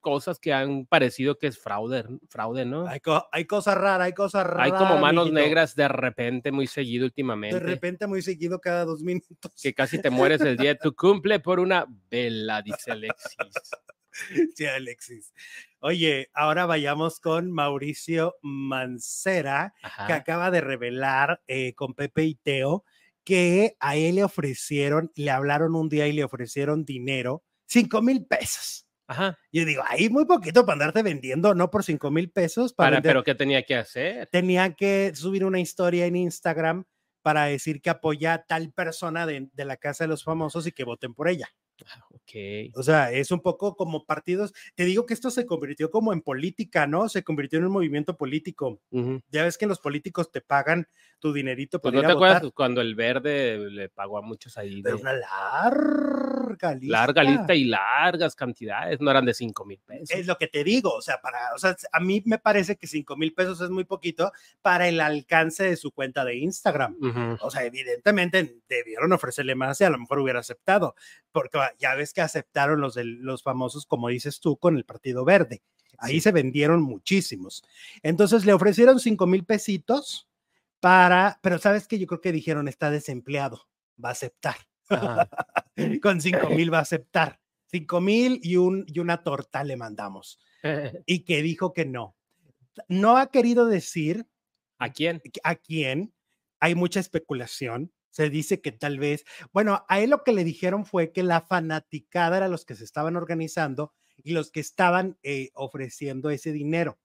cosas 0.02 0.38
que 0.38 0.52
han 0.52 0.84
parecido 0.84 1.38
que 1.38 1.46
es 1.46 1.58
fraude, 1.58 2.04
fraude, 2.28 2.66
¿no? 2.66 2.86
Hay, 2.86 3.00
co- 3.00 3.26
hay 3.32 3.46
cosas 3.46 3.76
raras, 3.78 4.04
hay 4.08 4.12
cosas 4.12 4.46
raras. 4.46 4.66
Hay 4.66 4.72
como 4.78 4.98
manos 4.98 5.32
negras 5.32 5.74
de 5.74 5.88
repente, 5.88 6.52
muy 6.52 6.66
seguido 6.66 7.06
últimamente. 7.06 7.58
De 7.58 7.64
repente, 7.64 8.06
muy 8.06 8.20
seguido, 8.20 8.60
cada 8.60 8.84
dos 8.84 9.02
minutos. 9.02 9.52
Que 9.62 9.72
casi 9.72 9.98
te 9.98 10.10
mueres 10.10 10.42
el 10.42 10.58
día 10.58 10.74
de 10.74 10.80
tu 10.82 10.94
cumple 10.94 11.40
por 11.40 11.58
una 11.60 11.86
vela, 12.10 12.60
dice 12.60 12.92
Alexis. 12.92 13.38
Sí, 14.54 14.66
Alexis. 14.66 15.32
Oye, 15.80 16.28
ahora 16.34 16.66
vayamos 16.66 17.18
con 17.18 17.50
Mauricio 17.50 18.34
Mancera, 18.42 19.72
que 20.06 20.12
acaba 20.12 20.50
de 20.50 20.60
revelar 20.60 21.40
eh, 21.46 21.72
con 21.74 21.94
Pepe 21.94 22.24
y 22.24 22.34
Teo 22.34 22.84
que 23.24 23.74
a 23.80 23.96
él 23.96 24.16
le 24.16 24.24
ofrecieron, 24.24 25.10
le 25.14 25.30
hablaron 25.30 25.74
un 25.74 25.88
día 25.88 26.08
y 26.08 26.12
le 26.12 26.24
ofrecieron 26.24 26.84
dinero, 26.84 27.42
cinco 27.64 28.02
mil 28.02 28.26
pesos. 28.26 28.86
Ajá. 29.12 29.38
Yo 29.52 29.64
digo, 29.64 29.82
ahí 29.86 30.08
muy 30.08 30.24
poquito 30.24 30.64
para 30.64 30.74
andarte 30.74 31.02
vendiendo, 31.02 31.54
no 31.54 31.70
por 31.70 31.84
cinco 31.84 32.10
mil 32.10 32.30
pesos. 32.30 32.72
Para 32.72 32.88
Para, 32.88 32.96
vender. 32.96 33.10
pero 33.10 33.24
¿qué 33.24 33.34
tenía 33.34 33.62
que 33.62 33.76
hacer? 33.76 34.26
Tenía 34.28 34.74
que 34.74 35.12
subir 35.14 35.44
una 35.44 35.60
historia 35.60 36.06
en 36.06 36.16
Instagram 36.16 36.84
para 37.22 37.44
decir 37.44 37.80
que 37.80 37.90
apoya 37.90 38.34
a 38.34 38.44
tal 38.44 38.72
persona 38.72 39.26
de, 39.26 39.48
de 39.52 39.64
la 39.64 39.76
Casa 39.76 40.04
de 40.04 40.08
los 40.08 40.24
Famosos 40.24 40.66
y 40.66 40.72
que 40.72 40.84
voten 40.84 41.14
por 41.14 41.28
ella. 41.28 41.48
Ok. 42.10 42.74
O 42.74 42.82
sea, 42.82 43.10
es 43.12 43.30
un 43.30 43.40
poco 43.40 43.76
como 43.76 44.04
partidos. 44.04 44.52
Te 44.74 44.84
digo 44.84 45.06
que 45.06 45.14
esto 45.14 45.30
se 45.30 45.46
convirtió 45.46 45.90
como 45.90 46.12
en 46.12 46.22
política, 46.22 46.86
¿no? 46.86 47.08
Se 47.08 47.22
convirtió 47.22 47.58
en 47.58 47.66
un 47.66 47.72
movimiento 47.72 48.16
político. 48.16 48.80
Ya 49.30 49.44
ves 49.44 49.58
que 49.58 49.66
los 49.66 49.78
políticos 49.78 50.30
te 50.30 50.40
pagan 50.40 50.86
tu 51.18 51.32
dinerito 51.32 51.80
Pues 51.80 51.92
para 51.92 52.02
no 52.02 52.08
te 52.08 52.12
a 52.12 52.16
acuerdas 52.16 52.52
cuando 52.52 52.80
el 52.80 52.96
verde 52.96 53.56
le 53.70 53.88
pagó 53.88 54.18
a 54.18 54.22
muchos 54.22 54.58
ahí 54.58 54.82
Pero 54.82 54.96
de 54.96 55.02
una 55.02 55.12
larga 55.12 56.74
lista. 56.74 56.98
larga 56.98 57.22
lista 57.22 57.54
y 57.54 57.64
largas 57.64 58.34
cantidades, 58.34 59.00
no 59.00 59.10
eran 59.10 59.24
de 59.24 59.32
5 59.32 59.64
mil 59.64 59.78
pesos. 59.86 60.10
Es 60.10 60.26
lo 60.26 60.36
que 60.36 60.48
te 60.48 60.64
digo, 60.64 60.92
o 60.92 61.00
sea, 61.00 61.20
para, 61.20 61.54
o 61.54 61.58
sea, 61.58 61.76
a 61.92 62.00
mí 62.00 62.22
me 62.26 62.38
parece 62.38 62.76
que 62.76 62.88
5 62.88 63.16
mil 63.16 63.32
pesos 63.34 63.60
es 63.60 63.70
muy 63.70 63.84
poquito 63.84 64.32
para 64.62 64.88
el 64.88 65.00
alcance 65.00 65.62
de 65.64 65.76
su 65.76 65.92
cuenta 65.92 66.24
de 66.24 66.36
Instagram. 66.36 67.38
O 67.40 67.50
sea, 67.50 67.64
evidentemente 67.64 68.56
debieron 68.68 69.12
ofrecerle 69.12 69.54
más 69.54 69.80
y 69.80 69.84
a 69.84 69.90
lo 69.90 69.98
mejor 69.98 70.18
hubiera 70.18 70.40
aceptado, 70.40 70.96
porque 71.30 71.58
ya 71.78 71.94
ves 71.94 72.12
que 72.12 72.20
aceptaron 72.20 72.80
los, 72.80 72.94
de, 72.94 73.04
los 73.04 73.42
famosos, 73.42 73.86
como 73.86 74.08
dices 74.08 74.40
tú, 74.40 74.56
con 74.56 74.76
el 74.76 74.84
Partido 74.84 75.24
Verde. 75.24 75.62
Ahí 75.98 76.14
Sí. 76.14 76.20
se 76.22 76.32
vendieron 76.32 76.82
muchísimos. 76.82 77.62
Entonces 78.02 78.44
le 78.44 78.52
ofrecieron 78.52 78.98
5 78.98 79.26
mil 79.26 79.44
pesitos 79.44 80.28
para, 80.80 81.38
pero 81.42 81.58
sabes 81.58 81.86
que 81.86 81.98
yo 81.98 82.06
creo 82.06 82.20
que 82.20 82.32
dijeron 82.32 82.66
está 82.68 82.90
desempleado, 82.90 83.68
va 84.02 84.08
a 84.08 84.12
aceptar. 84.12 84.56
Con 86.02 86.20
5 86.20 86.50
mil 86.50 86.72
va 86.72 86.78
a 86.78 86.82
aceptar. 86.82 87.38
5 87.66 88.00
mil 88.00 88.40
y, 88.42 88.56
un, 88.56 88.84
y 88.88 88.98
una 88.98 89.22
torta 89.22 89.64
le 89.64 89.76
mandamos. 89.76 90.38
Y 91.06 91.20
que 91.24 91.42
dijo 91.42 91.72
que 91.72 91.84
no. 91.84 92.16
No 92.88 93.16
ha 93.16 93.30
querido 93.30 93.66
decir 93.66 94.26
¿A 94.78 94.90
quién? 94.92 95.20
a 95.44 95.54
quién. 95.56 96.12
Hay 96.60 96.74
mucha 96.74 97.00
especulación. 97.00 97.92
Se 98.12 98.30
dice 98.30 98.60
que 98.60 98.70
tal 98.70 98.98
vez, 99.00 99.24
bueno, 99.52 99.84
a 99.88 99.98
él 99.98 100.10
lo 100.10 100.22
que 100.22 100.32
le 100.32 100.44
dijeron 100.44 100.86
fue 100.86 101.10
que 101.10 101.24
la 101.24 101.40
fanaticada 101.40 102.36
era 102.36 102.48
los 102.48 102.64
que 102.64 102.76
se 102.76 102.84
estaban 102.84 103.16
organizando 103.16 103.92
y 104.22 104.32
los 104.32 104.52
que 104.52 104.60
estaban 104.60 105.18
eh, 105.24 105.50
ofreciendo 105.54 106.30
ese 106.30 106.52
dinero. 106.52 107.00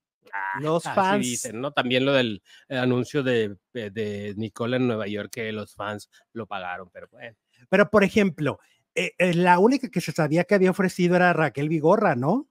Los 0.60 0.86
Así 0.86 0.96
fans. 0.96 1.26
dicen, 1.26 1.62
¿no? 1.62 1.72
También 1.72 2.06
lo 2.06 2.13
del 2.13 2.43
eh, 2.67 2.78
anuncio 2.78 3.24
de, 3.24 3.58
eh, 3.74 3.89
de 3.89 4.34
Nicole 4.38 4.78
en 4.78 4.88
Nueva 4.88 5.08
York, 5.08 5.30
que 5.32 5.52
los 5.52 5.74
fans 5.74 6.10
lo 6.34 6.46
pagaron, 6.46 6.89
pero 6.91 7.08
bueno. 7.10 7.36
Pero, 7.70 7.89
por 7.89 8.04
ejemplo, 8.04 8.60
eh, 8.93 9.13
eh, 9.17 9.34
la 9.34 9.60
única 9.60 9.89
que 9.89 10.02
se 10.02 10.12
sabía 10.12 10.43
que 10.43 10.56
había 10.56 10.72
ofrecido 10.72 11.15
era 11.15 11.32
Raquel 11.32 11.70
Vigorra, 11.70 12.15
¿no? 12.15 12.50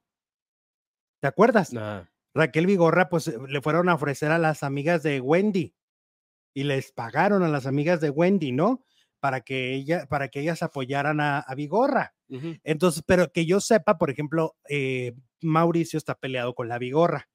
¿Te 1.21 1.27
acuerdas? 1.29 1.73
nada. 1.73 2.11
Raquel 2.35 2.67
Vigorra, 2.67 3.09
pues 3.09 3.27
le 3.27 3.61
fueron 3.63 3.89
a 3.89 3.95
ofrecer 3.95 4.31
a 4.31 4.39
las 4.39 4.63
amigas 4.63 5.03
de 5.03 5.21
Wendy 5.21 5.75
y 6.57 6.65
les 6.65 6.91
pagaron 6.91 7.43
a 7.43 7.49
las 7.49 7.67
amigas 7.67 8.01
de 8.01 8.09
Wendy, 8.09 8.51
¿no? 8.51 8.83
Para 9.21 9.43
que, 9.43 9.75
ella, 9.75 10.07
para 10.07 10.29
que 10.29 10.41
ellas 10.41 10.63
apoyaran 10.63 11.21
a, 11.21 11.39
a 11.39 11.55
Vigorra. 11.55 12.15
Entonces, 12.65 13.03
pero 13.07 13.31
que 13.31 13.45
yo 13.45 13.61
sepa, 13.61 13.99
por 13.99 14.09
ejemplo, 14.09 14.57
eh, 14.71 15.13
Mauricio 15.43 15.99
está 15.99 16.15
peleado 16.15 16.55
con 16.55 16.69
la 16.69 16.79
Vigorra. 16.79 17.29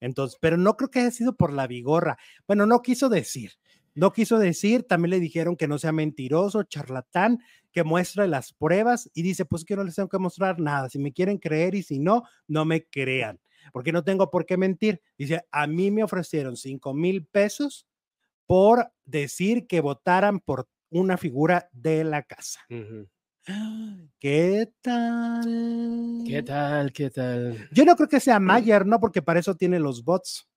Entonces, 0.00 0.38
pero 0.40 0.56
no 0.56 0.78
creo 0.78 0.90
que 0.90 1.00
haya 1.00 1.10
sido 1.10 1.36
por 1.36 1.52
la 1.52 1.66
Vigorra. 1.66 2.16
Bueno, 2.46 2.64
no 2.64 2.80
quiso 2.80 3.10
decir. 3.10 3.52
No 3.94 4.10
quiso 4.10 4.38
decir, 4.38 4.84
también 4.84 5.10
le 5.10 5.20
dijeron 5.20 5.54
que 5.54 5.68
no 5.68 5.76
sea 5.76 5.92
mentiroso, 5.92 6.62
charlatán, 6.62 7.40
que 7.72 7.84
muestre 7.84 8.26
las 8.26 8.54
pruebas 8.54 9.10
y 9.12 9.20
dice, 9.20 9.44
pues 9.44 9.66
que 9.66 9.76
no 9.76 9.84
les 9.84 9.96
tengo 9.96 10.08
que 10.08 10.18
mostrar 10.18 10.60
nada. 10.60 10.88
Si 10.88 10.98
me 10.98 11.12
quieren 11.12 11.36
creer 11.36 11.74
y 11.74 11.82
si 11.82 11.98
no, 11.98 12.22
no 12.48 12.64
me 12.64 12.86
crean, 12.86 13.38
porque 13.70 13.92
no 13.92 14.02
tengo 14.02 14.30
por 14.30 14.46
qué 14.46 14.56
mentir. 14.56 15.02
Dice, 15.18 15.42
a 15.50 15.66
mí 15.66 15.90
me 15.90 16.02
ofrecieron 16.02 16.56
cinco 16.56 16.94
mil 16.94 17.26
pesos 17.26 17.86
por 18.46 18.92
decir 19.04 19.66
que 19.66 19.80
votaran 19.80 20.40
por 20.40 20.68
una 20.90 21.16
figura 21.16 21.68
de 21.72 22.04
la 22.04 22.22
casa. 22.22 22.60
Ujú. 22.70 23.08
¿Qué 24.20 24.68
tal? 24.82 26.24
¿Qué 26.26 26.42
tal? 26.44 26.92
¿Qué 26.92 27.10
tal? 27.10 27.68
Yo 27.72 27.84
no 27.84 27.96
creo 27.96 28.08
que 28.08 28.20
sea 28.20 28.38
Mayer, 28.38 28.86
¿no? 28.86 29.00
Porque 29.00 29.20
para 29.22 29.40
eso 29.40 29.56
tiene 29.56 29.80
los 29.80 30.04
bots. 30.04 30.48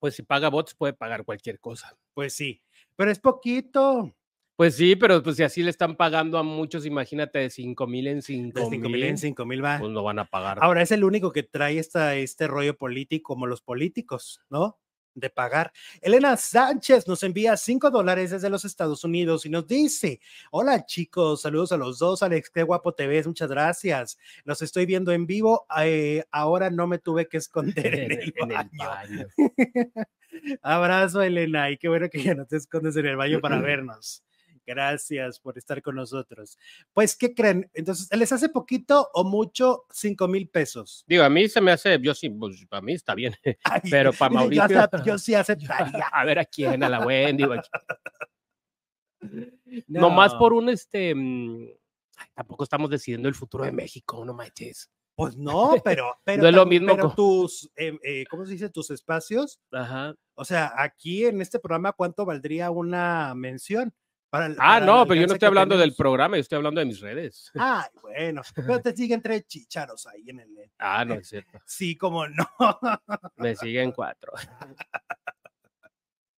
Pues 0.00 0.16
si 0.16 0.22
paga 0.22 0.48
bots 0.48 0.74
puede 0.74 0.92
pagar 0.92 1.24
cualquier 1.24 1.60
cosa. 1.60 1.96
Pues 2.14 2.34
sí, 2.34 2.62
pero 2.96 3.10
es 3.10 3.18
poquito. 3.18 4.14
Pues 4.56 4.76
sí, 4.76 4.94
pero 4.94 5.22
pues 5.22 5.36
si 5.36 5.42
así 5.42 5.62
le 5.62 5.70
están 5.70 5.96
pagando 5.96 6.38
a 6.38 6.42
muchos, 6.44 6.86
imagínate 6.86 7.40
de 7.40 7.50
5 7.50 7.86
mil 7.88 8.06
en 8.06 8.22
5 8.22 8.60
De 8.60 8.66
5 8.66 8.88
mil 8.88 9.02
en 9.02 9.18
5 9.18 9.44
mil 9.46 9.64
va. 9.64 9.78
pues 9.80 9.90
no 9.90 10.02
van 10.04 10.20
a 10.20 10.26
pagar. 10.26 10.58
Ahora 10.60 10.82
es 10.82 10.92
el 10.92 11.02
único 11.02 11.32
que 11.32 11.42
trae 11.42 11.78
esta, 11.78 12.14
este 12.14 12.46
rollo 12.46 12.76
político, 12.76 13.34
como 13.34 13.46
los 13.46 13.62
políticos, 13.62 14.40
¿no? 14.50 14.78
De 15.14 15.30
pagar. 15.30 15.72
Elena 16.00 16.36
Sánchez 16.36 17.06
nos 17.06 17.22
envía 17.22 17.56
5 17.56 17.90
dólares 17.90 18.30
desde 18.32 18.50
los 18.50 18.64
Estados 18.64 19.04
Unidos 19.04 19.46
y 19.46 19.50
nos 19.50 19.66
dice: 19.66 20.20
Hola 20.50 20.84
chicos, 20.86 21.42
saludos 21.42 21.70
a 21.72 21.76
los 21.76 21.98
dos. 22.00 22.22
Alex, 22.22 22.50
qué 22.50 22.62
guapo 22.64 22.92
te 22.94 23.06
ves, 23.06 23.26
muchas 23.26 23.48
gracias. 23.48 24.18
Los 24.44 24.60
estoy 24.62 24.86
viendo 24.86 25.12
en 25.12 25.26
vivo. 25.26 25.66
eh, 25.82 26.24
ahora 26.32 26.70
no 26.70 26.86
me 26.86 26.98
tuve 26.98 27.28
que 27.28 27.36
esconder 27.36 27.94
en 27.94 28.12
el 28.12 28.34
en 28.36 28.50
el 28.50 28.54
baño. 28.54 28.68
baño. 28.76 29.28
Abrazo, 30.62 31.22
Elena, 31.22 31.70
y 31.70 31.78
qué 31.78 31.88
bueno 31.88 32.08
que 32.10 32.22
ya 32.22 32.34
no 32.34 32.46
te 32.46 32.56
escondes 32.56 32.96
en 32.96 33.06
el 33.06 33.16
baño 33.16 33.40
para 33.40 33.60
vernos. 33.60 34.24
Gracias 34.66 35.38
por 35.40 35.58
estar 35.58 35.82
con 35.82 35.96
nosotros. 35.96 36.58
Pues, 36.92 37.16
¿qué 37.16 37.34
creen? 37.34 37.70
Entonces, 37.74 38.08
¿les 38.16 38.32
hace 38.32 38.48
poquito 38.48 39.10
o 39.12 39.24
mucho 39.24 39.84
5 39.90 40.26
mil 40.28 40.48
pesos? 40.48 41.04
Digo, 41.06 41.22
a 41.24 41.30
mí 41.30 41.48
se 41.48 41.60
me 41.60 41.72
hace, 41.72 41.98
yo 42.00 42.14
sí, 42.14 42.30
pues 42.30 42.64
para 42.66 42.82
mí 42.82 42.94
está 42.94 43.14
bien, 43.14 43.34
Ay, 43.64 43.80
pero 43.90 44.12
para 44.12 44.32
yo 44.34 44.36
Mauricio. 44.36 44.64
Yo, 45.04 45.18
sí 45.18 45.34
aceptaría. 45.34 46.06
a 46.06 46.24
ver 46.24 46.38
a 46.38 46.44
quién, 46.44 46.82
a 46.82 46.88
la 46.88 47.00
Wendy. 47.04 47.44
o 47.44 47.52
a 47.52 47.62
quién. 49.20 49.60
Nomás 49.88 50.32
No, 50.32 50.38
por 50.38 50.52
un 50.52 50.68
este. 50.68 51.14
mm, 51.14 51.68
ay, 52.16 52.28
tampoco 52.34 52.64
estamos 52.64 52.90
decidiendo 52.90 53.28
el 53.28 53.34
futuro 53.34 53.64
de 53.64 53.72
México, 53.72 54.24
no 54.24 54.34
manches. 54.34 54.90
Pues 55.16 55.36
no, 55.36 55.76
pero, 55.84 56.16
pero, 56.24 56.42
No 56.42 56.48
es 56.48 56.54
lo 56.54 56.66
mismo 56.66 56.96
pero 56.96 57.14
tus, 57.14 57.70
eh, 57.76 57.96
eh, 58.02 58.24
¿cómo 58.28 58.44
se 58.44 58.52
dice? 58.52 58.68
Tus 58.68 58.90
espacios. 58.90 59.60
Ajá. 59.70 60.14
O 60.34 60.44
sea, 60.44 60.72
aquí 60.76 61.24
en 61.24 61.40
este 61.40 61.60
programa, 61.60 61.92
¿cuánto 61.92 62.24
valdría 62.24 62.70
una 62.72 63.32
mención? 63.36 63.94
Para, 64.34 64.46
Ah, 64.46 64.56
para 64.58 64.86
no, 64.86 65.06
pero 65.06 65.20
yo 65.20 65.28
no 65.28 65.34
estoy 65.34 65.46
hablando 65.46 65.78
del 65.78 65.94
programa, 65.94 66.36
yo 66.36 66.40
estoy 66.40 66.56
hablando 66.56 66.80
de 66.80 66.86
mis 66.86 66.98
redes. 66.98 67.52
Ay, 67.54 67.84
bueno, 68.02 68.42
pero 68.56 68.80
te 68.80 68.92
siguen 68.96 69.22
tres 69.22 69.46
chicharos 69.46 70.08
ahí 70.08 70.28
en 70.28 70.40
el. 70.40 70.48
Ah, 70.80 71.04
no 71.04 71.14
es 71.14 71.28
cierto. 71.28 71.56
Sí, 71.64 71.96
como 71.96 72.26
no. 72.26 72.44
Me 73.36 73.54
siguen 73.54 73.92
cuatro. 73.92 74.32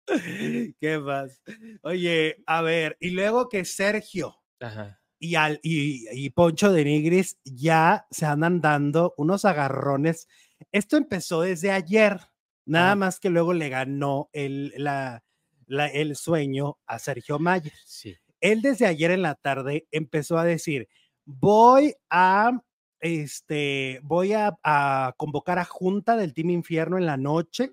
¿Qué 0.79 0.99
más? 0.99 1.41
Oye, 1.85 2.37
a 2.47 2.61
ver, 2.61 2.99
y 3.01 3.13
luego 3.13 3.49
que 3.49 3.65
Sergio 3.65 4.43
Ajá. 4.61 5.01
y, 5.19 5.37
al, 5.37 5.59
y, 5.63 6.07
y 6.13 6.29
Poncho 6.29 6.71
de 6.75 6.85
Nigris 6.85 7.39
ya 7.45 8.07
se 8.11 8.27
andan 8.27 8.61
dando 8.61 9.15
unos 9.17 9.47
agarrones. 9.47 10.29
Esto 10.71 10.99
empezó 10.99 11.41
desde 11.41 11.71
ayer, 11.71 12.21
nada 12.67 12.89
Ajá. 12.89 12.97
más 12.97 13.21
que 13.21 13.31
luego 13.31 13.55
le 13.55 13.71
ganó 13.71 14.29
el, 14.35 14.75
la, 14.77 15.25
la- 15.67 15.89
el 15.89 16.17
sueño 16.17 16.79
a 16.87 16.99
Sergio 16.99 17.39
Mayer. 17.39 17.73
Sí. 17.85 18.17
Él 18.41 18.63
desde 18.63 18.87
ayer 18.87 19.11
en 19.11 19.23
la 19.23 19.35
tarde 19.35 19.87
empezó 19.91 20.39
a 20.39 20.45
decir, 20.45 20.89
voy 21.25 21.95
a, 22.11 22.53
este, 23.01 24.01
voy 24.03 24.33
a, 24.33 24.57
a 24.63 25.15
convocar 25.17 25.59
a 25.59 25.65
junta 25.65 26.17
del 26.17 26.35
Team 26.35 26.51
Infierno 26.51 26.99
en 26.99 27.07
la 27.07 27.17
noche 27.17 27.73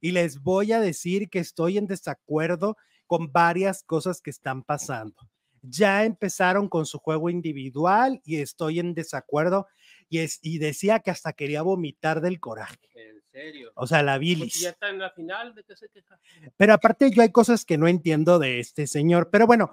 y 0.00 0.12
les 0.12 0.40
voy 0.40 0.72
a 0.72 0.80
decir 0.80 1.28
que 1.30 1.38
estoy 1.38 1.78
en 1.78 1.86
desacuerdo 1.86 2.76
con 3.06 3.32
varias 3.32 3.82
cosas 3.82 4.20
que 4.20 4.30
están 4.30 4.62
pasando. 4.62 5.16
Ya 5.62 6.04
empezaron 6.04 6.68
con 6.68 6.84
su 6.84 6.98
juego 6.98 7.30
individual 7.30 8.20
y 8.24 8.36
estoy 8.36 8.80
en 8.80 8.92
desacuerdo 8.94 9.66
y, 10.10 10.18
es, 10.18 10.38
y 10.42 10.58
decía 10.58 11.00
que 11.00 11.10
hasta 11.10 11.32
quería 11.32 11.62
vomitar 11.62 12.20
del 12.20 12.38
coraje. 12.38 12.78
Serio. 13.34 13.72
O 13.74 13.84
sea, 13.84 14.00
la 14.04 14.16
bilis. 14.16 14.60
ya 14.60 14.70
está 14.70 14.90
en 14.90 15.00
la 15.00 15.10
final, 15.10 15.56
¿de 15.56 15.64
qué 15.64 15.74
se 15.74 15.88
queja? 15.88 16.20
Pero 16.56 16.72
aparte 16.72 17.10
yo 17.10 17.20
hay 17.20 17.32
cosas 17.32 17.64
que 17.64 17.76
no 17.76 17.88
entiendo 17.88 18.38
de 18.38 18.60
este 18.60 18.86
señor. 18.86 19.28
Pero 19.30 19.48
bueno, 19.48 19.72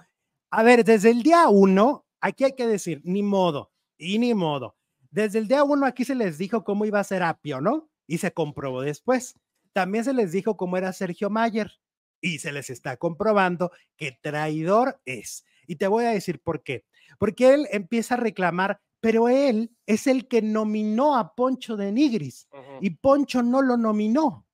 a 0.49 0.63
ver, 0.63 0.83
desde 0.83 1.11
el 1.11 1.21
día 1.21 1.47
uno, 1.47 2.07
aquí 2.21 2.43
hay 2.43 2.55
que 2.55 2.65
decir, 2.65 3.01
ni 3.03 3.21
modo, 3.21 3.71
y 3.99 4.17
ni 4.17 4.33
modo. 4.33 4.75
Desde 5.11 5.37
el 5.37 5.47
día 5.47 5.63
uno 5.63 5.85
aquí 5.85 6.05
se 6.05 6.15
les 6.15 6.39
dijo 6.39 6.63
cómo 6.63 6.85
iba 6.85 6.99
a 6.99 7.03
ser 7.03 7.21
Apio, 7.21 7.61
¿no? 7.61 7.87
Y 8.07 8.17
se 8.17 8.33
comprobó 8.33 8.81
después. 8.81 9.35
También 9.73 10.05
se 10.05 10.13
les 10.15 10.31
dijo 10.31 10.57
cómo 10.57 10.75
era 10.75 10.91
Sergio 10.91 11.29
Mayer 11.29 11.71
y 12.19 12.39
se 12.39 12.51
les 12.51 12.71
está 12.71 12.97
comprobando 12.97 13.71
que 13.95 14.17
traidor 14.23 14.99
es. 15.05 15.45
Y 15.67 15.75
te 15.75 15.85
voy 15.85 16.05
a 16.05 16.11
decir 16.11 16.39
por 16.39 16.63
qué. 16.63 16.83
Porque 17.19 17.53
él 17.53 17.67
empieza 17.71 18.15
a 18.15 18.17
reclamar, 18.17 18.81
pero 19.01 19.27
él 19.27 19.75
es 19.85 20.07
el 20.07 20.27
que 20.27 20.41
nominó 20.41 21.17
a 21.17 21.35
Poncho 21.35 21.75
de 21.75 21.91
Nigris 21.91 22.47
y 22.79 22.91
Poncho 22.91 23.43
no 23.43 23.61
lo 23.61 23.75
nominó. 23.75 24.47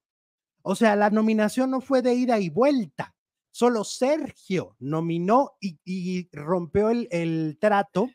O 0.64 0.74
sea, 0.76 0.96
la 0.96 1.10
nominación 1.10 1.70
no 1.72 1.82
fue 1.82 2.02
de 2.02 2.16
ida 2.16 2.40
y 2.40 2.50
vuelta. 2.50 3.14
Solo 3.52 3.84
Sergio 3.84 4.76
nominó 4.80 5.58
y, 5.60 5.80
y 5.86 6.30
rompió 6.32 6.90
el, 6.90 7.08
el 7.12 7.58
trato, 7.60 8.10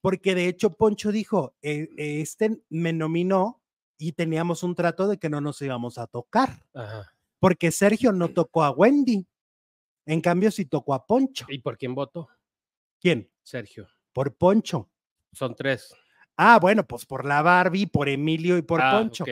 porque 0.00 0.34
de 0.34 0.48
hecho 0.48 0.74
Poncho 0.74 1.10
dijo, 1.12 1.54
"Eh, 1.62 1.88
eh, 1.96 2.20
este 2.20 2.62
me 2.68 2.92
nominó 2.92 3.62
y 3.98 4.12
teníamos 4.12 4.62
un 4.62 4.74
trato 4.74 5.08
de 5.08 5.18
que 5.18 5.28
no 5.30 5.40
nos 5.40 5.60
íbamos 5.62 5.98
a 5.98 6.06
tocar, 6.06 6.66
Ajá. 6.74 7.14
porque 7.38 7.70
Sergio 7.70 8.12
no 8.12 8.28
tocó 8.30 8.64
a 8.64 8.70
Wendy. 8.72 9.26
En 10.06 10.20
cambio, 10.20 10.50
sí 10.50 10.64
tocó 10.64 10.94
a 10.94 11.06
Poncho. 11.06 11.46
¿Y 11.48 11.60
por 11.60 11.78
quién 11.78 11.94
votó? 11.94 12.28
¿Quién? 13.00 13.30
Sergio. 13.42 13.86
Por 14.12 14.34
Poncho. 14.36 14.90
Son 15.32 15.54
tres. 15.54 15.94
Ah, 16.36 16.58
bueno, 16.60 16.86
pues 16.86 17.04
por 17.04 17.26
la 17.26 17.42
Barbie, 17.42 17.86
por 17.86 18.08
Emilio 18.08 18.56
y 18.56 18.62
por 18.62 18.80
Ah, 18.80 18.92
Poncho. 18.98 19.24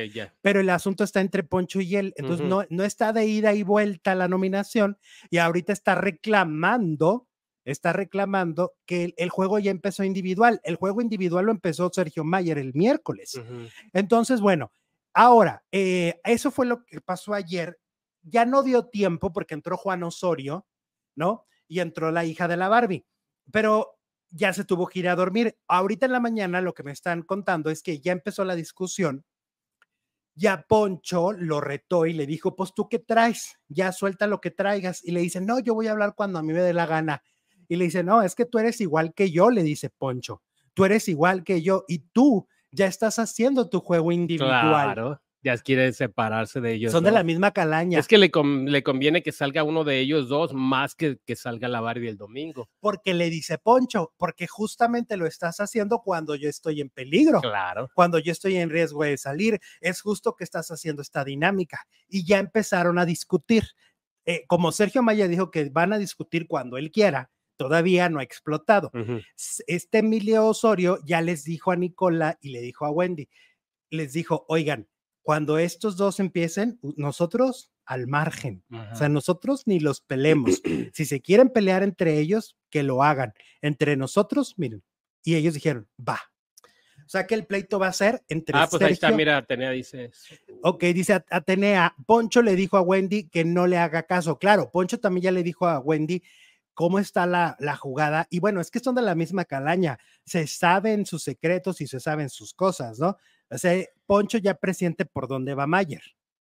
pero 0.43 0.61
el 0.61 0.69
asunto 0.71 1.03
está 1.03 1.21
entre 1.21 1.43
Poncho 1.43 1.81
y 1.81 1.97
él. 1.97 2.13
Entonces 2.17 2.47
no, 2.47 2.65
no 2.69 2.85
está 2.85 3.13
de 3.13 3.27
ida 3.27 3.55
y 3.55 3.63
vuelta 3.63 4.15
la 4.15 4.29
nominación 4.29 4.99
y 5.31 5.39
ahorita 5.39 5.73
está 5.73 5.95
reclamando, 5.95 7.27
está 7.65 7.93
reclamando 7.95 8.75
que 8.87 9.05
el, 9.05 9.15
el 9.17 9.31
juego 9.31 9.59
ya 9.59 9.71
empezó 9.71 10.05
individual. 10.05 10.61
El 10.63 10.77
juego 10.77 11.01
individual 11.01 11.47
lo 11.47 11.53
empezó 11.53 11.91
Sergio 11.93 12.23
Mayer 12.23 12.59
el 12.59 12.75
miércoles. 12.75 13.41
Entonces, 13.95 14.41
bueno, 14.41 14.71
ahora, 15.15 15.65
eh, 15.73 16.21
eso 16.25 16.51
fue 16.51 16.67
lo 16.67 16.85
que 16.85 17.01
pasó 17.01 17.33
ayer. 17.35 17.79
Ya 18.23 18.45
no 18.45 18.63
dio 18.63 18.87
tiempo 18.89 19.33
porque 19.33 19.55
entró 19.55 19.79
Juan 19.79 20.03
Osorio, 20.03 20.67
¿no? 21.17 21.47
Y 21.67 21.81
entró 21.81 22.11
la 22.11 22.27
hija 22.27 22.47
de 22.47 22.59
la 22.59 22.69
Barbie, 22.69 23.07
pero 23.51 23.97
ya 24.31 24.53
se 24.53 24.65
tuvo 24.65 24.87
que 24.87 25.01
ir 25.01 25.09
a 25.09 25.17
dormir. 25.17 25.57
Ahorita 25.69 26.07
en 26.07 26.13
la 26.13 26.21
mañana 26.21 26.61
lo 26.61 26.75
que 26.75 26.83
me 26.83 26.93
están 26.93 27.23
contando 27.23 27.71
es 27.71 27.83
que 27.83 28.01
ya 28.01 28.13
empezó 28.13 28.45
la 28.45 28.55
discusión. 28.55 29.25
Ya 30.35 30.65
Poncho 30.69 31.33
lo 31.33 31.61
retó 31.61 32.07
y 32.07 32.13
le 32.13 32.27
dijo, 32.27 32.57
pues 32.57 32.73
tú 32.73 32.89
qué 32.89 32.99
traes, 32.99 33.59
ya 33.69 33.93
suelta 33.93 34.27
lo 34.27 34.41
que 34.41 34.51
traigas. 34.51 35.05
Y 35.05 35.11
le 35.11 35.21
dice, 35.21 35.41
no, 35.41 35.59
yo 35.59 35.75
voy 35.75 35.89
a 35.89 35.93
hablar 35.93 36.15
cuando 36.15 36.39
a 36.39 36.43
mí 36.43 36.53
me 36.53 36.63
dé 36.63 36.73
la 36.73 36.87
gana. 36.87 37.23
Y 37.69 37.77
le 37.77 37.85
dice, 37.85 38.03
no, 38.03 38.23
es 38.23 38.35
que 38.35 38.47
tú 38.47 38.59
eres 38.59 38.81
igual 38.81 39.13
que 39.13 39.31
yo, 39.31 39.51
le 39.51 39.63
dice 39.63 39.91
Poncho. 39.91 40.43
Tú 40.73 40.85
eres 40.85 41.09
igual 41.09 41.45
que 41.45 41.63
yo 41.63 41.85
y 41.89 41.99
tú 41.99 42.49
ya 42.71 42.87
estás 42.87 43.19
haciendo 43.19 43.69
tu 43.69 43.81
juego 43.81 44.13
individual. 44.13 44.95
Claro. 44.95 45.21
Ya 45.43 45.57
quiere 45.57 45.93
separarse 45.93 46.61
de 46.61 46.75
ellos. 46.75 46.93
Son 46.93 47.03
de 47.03 47.11
la 47.11 47.23
misma 47.23 47.51
calaña, 47.53 47.99
Es 47.99 48.07
que 48.07 48.19
le, 48.19 48.31
le 48.67 48.83
conviene 48.83 49.23
que 49.23 49.33
salga 49.33 49.65
uno 49.65 49.85
de 49.85 49.99
ellos 50.01 50.29
dos 50.29 50.53
más 50.53 50.95
que 50.95 51.19
que 51.25 51.35
salga 51.37 51.67
la 51.69 51.81
Barbie 51.81 52.09
el 52.09 52.17
domingo. 52.19 52.69
porque 52.81 53.15
le 53.15 53.31
dice 53.31 53.57
Poncho, 53.59 54.13
porque 54.19 54.47
justamente 54.47 55.17
lo 55.17 55.27
estás 55.27 55.59
haciendo 55.61 56.01
cuando 56.01 56.35
yo 56.35 56.49
estoy 56.49 56.81
en 56.81 56.91
peligro. 56.91 57.41
Claro. 57.41 57.89
cuando 57.95 58.19
yo 58.19 58.33
estoy 58.33 58.57
en 58.57 58.71
riesgo 58.71 59.05
de 59.05 59.17
salir, 59.17 59.61
es 59.81 60.01
justo 60.03 60.35
que 60.37 60.45
estás 60.45 60.71
haciendo 60.71 61.01
esta 61.03 61.25
dinámica. 61.25 61.87
Y 62.09 62.25
ya 62.27 62.39
empezaron 62.39 62.99
a 62.99 63.07
discutir. 63.07 63.65
Eh, 64.27 64.45
como 64.47 64.71
Sergio 64.73 65.03
Maya 65.03 65.27
dijo 65.27 65.51
que 65.51 65.71
van 65.71 65.93
a 65.93 65.99
discutir 65.99 66.47
cuando 66.47 66.77
él 66.77 66.91
quiera, 66.91 67.31
todavía 67.57 68.09
no 68.09 68.21
ha 68.21 68.23
explotado. 68.23 68.91
Este 69.67 69.99
Emilio 69.99 70.47
Osorio 70.47 70.99
ya 71.05 71.21
les 71.23 71.45
dijo 71.45 71.71
a 71.73 71.77
Nicola 71.77 72.39
y 72.41 72.51
le 72.51 72.61
dijo 72.61 72.85
a 72.85 72.91
Wendy, 72.91 73.29
les 73.91 74.13
dijo, 74.13 74.45
oigan, 74.49 74.89
cuando 75.31 75.59
estos 75.59 75.97
dos 75.97 76.19
empiecen, 76.19 76.81
nosotros 76.97 77.71
al 77.85 78.09
margen. 78.09 78.65
O 78.93 78.97
sea, 78.97 79.09
nosotros 79.09 79.63
ni 79.65 79.79
los 79.79 80.01
pelemos. 80.01 80.61
si 80.93 81.05
se 81.05 81.21
quieren 81.21 81.51
pelear 81.51 81.85
entre 81.85 82.19
ellos, 82.19 82.57
que 82.69 82.83
lo 82.83 83.05
hagan. 83.05 83.33
Entre 83.63 83.97
nosotros, 83.97 84.55
miren. 84.57 84.83
Y 85.23 85.37
ellos 85.37 85.55
dijeron, 85.55 85.87
va. 85.97 86.19
O 87.07 87.09
sea 87.09 87.29
que 87.29 87.37
el 87.37 87.47
pleito 87.47 87.79
va 87.79 87.87
a 87.87 87.93
ser 87.93 88.25
entre 88.27 88.59
Ah, 88.59 88.67
pues 88.69 88.83
ahí 88.83 88.93
está, 88.93 89.13
mira, 89.13 89.37
Atenea 89.37 89.71
dice 89.71 90.07
eso. 90.07 90.35
Ok, 90.65 90.83
dice 90.87 91.13
At- 91.13 91.27
Atenea, 91.31 91.95
Poncho 92.07 92.43
le 92.43 92.57
dijo 92.57 92.77
a 92.77 92.81
Wendy 92.83 93.29
que 93.29 93.45
no 93.45 93.69
le 93.69 93.79
haga 93.79 94.03
caso. 94.03 94.37
Claro, 94.37 94.73
Poncho 94.73 94.99
también 94.99 95.23
ya 95.23 95.31
le 95.31 95.45
dijo 95.45 95.69
a 95.69 95.79
Wendy 95.79 96.25
cómo 96.75 96.99
está 96.99 97.25
la, 97.27 97.55
la 97.61 97.77
jugada. 97.77 98.27
Y 98.31 98.41
bueno, 98.41 98.61
es 98.61 98.73
que 98.73 98.81
son 98.81 98.97
de 98.97 99.03
la 99.03 99.15
misma 99.15 99.45
calaña. 99.45 100.01
Se 100.25 100.49
saben 100.49 101.07
sus 101.07 101.23
secretos 101.23 101.81
y 101.81 101.87
se 101.87 102.01
saben 102.01 102.31
sus 102.31 102.53
cosas, 102.53 102.99
¿no? 102.99 103.17
O 103.51 103.59
sea, 103.59 103.85
Poncho 104.07 104.39
ya 104.39 104.55
presiente 104.55 105.05
por 105.05 105.29
dónde 105.29 105.55
va 105.55 105.67
Mayer. 105.67 106.03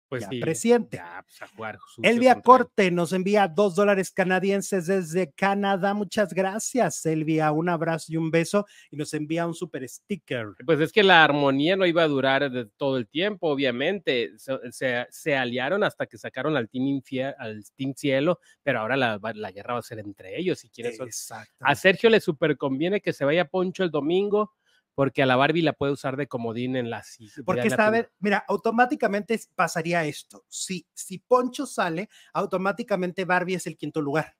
Pues 0.09 0.23
ya 0.23 0.29
sí, 0.29 0.39
presiente. 0.39 0.95
ya, 0.95 1.21
pues 1.21 1.41
a 1.41 1.47
jugar 1.53 1.77
sucio 1.93 2.09
Elvia 2.09 2.35
contra. 2.35 2.43
Corte 2.45 2.91
nos 2.91 3.11
envía 3.11 3.45
dos 3.49 3.75
dólares 3.75 4.09
canadienses 4.09 4.87
desde 4.87 5.33
Canadá. 5.33 5.93
Muchas 5.93 6.33
gracias, 6.33 7.05
Elvia. 7.05 7.51
Un 7.51 7.67
abrazo 7.67 8.13
y 8.13 8.15
un 8.15 8.31
beso. 8.31 8.65
Y 8.89 8.95
nos 8.95 9.13
envía 9.13 9.45
un 9.45 9.53
super 9.53 9.85
sticker. 9.89 10.47
Pues 10.65 10.79
es 10.79 10.93
que 10.93 11.03
la 11.03 11.25
armonía 11.25 11.75
no 11.75 11.85
iba 11.85 12.03
a 12.03 12.07
durar 12.07 12.49
de 12.49 12.67
todo 12.77 12.95
el 12.97 13.05
tiempo, 13.09 13.49
obviamente. 13.49 14.31
Se, 14.37 14.57
se- 14.71 15.07
se 15.09 15.35
aliaron 15.35 15.83
hasta 15.83 16.05
que 16.05 16.17
sacaron 16.17 16.55
al 16.55 16.69
Team, 16.69 16.85
Infie- 16.85 17.35
al 17.37 17.65
team 17.75 17.93
Cielo, 17.93 18.39
pero 18.63 18.79
ahora 18.79 18.95
la, 18.95 19.19
la 19.35 19.51
guerra 19.51 19.73
va 19.73 19.79
a 19.79 19.83
ser 19.83 19.99
entre 19.99 20.39
ellos. 20.39 20.59
Son. 20.95 21.05
Exacto. 21.07 21.51
A 21.59 21.75
Sergio 21.75 22.09
le 22.09 22.21
super 22.21 22.55
conviene 22.55 23.01
que 23.01 23.11
se 23.11 23.25
vaya 23.25 23.43
Poncho 23.43 23.83
el 23.83 23.91
domingo, 23.91 24.53
porque 24.97 25.21
a 25.21 25.27
la 25.27 25.35
Barbie 25.35 25.61
la 25.61 25.73
puede 25.73 25.91
usar 25.91 26.17
de 26.17 26.25
comodín 26.25 26.75
en 26.75 26.89
la 26.89 27.03
Porque 27.45 27.67
está, 27.67 27.85
a 27.85 27.91
ver, 27.91 28.11
mira, 28.17 28.43
automáticamente 28.47 29.39
pasaría 29.53 30.03
esto. 30.05 30.43
Si, 30.47 30.87
si 30.95 31.19
Poncho 31.19 31.67
sale, 31.67 32.09
automáticamente 32.33 33.23
Barbie 33.23 33.53
es 33.53 33.67
el 33.67 33.77
quinto 33.77 34.01
lugar. 34.01 34.35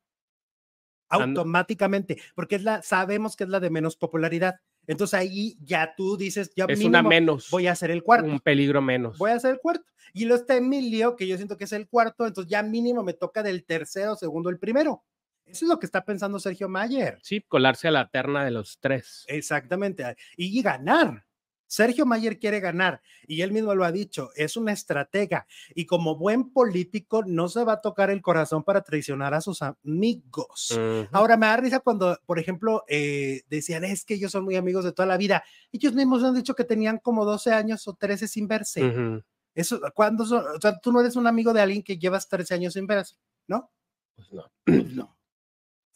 Automáticamente, 1.09 2.19
porque 2.33 2.55
es 2.55 2.63
la, 2.63 2.81
sabemos 2.81 3.35
que 3.35 3.43
es 3.43 3.51
la 3.51 3.59
de 3.59 3.69
menos 3.69 3.97
popularidad. 3.97 4.55
Entonces 4.87 5.13
ahí 5.13 5.59
ya 5.61 5.93
tú 5.95 6.17
dices, 6.17 6.51
ya 6.55 6.65
Es 6.67 6.83
una 6.83 7.03
menos, 7.03 7.51
voy 7.51 7.67
a 7.67 7.75
ser 7.75 7.91
el 7.91 8.01
cuarto. 8.01 8.27
un 8.27 8.39
peligro 8.39 8.81
menos. 8.81 9.15
voy 9.19 9.29
a 9.29 9.39
ser 9.39 9.51
el 9.51 9.59
cuarto. 9.59 9.85
Y 10.11 10.25
lo 10.25 10.33
está 10.33 10.55
Emilio, 10.55 11.15
que 11.15 11.27
yo 11.27 11.35
siento 11.35 11.55
que 11.55 11.65
es 11.65 11.71
el 11.71 11.87
cuarto, 11.87 12.25
entonces 12.25 12.49
ya 12.49 12.63
mínimo 12.63 13.03
me 13.03 13.13
toca 13.13 13.43
del 13.43 13.63
tercero, 13.63 14.15
segundo, 14.15 14.49
el 14.49 14.57
primero. 14.57 15.03
Eso 15.47 15.65
es 15.65 15.69
lo 15.69 15.79
que 15.79 15.85
está 15.85 16.03
pensando 16.03 16.39
Sergio 16.39 16.69
Mayer. 16.69 17.19
Sí, 17.23 17.41
colarse 17.47 17.87
a 17.87 17.91
la 17.91 18.09
terna 18.09 18.43
de 18.43 18.51
los 18.51 18.79
tres. 18.79 19.25
Exactamente. 19.27 20.15
Y 20.35 20.61
ganar. 20.61 21.25
Sergio 21.67 22.05
Mayer 22.05 22.39
quiere 22.39 22.59
ganar 22.59 23.01
y 23.27 23.41
él 23.41 23.51
mismo 23.51 23.75
lo 23.75 23.83
ha 23.83 23.91
dicho, 23.91 24.29
es 24.35 24.55
una 24.57 24.71
estratega 24.71 25.45
y 25.75 25.85
como 25.85 26.15
buen 26.15 26.51
político 26.51 27.23
no 27.25 27.49
se 27.49 27.63
va 27.63 27.73
a 27.73 27.81
tocar 27.81 28.09
el 28.09 28.21
corazón 28.21 28.63
para 28.63 28.81
traicionar 28.81 29.33
a 29.33 29.41
sus 29.41 29.61
amigos. 29.61 30.79
Ahora 31.11 31.35
me 31.37 31.45
da 31.45 31.57
risa 31.57 31.79
cuando, 31.81 32.17
por 32.25 32.39
ejemplo, 32.39 32.83
eh, 32.87 33.41
decían, 33.49 33.83
es 33.83 34.05
que 34.05 34.15
ellos 34.15 34.31
son 34.31 34.45
muy 34.45 34.55
amigos 34.55 34.85
de 34.85 34.93
toda 34.93 35.07
la 35.07 35.17
vida. 35.17 35.43
Ellos 35.71 35.93
mismos 35.93 36.23
han 36.23 36.35
dicho 36.35 36.55
que 36.55 36.63
tenían 36.63 36.99
como 36.99 37.25
12 37.25 37.51
años 37.51 37.87
o 37.87 37.93
13 37.93 38.27
sin 38.27 38.47
verse. 38.47 38.85
Ujú. 38.85 39.23
Eso, 39.53 39.81
¿cuándo 39.93 40.25
son? 40.25 40.45
O 40.55 40.61
sea, 40.61 40.79
tú 40.79 40.91
no 40.91 41.01
eres 41.01 41.15
un 41.15 41.27
amigo 41.27 41.51
de 41.51 41.61
alguien 41.61 41.83
que 41.83 41.97
llevas 41.97 42.29
13 42.29 42.53
años 42.53 42.73
sin 42.73 42.87
verse, 42.87 43.15
¿no? 43.47 43.71
Pues 44.15 44.31
no. 44.31 44.51
Pues 44.63 44.93
no. 44.93 45.16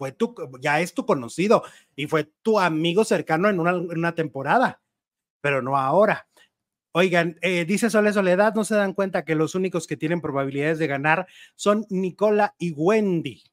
Fue 0.02 0.12
tu, 0.12 0.34
ya 0.60 0.82
es 0.82 0.96
tu 0.96 1.06
conocido 1.06 1.62
y 1.96 2.08
fue 2.08 2.24
tu 2.42 2.60
amigo 2.60 3.04
cercano 3.04 3.50
en 3.50 3.60
una, 3.60 3.70
en 3.70 4.00
una 4.00 4.16
temporada, 4.16 4.82
pero 5.42 5.62
no 5.62 5.78
ahora. 5.78 6.28
Oigan, 6.92 7.38
eh, 7.44 7.66
dice 7.66 7.92
Sole 7.92 8.12
Soledad, 8.12 8.56
no 8.56 8.64
se 8.64 8.74
dan 8.74 8.96
cuenta 8.96 9.24
que 9.24 9.36
los 9.36 9.54
únicos 9.54 9.86
que 9.86 9.98
tienen 9.98 10.20
probabilidades 10.20 10.80
de 10.80 10.88
ganar 10.88 11.28
son 11.56 11.86
Nicola 11.92 12.56
y 12.58 12.72
Wendy. 12.72 13.44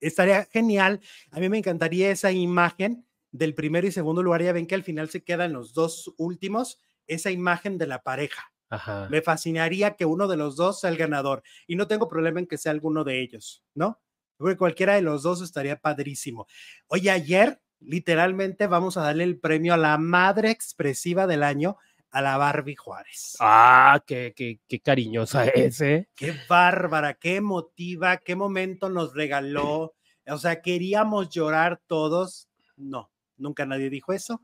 Estaría 0.00 0.46
genial. 0.46 1.02
A 1.30 1.40
mí 1.40 1.50
me 1.50 1.58
encantaría 1.58 2.10
esa 2.10 2.32
imagen 2.32 3.06
del 3.30 3.54
primero 3.54 3.86
y 3.86 3.92
segundo 3.92 4.22
lugar. 4.22 4.42
Ya 4.42 4.54
ven 4.54 4.66
que 4.66 4.76
al 4.76 4.82
final 4.82 5.10
se 5.10 5.24
quedan 5.24 5.52
los 5.52 5.74
dos 5.74 6.14
últimos, 6.16 6.80
esa 7.06 7.30
imagen 7.30 7.76
de 7.76 7.86
la 7.86 8.02
pareja. 8.02 8.50
Ajá. 8.70 9.08
Me 9.10 9.20
fascinaría 9.20 9.94
que 9.94 10.06
uno 10.06 10.26
de 10.26 10.38
los 10.38 10.56
dos 10.56 10.80
sea 10.80 10.88
el 10.88 10.96
ganador 10.96 11.42
y 11.66 11.76
no 11.76 11.86
tengo 11.86 12.08
problema 12.08 12.40
en 12.40 12.46
que 12.46 12.56
sea 12.56 12.72
alguno 12.72 13.04
de 13.04 13.20
ellos, 13.20 13.62
¿no? 13.74 14.00
Porque 14.36 14.56
cualquiera 14.56 14.94
de 14.94 15.02
los 15.02 15.22
dos 15.22 15.42
estaría 15.42 15.76
padrísimo. 15.76 16.46
Oye, 16.88 17.10
ayer 17.10 17.60
literalmente 17.80 18.66
vamos 18.66 18.96
a 18.96 19.02
darle 19.02 19.24
el 19.24 19.38
premio 19.38 19.74
a 19.74 19.78
la 19.78 19.98
madre 19.98 20.50
expresiva 20.50 21.26
del 21.26 21.42
año 21.42 21.76
a 22.10 22.22
la 22.22 22.36
Barbie 22.36 22.76
Juárez. 22.76 23.36
Ah, 23.40 24.02
qué, 24.06 24.32
qué, 24.36 24.60
qué 24.68 24.80
cariñosa 24.80 25.46
es, 25.46 25.80
¿eh? 25.80 26.08
Qué 26.14 26.34
bárbara, 26.48 27.14
qué 27.14 27.36
emotiva, 27.36 28.18
qué 28.18 28.36
momento 28.36 28.88
nos 28.88 29.14
regaló. 29.14 29.94
O 30.26 30.38
sea, 30.38 30.62
queríamos 30.62 31.28
llorar 31.30 31.80
todos. 31.86 32.48
No, 32.76 33.10
nunca 33.36 33.66
nadie 33.66 33.90
dijo 33.90 34.12
eso, 34.12 34.40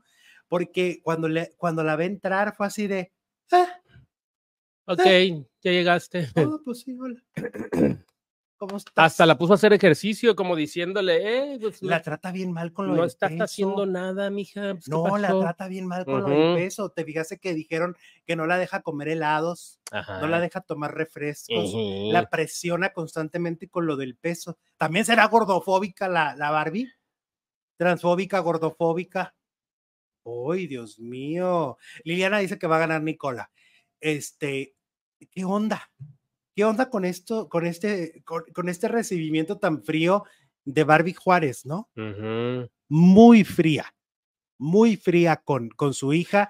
porque 0.47 0.99
cuando, 1.01 1.29
le, 1.29 1.51
cuando 1.57 1.83
la 1.83 1.95
ve 1.95 2.05
entrar 2.05 2.55
fue 2.55 2.67
así 2.67 2.87
de, 2.87 3.13
ah, 3.51 3.81
Ok, 4.85 5.03
ya 5.61 5.71
llegaste. 5.71 6.27
oh, 6.35 6.59
pues 6.65 6.81
sí, 6.81 6.97
hola. 6.99 7.21
¿Cómo 8.61 8.77
estás? 8.77 8.93
Hasta 8.95 9.25
la 9.25 9.39
puso 9.39 9.53
a 9.53 9.55
hacer 9.55 9.73
ejercicio, 9.73 10.35
como 10.35 10.55
diciéndole, 10.55 11.55
eh, 11.55 11.57
pues, 11.59 11.81
La 11.81 11.97
no, 11.97 12.03
trata 12.03 12.31
bien 12.31 12.51
mal 12.51 12.71
con 12.71 12.85
lo 12.85 12.93
no 12.93 13.01
del 13.01 13.07
estás 13.07 13.31
peso. 13.31 13.43
haciendo 13.43 13.87
nada, 13.87 14.29
mija. 14.29 14.73
pues, 14.75 14.85
¿qué 14.85 14.91
No, 14.91 15.17
la 15.17 15.29
trata 15.29 15.67
bien 15.67 15.87
mal 15.87 16.05
con 16.05 16.21
lo 16.21 16.29
del 16.29 16.55
peso. 16.57 16.89
Te 16.91 17.03
fijaste 17.03 17.39
que 17.39 17.55
dijeron 17.55 17.97
que 18.23 18.35
no 18.35 18.45
la 18.45 18.59
deja 18.59 18.83
comer 18.83 19.07
helados, 19.07 19.79
no 19.91 20.27
la 20.27 20.39
deja 20.39 20.61
tomar 20.61 20.93
refrescos, 20.93 21.73
la 21.73 22.29
presiona 22.29 22.93
constantemente 22.93 23.67
con 23.67 23.87
lo 23.87 23.95
del 23.97 24.15
peso. 24.15 24.59
¿También 24.77 25.05
será 25.05 25.25
gordofóbica 25.25 26.07
la, 26.07 26.35
la 26.35 26.51
Barbie? 26.51 26.87
Transfóbica, 27.77 28.37
gordofóbica. 28.41 29.33
¡Ay, 30.23 30.67
Dios 30.67 30.99
mío! 30.99 31.79
Liliana 32.03 32.37
dice 32.37 32.59
que 32.59 32.67
va 32.67 32.75
a 32.75 32.81
ganar 32.81 33.01
Nicola. 33.01 33.49
Este, 33.99 34.75
¿qué 35.31 35.45
onda? 35.45 35.89
¿Qué 36.55 36.63
onda 36.65 36.89
con 36.89 37.05
esto, 37.05 37.47
con 37.49 37.65
este, 37.65 38.23
con, 38.25 38.43
con 38.53 38.69
este 38.69 38.87
recibimiento 38.87 39.57
tan 39.57 39.83
frío 39.83 40.23
de 40.65 40.83
Barbie 40.83 41.13
Juárez, 41.13 41.65
no? 41.65 41.89
Muy 42.89 43.43
fría, 43.43 43.93
muy 44.59 44.97
fría 44.97 45.37
con, 45.37 45.69
con 45.69 45.93
su 45.93 46.13
hija. 46.13 46.49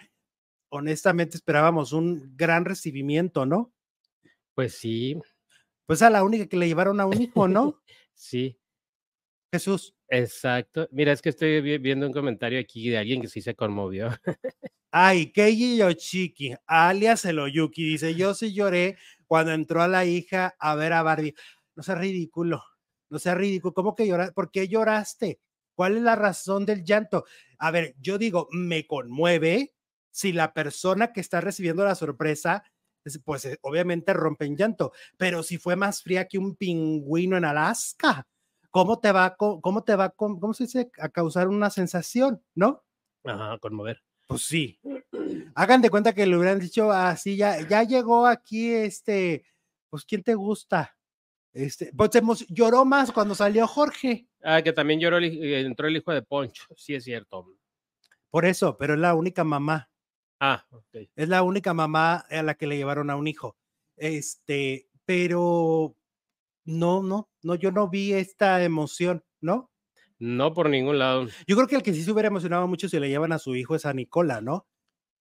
Honestamente 0.70 1.38
esperábamos 1.38 1.94
un 1.94 2.34
gran 2.36 2.66
recibimiento, 2.66 3.46
¿no? 3.46 3.74
Pues 4.56 4.74
sí, 4.76 5.18
Pues 5.86 6.02
a 6.02 6.10
la 6.10 6.24
única 6.24 6.48
que 6.48 6.58
le 6.58 6.68
llevaron 6.68 7.00
a 7.00 7.06
un 7.06 7.22
hijo, 7.22 7.48
¿no? 7.48 7.82
sí, 8.14 8.58
Jesús. 9.54 9.94
exacto. 10.08 10.88
Mira, 10.92 11.12
es 11.12 11.22
que 11.22 11.30
estoy 11.30 11.62
vi- 11.62 11.78
viendo 11.78 12.08
un 12.08 12.14
comentario 12.14 12.60
aquí 12.60 12.90
de 12.90 12.98
alguien 12.98 13.22
que 13.22 13.28
sí 13.28 13.42
se 13.42 13.56
conmovió. 13.56 14.10
Ay, 14.92 15.32
Keiji 15.32 15.78
Yoshiki, 15.78 16.56
alias 16.68 17.24
el 17.26 17.40
Oyuki, 17.40 17.84
dice, 17.86 18.14
yo 18.16 18.34
sí 18.34 18.54
lloré 18.54 18.98
cuando 19.26 19.54
entró 19.54 19.82
a 19.82 19.88
la 19.88 20.04
hija 20.06 20.56
a 20.60 20.76
ver 20.76 20.92
a 20.94 21.02
Barbie. 21.04 21.34
No 21.76 21.84
sea 21.84 21.96
ridículo, 21.96 22.62
no 23.10 23.18
sea 23.20 23.36
ridículo. 23.36 23.74
¿Cómo 23.74 23.96
que 23.96 24.06
lloraste? 24.08 24.34
¿Por 24.34 24.52
qué 24.52 24.68
lloraste? 24.68 25.40
¿Cuál 25.76 25.96
es 25.98 26.04
la 26.04 26.16
razón 26.18 26.66
del 26.66 26.84
llanto? 26.84 27.24
A 27.58 27.72
ver, 27.72 27.96
yo 28.00 28.18
digo, 28.18 28.48
me 28.52 28.86
conmueve 28.86 29.74
si 30.12 30.34
la 30.34 30.54
persona 30.54 31.14
que 31.14 31.22
está 31.22 31.40
recibiendo 31.40 31.86
la 31.86 31.96
sorpresa, 31.96 32.64
es- 33.06 33.20
pues 33.24 33.46
eh, 33.46 33.58
obviamente 33.62 34.12
rompe 34.14 34.46
en 34.46 34.58
llanto, 34.58 34.92
pero 35.18 35.42
si 35.44 35.58
fue 35.58 35.76
más 35.78 36.04
fría 36.04 36.28
que 36.28 36.38
un 36.38 36.56
pingüino 36.58 37.38
en 37.38 37.46
Alaska, 37.46 38.28
¿cómo 38.70 39.00
te 39.00 39.12
va, 39.14 39.36
cómo 39.38 39.84
te 39.86 39.96
va, 39.96 40.10
cómo 40.10 40.54
se 40.54 40.66
dice, 40.66 40.92
a 41.00 41.08
causar 41.10 41.48
una 41.48 41.70
sensación, 41.70 42.44
¿no? 42.56 42.84
Ajá, 43.24 43.58
conmover. 43.60 44.04
Pues 44.32 44.44
sí. 44.44 44.80
Hagan 45.56 45.82
de 45.82 45.90
cuenta 45.90 46.14
que 46.14 46.26
le 46.26 46.38
hubieran 46.38 46.60
dicho 46.60 46.90
así, 46.92 47.36
ya, 47.36 47.68
ya 47.68 47.84
llegó 47.84 48.26
aquí 48.26 48.72
este, 48.72 49.44
pues 49.90 50.06
¿quién 50.06 50.24
te 50.24 50.36
gusta? 50.36 50.96
Este, 51.54 51.92
pues 51.94 52.48
lloró 52.48 52.86
más 52.86 53.12
cuando 53.12 53.36
salió 53.36 53.68
Jorge. 53.68 54.30
Ah, 54.42 54.62
que 54.62 54.72
también 54.72 55.02
lloró 55.02 55.20
eh, 55.20 55.60
entró 55.62 55.88
el 55.90 55.98
hijo 55.98 56.14
de 56.14 56.22
Poncho. 56.22 56.64
Sí, 56.78 56.96
es 56.96 57.04
cierto. 57.04 57.46
Por 58.30 58.46
eso, 58.46 58.78
pero 58.78 58.94
es 58.94 59.00
la 59.02 59.14
única 59.16 59.44
mamá, 59.44 59.90
Ah, 60.40 60.66
ok. 60.72 61.10
es 61.14 61.28
la 61.28 61.44
única 61.44 61.74
mamá 61.74 62.26
a 62.30 62.42
la 62.42 62.54
que 62.56 62.68
le 62.68 62.78
llevaron 62.78 63.10
a 63.10 63.18
un 63.18 63.28
hijo. 63.28 63.58
Este, 63.98 64.88
pero 65.04 65.94
no, 66.64 67.04
no, 67.04 67.30
no, 67.44 67.56
yo 67.56 67.72
no 67.74 67.90
vi 67.90 68.14
esta 68.14 68.64
emoción, 68.64 69.26
¿no? 69.42 69.71
No 70.22 70.54
por 70.54 70.70
ningún 70.70 71.00
lado. 71.00 71.28
Yo 71.48 71.56
creo 71.56 71.68
que 71.68 71.76
el 71.76 71.82
que 71.84 71.94
sí 71.94 72.04
se 72.04 72.12
hubiera 72.12 72.28
emocionado 72.28 72.68
mucho 72.68 72.88
si 72.88 73.00
le 73.00 73.10
llevan 73.10 73.32
a 73.32 73.40
su 73.40 73.56
hijo 73.56 73.76
es 73.76 73.86
a 73.88 73.94
Nicola, 73.94 74.40
¿no? 74.40 74.68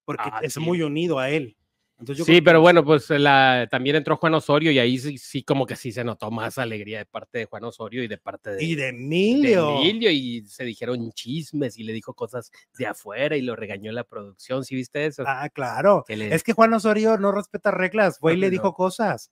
Porque 0.04 0.28
Ah, 0.30 0.40
es 0.42 0.54
sí. 0.54 0.60
muy 0.60 0.82
unido 0.82 1.18
a 1.18 1.30
él. 1.30 1.56
Entonces 1.98 2.24
Sí, 2.26 2.32
creo 2.32 2.44
pero 2.44 2.60
bueno, 2.60 2.84
pues 2.84 3.08
la, 3.10 3.66
también 3.70 3.96
entró 3.96 4.16
Juan 4.16 4.34
Osorio 4.34 4.70
y 4.72 4.78
ahí 4.78 4.98
sí, 4.98 5.16
sí 5.18 5.42
como 5.42 5.66
que 5.66 5.76
sí 5.76 5.90
se 5.92 6.02
notó 6.04 6.30
más 6.30 6.56
alegría 6.58 6.98
de 6.98 7.06
parte 7.06 7.38
de 7.38 7.44
Juan 7.46 7.64
Osorio 7.64 8.02
y 8.02 8.08
de 8.08 8.16
parte 8.18 8.50
de, 8.50 8.62
Y 8.64 8.74
de 8.74 8.82
de 8.84 8.88
Emilio. 8.90 9.78
Emilio 9.80 10.10
y 10.10 10.42
se 10.46 10.64
dijeron 10.64 11.12
chismes 11.12 11.78
y 11.78 11.84
le 11.84 11.92
dijo 11.94 12.14
cosas 12.14 12.50
de 12.78 12.86
afuera 12.86 13.36
y 13.36 13.42
lo 13.42 13.54
regañó 13.56 13.92
la 13.92 14.04
producción. 14.04 14.64
¿Sí 14.64 14.74
viste 14.74 15.04
eso? 15.06 15.24
Ah, 15.26 15.48
claro. 15.50 16.04
Que 16.06 16.16
le- 16.16 16.34
Es 16.34 16.42
que 16.42 16.52
Juan 16.54 16.72
Osorio 16.74 17.16
no 17.18 17.32
respeta 17.32 17.70
reglas, 17.70 18.18
fue 18.18 18.32
y 18.34 18.36
le 18.36 18.46
No. 18.46 18.50
dijo 18.52 18.72
cosas. 18.74 19.30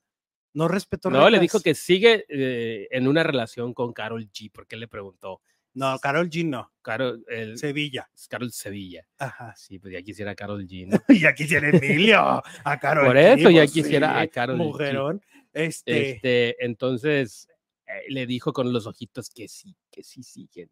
No 0.55 0.67
respetó 0.69 1.09
no, 1.11 1.19
le 1.21 1.25
reglas. 1.25 1.41
dijo 1.43 1.61
que 1.61 1.75
sigue 1.75 2.25
eh, 2.29 2.89
en 2.91 3.07
una 3.09 3.23
relación 3.23 3.73
con 3.75 3.93
Carol 3.93 4.29
G, 4.31 4.51
porque 4.53 4.77
le 4.77 4.89
preguntó. 4.89 5.41
No, 5.79 5.97
Carol 6.01 6.29
G 6.29 6.45
no, 6.45 6.73
Carol, 6.83 7.25
el, 7.29 7.57
Sevilla. 7.57 8.11
Carol 8.29 8.51
Sevilla. 8.51 9.07
Ajá. 9.17 9.55
Sí, 9.57 9.79
pues 9.79 9.93
ya 9.93 10.03
quisiera 10.03 10.35
Carol 10.35 10.67
G. 10.67 10.89
¿no? 10.89 10.99
Ya 11.23 11.33
quisiera 11.33 11.69
Emilio. 11.69 12.43
A 12.65 12.79
Carol 12.81 13.07
Por 13.07 13.17
G, 13.17 13.39
eso 13.39 13.51
ya 13.51 13.61
pues 13.61 13.73
quisiera 13.73 14.19
a 14.19 14.25
sí, 14.25 14.29
Karol 14.29 14.57
G. 14.57 14.59
Mujerón. 14.59 15.23
Este, 15.53 16.11
Este, 16.11 16.65
entonces 16.65 17.47
eh, 17.87 18.07
le 18.09 18.27
dijo 18.27 18.53
con 18.53 18.73
los 18.73 18.89
ojitos 18.89 19.31
que 19.31 19.47
sí, 19.47 19.77
que 19.89 20.03
sí 20.03 20.25
siguen. 20.25 20.69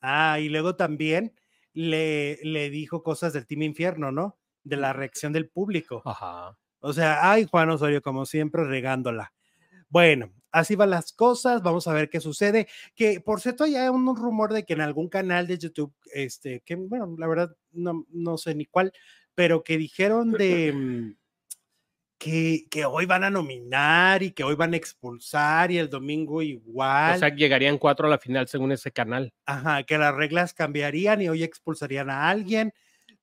Ah, 0.00 0.40
y 0.40 0.48
luego 0.48 0.74
también 0.74 1.32
le, 1.72 2.40
le 2.42 2.70
dijo 2.70 3.04
cosas 3.04 3.32
del 3.34 3.46
Team 3.46 3.62
Infierno, 3.62 4.10
¿no? 4.10 4.36
De 4.64 4.76
la 4.76 4.92
reacción 4.92 5.32
del 5.32 5.48
público. 5.48 6.02
Ajá. 6.04 6.58
O 6.80 6.92
sea, 6.92 7.30
ay, 7.30 7.46
Juan 7.48 7.70
Osorio, 7.70 8.02
como 8.02 8.26
siempre, 8.26 8.64
regándola. 8.64 9.32
Bueno, 9.88 10.32
así 10.54 10.76
van 10.76 10.90
las 10.90 11.12
cosas, 11.12 11.62
vamos 11.62 11.88
a 11.88 11.92
ver 11.92 12.08
qué 12.08 12.20
sucede. 12.20 12.68
Que 12.94 13.20
por 13.20 13.40
cierto, 13.40 13.66
ya 13.66 13.82
hay 13.82 13.88
un 13.88 14.16
rumor 14.16 14.52
de 14.52 14.64
que 14.64 14.74
en 14.74 14.80
algún 14.80 15.08
canal 15.08 15.46
de 15.46 15.58
YouTube, 15.58 15.92
este, 16.12 16.60
que 16.60 16.76
bueno, 16.76 17.14
la 17.18 17.26
verdad 17.26 17.56
no, 17.72 18.06
no 18.10 18.38
sé 18.38 18.54
ni 18.54 18.64
cuál, 18.64 18.92
pero 19.34 19.64
que 19.64 19.76
dijeron 19.76 20.30
de 20.30 20.72
mm, 20.72 21.16
que, 22.18 22.66
que 22.70 22.84
hoy 22.84 23.04
van 23.04 23.24
a 23.24 23.30
nominar 23.30 24.22
y 24.22 24.30
que 24.30 24.44
hoy 24.44 24.54
van 24.54 24.74
a 24.74 24.76
expulsar 24.76 25.72
y 25.72 25.78
el 25.78 25.90
domingo 25.90 26.40
igual. 26.40 27.16
O 27.16 27.18
sea, 27.18 27.34
llegarían 27.34 27.76
cuatro 27.76 28.06
a 28.06 28.10
la 28.10 28.18
final 28.18 28.46
según 28.46 28.70
ese 28.70 28.92
canal. 28.92 29.34
Ajá, 29.46 29.82
que 29.82 29.98
las 29.98 30.14
reglas 30.14 30.54
cambiarían 30.54 31.20
y 31.20 31.28
hoy 31.28 31.42
expulsarían 31.42 32.10
a 32.10 32.30
alguien. 32.30 32.72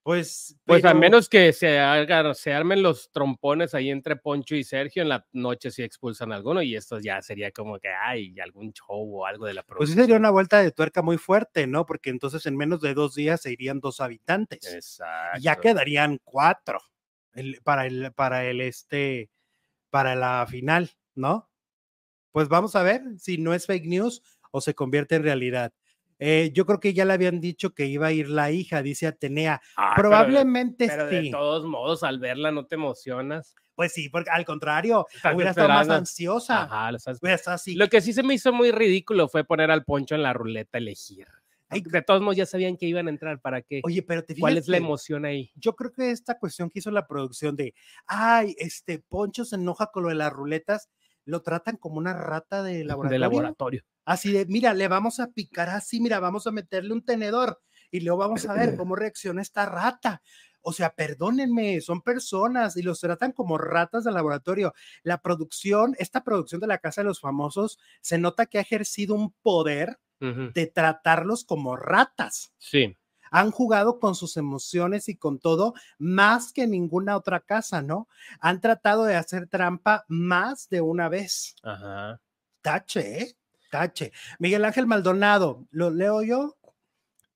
Pues, 0.04 0.58
Pues 0.66 0.84
a 0.84 0.94
menos 0.96 1.30
que 1.30 1.54
se, 1.54 1.78
haga- 1.80 2.34
se 2.34 2.54
armen 2.54 2.82
los 2.82 3.12
trompones 3.12 3.76
ahí 3.76 3.92
entre 3.92 4.16
Poncho 4.16 4.56
y 4.56 4.64
Sergio 4.64 5.04
en 5.04 5.10
la 5.10 5.28
noche 5.32 5.70
si 5.70 5.84
expulsan 5.84 6.32
a 6.32 6.36
alguno 6.38 6.64
y 6.64 6.76
esto 6.76 7.00
ya 7.00 7.22
sería 7.22 7.52
como 7.52 7.78
que 7.80 7.90
hay 7.90 8.40
algún 8.40 8.74
show 8.74 9.20
o 9.22 9.26
algo 9.28 9.46
de 9.46 9.54
la 9.54 9.64
Pues 9.64 9.90
sí 9.92 9.96
sería 9.96 10.16
una 10.18 10.32
vuelta 10.32 10.60
de 10.60 10.72
tuerca 10.72 11.04
muy 11.04 11.18
fuerte, 11.18 11.68
¿no? 11.68 11.86
Porque 11.86 12.10
entonces 12.10 12.46
en 12.48 12.58
menos 12.58 12.82
de 12.82 12.96
dos 12.96 13.14
días 13.14 13.42
se 13.42 13.52
irían 13.52 13.80
dos 13.80 14.00
habitantes. 14.02 14.66
Exacto. 14.74 15.38
y 15.38 15.42
ya 15.44 15.58
quedarían 15.58 16.20
cuatro 16.24 16.80
el- 17.34 17.60
para 17.64 17.86
el 17.86 18.12
para 18.14 18.46
el 18.46 18.60
este 18.62 19.30
para 19.92 20.16
la 20.16 20.48
final, 20.50 20.92
¿no? 21.16 21.50
Pues 22.32 22.48
vamos 22.50 22.76
a 22.76 22.84
ver 22.84 23.04
si 23.20 23.38
no 23.38 23.54
es 23.54 23.66
fake 23.68 23.86
news 23.88 24.22
o 24.52 24.62
se 24.62 24.74
convierte 24.76 25.16
en 25.16 25.24
realidad. 25.24 25.74
Eh, 26.24 26.52
yo 26.54 26.68
creo 26.68 26.80
que 26.80 26.94
ya 26.94 27.04
le 27.04 27.14
habían 27.14 27.42
dicho 27.42 27.74
que 27.74 27.88
iba 27.88 28.06
a 28.08 28.12
ir 28.12 28.30
la 28.30 28.52
hija, 28.52 28.84
dice 28.84 29.08
Atenea. 29.08 29.60
Ah, 29.76 29.94
pero- 29.96 30.10
Probablemente 30.10 30.88
Pero, 30.88 31.08
de 31.08 31.22
sí. 31.24 31.32
todos 31.32 31.66
modos, 31.66 32.04
al 32.04 32.20
verla 32.20 32.52
no 32.52 32.68
te 32.68 32.76
emocionas. 32.76 33.56
Pues 33.74 33.94
sí, 33.94 34.08
porque 34.10 34.30
al 34.30 34.46
contrario, 34.46 35.08
Estás 35.12 35.34
hubiera 35.34 35.50
estado 35.50 35.70
más 35.70 35.90
ansiosa. 35.90 36.64
Ajá, 36.66 36.92
lo 36.92 36.98
estás- 36.98 37.48
así. 37.48 37.74
Lo 37.74 37.88
que 37.90 38.02
sí 38.02 38.14
se 38.14 38.22
me 38.22 38.36
hizo 38.36 38.54
muy 38.54 38.70
ridículo 38.72 39.28
fue 39.28 39.44
poner 39.44 39.72
al 39.72 39.84
Poncho 39.84 40.14
en 40.14 40.22
la 40.22 40.32
ruleta 40.34 40.78
elegir. 40.78 41.26
Ay, 41.70 41.82
De 41.82 42.02
todos 42.04 42.22
modos 42.22 42.36
ya 42.36 42.46
sabían 42.46 42.78
que 42.78 42.86
iban 42.86 43.08
a 43.08 43.10
entrar, 43.10 43.40
¿para 43.40 43.62
qué? 43.64 43.80
Oye, 43.84 44.04
pero 44.04 44.24
te 44.24 44.36
¿Cuál 44.38 44.54
fijas 44.54 44.66
es 44.66 44.70
la 44.70 44.78
emoción 44.78 45.26
ahí? 45.26 45.52
yo 45.56 45.74
creo 45.76 45.92
que 45.92 46.12
esta 46.12 46.38
cuestión 46.38 46.70
que 46.70 46.80
hizo 46.80 46.92
la 46.92 47.08
producción 47.08 47.56
de, 47.56 47.74
ay, 48.06 48.54
este 48.60 49.00
Poncho 49.00 49.44
se 49.46 49.56
enoja 49.56 49.88
con 49.88 50.04
lo 50.04 50.10
de 50.10 50.16
las 50.16 50.32
ruletas, 50.34 50.90
lo 51.26 51.42
tratan 51.42 51.78
como 51.78 51.98
una 51.98 52.14
rata 52.14 52.62
de 52.62 52.84
laboratorio. 52.84 53.16
De 53.16 53.20
laboratorio. 53.20 53.84
Así 54.06 54.32
de, 54.32 54.46
mira, 54.48 54.74
le 54.74 54.88
vamos 54.88 55.20
a 55.20 55.28
picar 55.32 55.70
así, 55.70 56.00
mira, 56.02 56.20
vamos 56.20 56.48
a 56.48 56.52
meterle 56.52 56.94
un 56.94 57.04
tenedor 57.06 57.62
y 57.92 58.02
luego 58.02 58.20
vamos 58.20 58.46
a 58.46 58.54
ver 58.54 58.76
cómo 58.76 58.96
reacciona 58.96 59.42
esta 59.42 59.66
rata. 59.66 60.22
O 60.62 60.74
sea, 60.74 60.94
perdónenme, 60.94 61.82
son 61.82 62.02
personas 62.02 62.78
y 62.78 62.84
los 62.84 63.00
tratan 63.00 63.32
como 63.32 63.58
ratas 63.58 64.04
de 64.04 64.12
laboratorio. 64.12 64.74
La 65.04 65.22
producción, 65.22 65.96
esta 66.00 66.24
producción 66.24 66.62
de 66.62 66.68
la 66.68 66.78
Casa 66.78 67.02
de 67.02 67.08
los 67.08 67.20
Famosos, 67.20 67.80
se 68.02 68.18
nota 68.20 68.46
que 68.46 68.60
ha 68.60 68.62
ejercido 68.62 69.16
un 69.16 69.34
poder 69.42 70.00
de 70.54 70.68
tratarlos 70.68 71.44
como 71.46 71.76
ratas. 71.76 72.54
Sí. 72.60 72.96
han 73.32 73.50
jugado 73.52 73.98
con 74.00 74.14
sus 74.14 74.36
emociones 74.38 75.08
y 75.10 75.16
con 75.18 75.40
todo 75.40 75.74
más 75.98 76.52
que 76.54 76.68
ninguna 76.68 77.16
otra 77.18 77.40
casa, 77.40 77.82
¿no? 77.82 78.08
Han 78.40 78.60
tratado 78.62 79.06
de 79.06 79.16
hacer 79.16 79.48
trampa 79.48 80.06
más 80.10 80.68
de 80.70 80.82
una 80.82 81.10
vez. 81.10 81.56
Ajá. 81.64 82.22
Tache, 82.62 83.22
¿eh? 83.22 83.38
Tache. 83.72 84.12
Miguel 84.40 84.66
Ángel 84.66 84.86
Maldonado, 84.88 85.68
¿lo 85.72 85.90
leo 85.90 86.22
yo? 86.22 86.58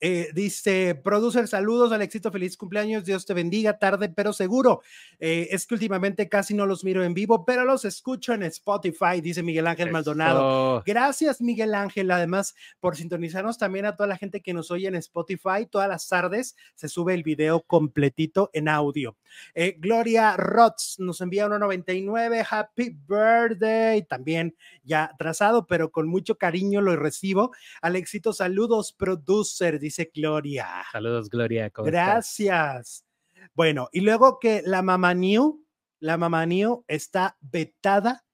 Eh, 0.02 0.30
dice, 0.34 0.96
producer, 0.96 1.48
saludos, 1.48 1.92
Alexito, 1.92 2.32
feliz 2.32 2.58
cumpleaños, 2.58 3.06
Dios 3.06 3.26
te 3.26 3.34
bendiga, 3.34 3.80
tarde 3.80 4.10
pero 4.10 4.34
seguro. 4.34 4.82
Eh, 5.20 5.48
es 5.52 5.66
que 5.66 5.74
últimamente 5.74 6.28
casi 6.28 6.54
no 6.54 6.66
los 6.66 6.84
miro 6.84 7.04
en 7.04 7.14
vivo, 7.14 7.46
pero 7.46 7.64
los 7.64 7.86
escucho 7.86 8.34
en 8.34 8.44
Spotify, 8.44 9.22
dice 9.22 9.42
Miguel 9.42 9.68
Ángel 9.68 9.92
Maldonado. 9.92 10.84
Gracias, 10.86 11.42
Miguel 11.42 11.74
Ángel, 11.74 12.12
además, 12.12 12.56
por 12.80 12.98
sintonizarnos 12.98 13.58
también 13.58 13.86
a 13.86 13.96
toda 13.96 14.08
la 14.08 14.18
gente 14.18 14.42
que 14.42 14.54
nos 14.54 14.70
oye 14.70 14.88
en 14.88 14.96
Spotify. 14.96 15.66
Todas 15.70 15.88
las 15.88 16.08
tardes 16.08 16.56
se 16.76 16.90
sube 16.90 17.14
el 17.14 17.24
video 17.24 17.62
completito 17.62 18.50
en 18.54 18.68
audio. 18.68 19.18
Eh, 19.54 19.76
Gloria 19.80 20.36
Rotz 20.38 21.00
nos 21.00 21.22
envía 21.22 21.48
1.99, 21.48 22.46
happy 22.50 22.98
birthday, 23.08 24.04
también 24.04 24.56
ya 24.84 25.06
atrasado, 25.06 25.68
pero 25.68 25.92
con 25.92 26.08
mucho 26.08 26.38
cariño 26.38 26.82
lo 26.82 26.96
recibo. 26.96 27.52
Alexito, 27.82 28.34
saludos, 28.34 28.94
producer 28.94 29.80
dice 29.86 30.12
Gloria. 30.14 30.84
Saludos, 30.92 31.30
Gloria. 31.30 31.72
Gracias. 31.76 33.06
Bueno, 33.54 33.90
y 33.92 34.02
luego 34.02 34.40
que 34.40 34.62
la 34.66 34.82
Mamá 34.82 35.14
New, 35.14 35.66
la 36.00 36.18
Mamá 36.18 36.46
New 36.46 36.84
está 36.88 37.38
vetada 37.42 38.26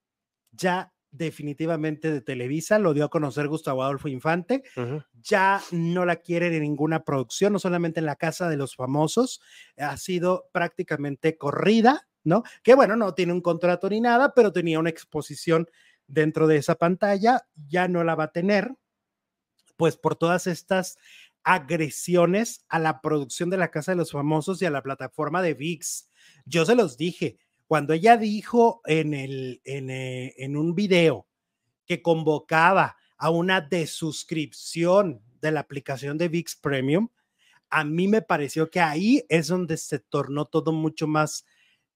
ya 0.52 0.94
definitivamente 1.12 2.12
de 2.12 2.22
Televisa, 2.22 2.80
lo 2.80 2.94
dio 2.94 3.06
a 3.06 3.10
conocer 3.10 3.50
Gustavo 3.50 3.84
Adolfo 3.84 4.08
Infante, 4.08 4.64
ya 5.22 5.62
no 5.72 6.06
la 6.06 6.16
quieren 6.18 6.54
en 6.54 6.62
ninguna 6.62 7.04
producción, 7.04 7.52
no 7.52 7.60
solamente 7.60 8.00
en 8.00 8.06
la 8.06 8.16
Casa 8.16 8.48
de 8.48 8.56
los 8.56 8.76
Famosos, 8.76 9.42
ha 9.78 9.98
sido 9.98 10.50
prácticamente 10.54 11.38
corrida, 11.38 12.08
¿no? 12.24 12.44
Que 12.64 12.76
bueno, 12.76 12.96
no 12.96 13.14
tiene 13.14 13.34
un 13.34 13.42
contrato 13.42 13.90
ni 13.90 14.00
nada, 14.00 14.34
pero 14.34 14.54
tenía 14.54 14.80
una 14.80 14.90
exposición 14.90 15.70
dentro 16.08 16.48
de 16.48 16.58
esa 16.58 16.76
pantalla, 16.76 17.46
ya 17.56 17.90
no 17.90 18.06
la 18.06 18.16
va 18.16 18.26
a 18.26 18.32
tener, 18.32 18.74
pues 19.76 19.98
por 19.98 20.16
todas 20.16 20.48
estas 20.48 20.98
agresiones 21.44 22.66
a 22.70 22.80
la 22.80 23.02
producción 23.02 23.50
de 23.50 23.58
la 23.58 23.72
Casa 23.72 23.92
de 23.92 23.98
los 23.98 24.12
Famosos 24.12 24.62
y 24.62 24.66
a 24.66 24.72
la 24.72 24.84
plataforma 24.84 25.42
de 25.42 25.54
VIX. 25.54 26.10
Yo 26.46 26.66
se 26.66 26.76
los 26.76 26.98
dije, 26.98 27.38
cuando 27.68 27.94
ella 27.94 28.18
dijo 28.18 28.82
en, 28.86 29.14
el, 29.14 29.62
en, 29.64 29.90
eh, 29.90 30.34
en 30.38 30.58
un 30.58 30.76
video 30.76 31.28
que 31.86 32.02
convocaba 32.02 32.98
a 33.18 33.30
una 33.30 33.62
desuscripción 33.62 35.22
de 35.42 35.52
la 35.52 35.62
aplicación 35.62 36.18
de 36.18 36.28
VIX 36.28 36.56
Premium, 36.58 37.10
a 37.70 37.84
mí 37.86 38.08
me 38.08 38.22
pareció 38.22 38.70
que 38.70 38.82
ahí 38.82 39.24
es 39.30 39.48
donde 39.48 39.78
se 39.78 40.00
tornó 40.00 40.46
todo 40.46 40.72
mucho 40.74 41.08
más 41.08 41.46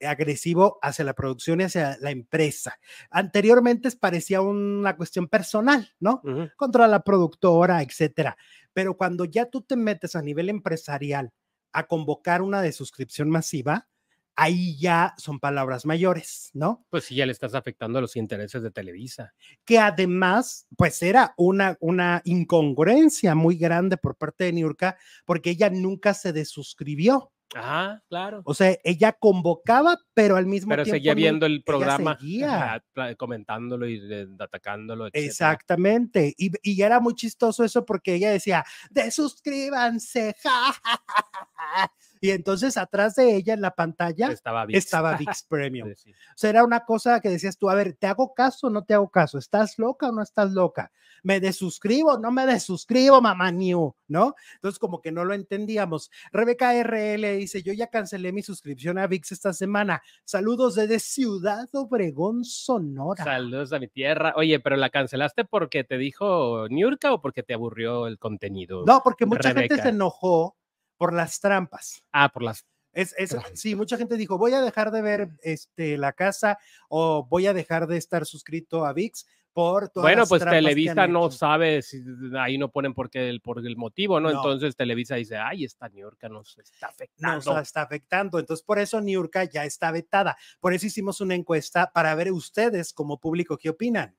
agresivo 0.01 0.79
hacia 0.81 1.05
la 1.05 1.13
producción 1.13 1.61
y 1.61 1.65
hacia 1.65 1.97
la 1.99 2.11
empresa. 2.11 2.79
Anteriormente 3.09 3.89
parecía 3.91 4.41
una 4.41 4.95
cuestión 4.95 5.27
personal, 5.27 5.93
¿no? 5.99 6.21
Contra 6.55 6.87
la 6.87 7.01
productora, 7.01 7.81
etcétera. 7.81 8.37
Pero 8.75 8.97
cuando 8.97 9.23
ya 9.23 9.49
tú 9.49 9.61
te 9.61 9.77
metes 9.77 10.17
a 10.17 10.21
nivel 10.21 10.49
empresarial 10.49 11.31
a 11.71 11.87
convocar 11.87 12.41
una 12.41 12.61
de 12.61 12.73
suscripción 12.73 13.29
masiva, 13.29 13.87
ahí 14.35 14.77
ya 14.77 15.13
son 15.17 15.39
palabras 15.39 15.85
mayores, 15.85 16.49
¿no? 16.53 16.85
Pues 16.89 17.05
sí, 17.05 17.15
ya 17.15 17.25
le 17.25 17.31
estás 17.31 17.55
afectando 17.55 17.99
a 17.99 18.01
los 18.01 18.17
intereses 18.17 18.61
de 18.61 18.71
Televisa. 18.71 19.33
Que 19.63 19.79
además, 19.79 20.67
pues 20.77 21.01
era 21.01 21.33
una, 21.37 21.77
una 21.79 22.21
incongruencia 22.25 23.33
muy 23.33 23.55
grande 23.55 23.95
por 23.95 24.17
parte 24.17 24.43
de 24.43 24.51
Niurka, 24.51 24.97
porque 25.25 25.51
ella 25.51 25.69
nunca 25.69 26.13
se 26.13 26.33
desuscribió. 26.33 27.31
Ah, 27.55 28.01
claro. 28.09 28.41
O 28.43 28.53
sea, 28.53 28.77
ella 28.83 29.13
convocaba, 29.13 29.97
pero 30.13 30.35
al 30.35 30.45
mismo 30.45 30.69
tiempo. 30.69 30.83
Pero 30.83 30.95
seguía 30.95 31.13
viendo 31.13 31.45
el 31.45 31.63
programa, 31.63 32.17
seguía. 32.19 32.83
comentándolo 33.17 33.87
y 33.87 34.01
atacándolo. 34.37 35.07
Exactamente. 35.13 36.33
Y, 36.37 36.51
y, 36.61 36.81
era 36.81 36.99
muy 36.99 37.15
chistoso 37.15 37.63
eso 37.63 37.85
porque 37.85 38.15
ella 38.15 38.31
decía, 38.31 38.65
desuscríbanse. 38.89 40.35
Y 42.25 42.31
entonces 42.31 42.75
atrás 42.75 43.13
de 43.13 43.35
ella 43.35 43.53
en 43.53 43.61
la 43.61 43.75
pantalla 43.75 44.31
estaba 44.31 44.65
VIX, 44.65 44.79
estaba 44.79 45.15
VIX 45.19 45.43
Premium. 45.43 45.91
O 45.91 45.93
sea, 46.35 46.49
era 46.49 46.63
una 46.63 46.83
cosa 46.83 47.19
que 47.19 47.29
decías 47.29 47.59
tú, 47.59 47.69
a 47.69 47.75
ver, 47.75 47.93
¿te 47.93 48.07
hago 48.07 48.33
caso 48.33 48.65
o 48.65 48.69
no 48.71 48.83
te 48.83 48.95
hago 48.95 49.09
caso? 49.09 49.37
¿Estás 49.37 49.77
loca 49.77 50.09
o 50.09 50.11
no 50.11 50.23
estás 50.23 50.51
loca? 50.51 50.91
¿Me 51.21 51.39
desuscribo? 51.39 52.17
No 52.17 52.31
me 52.31 52.47
desuscribo, 52.47 53.21
mamá 53.21 53.51
new, 53.51 53.93
¿no? 54.07 54.33
Entonces 54.55 54.79
como 54.79 55.01
que 55.01 55.11
no 55.11 55.23
lo 55.23 55.35
entendíamos. 55.35 56.09
Rebeca 56.31 56.73
RL 56.81 57.37
dice, 57.37 57.61
yo 57.61 57.73
ya 57.73 57.91
cancelé 57.91 58.31
mi 58.31 58.41
suscripción 58.41 58.97
a 58.97 59.05
VIX 59.05 59.31
esta 59.31 59.53
semana. 59.53 60.01
Saludos 60.23 60.73
desde 60.73 60.97
Ciudad 60.97 61.69
Obregón, 61.73 62.43
Sonora. 62.43 63.23
Saludos 63.23 63.71
a 63.71 63.77
mi 63.77 63.87
tierra. 63.87 64.33
Oye, 64.35 64.59
pero 64.59 64.77
la 64.77 64.89
cancelaste 64.89 65.45
porque 65.45 65.83
te 65.83 65.99
dijo 65.99 66.67
Niurka 66.69 67.13
o 67.13 67.21
porque 67.21 67.43
te 67.43 67.53
aburrió 67.53 68.07
el 68.07 68.17
contenido? 68.17 68.83
No, 68.83 69.01
porque 69.03 69.27
mucha 69.27 69.53
gente 69.53 69.79
se 69.79 69.89
enojó 69.89 70.55
por 70.97 71.13
las 71.13 71.39
trampas. 71.39 72.03
Ah, 72.11 72.29
por 72.29 72.43
las 72.43 72.65
es, 72.95 73.13
sí, 73.53 73.75
mucha 73.75 73.97
gente 73.97 74.15
dijo, 74.15 74.37
voy 74.37 74.53
a 74.53 74.61
dejar 74.61 74.89
de 74.89 75.01
ver 75.01 75.29
este, 75.41 75.97
la 75.97 76.13
casa 76.13 76.57
o 76.87 77.25
voy 77.25 77.45
a 77.45 77.53
dejar 77.53 77.87
de 77.87 77.97
estar 77.97 78.25
suscrito 78.25 78.85
a 78.85 78.93
VIX 78.93 79.25
por 79.51 79.89
todas 79.89 80.05
Bueno, 80.05 80.25
pues 80.25 80.43
Televisa 80.43 81.05
no 81.07 81.29
sabe, 81.29 81.81
si, 81.81 82.01
ahí 82.39 82.57
no 82.57 82.71
ponen 82.71 82.93
por 82.93 83.09
qué, 83.09 83.29
el, 83.29 83.41
por 83.41 83.59
el 83.59 83.77
motivo, 83.77 84.19
¿no? 84.19 84.29
Entonces 84.29 84.75
Televisa 84.75 85.15
dice, 85.15 85.37
ay, 85.37 85.65
esta 85.65 85.89
Niurka 85.89 86.29
nos 86.29 86.57
está 86.57 86.87
afectando. 86.87 87.53
Nos 87.53 87.61
está 87.61 87.81
afectando. 87.81 88.39
Entonces, 88.39 88.65
por 88.65 88.79
eso 88.79 88.99
Niurka 88.99 89.43
ya 89.45 89.65
está 89.65 89.91
vetada. 89.91 90.37
Por 90.59 90.73
eso 90.73 90.87
hicimos 90.87 91.21
una 91.21 91.35
encuesta 91.35 91.91
para 91.93 92.15
ver 92.15 92.31
ustedes 92.31 92.93
como 92.93 93.19
público 93.19 93.57
qué 93.57 93.69
opinan. 93.69 94.15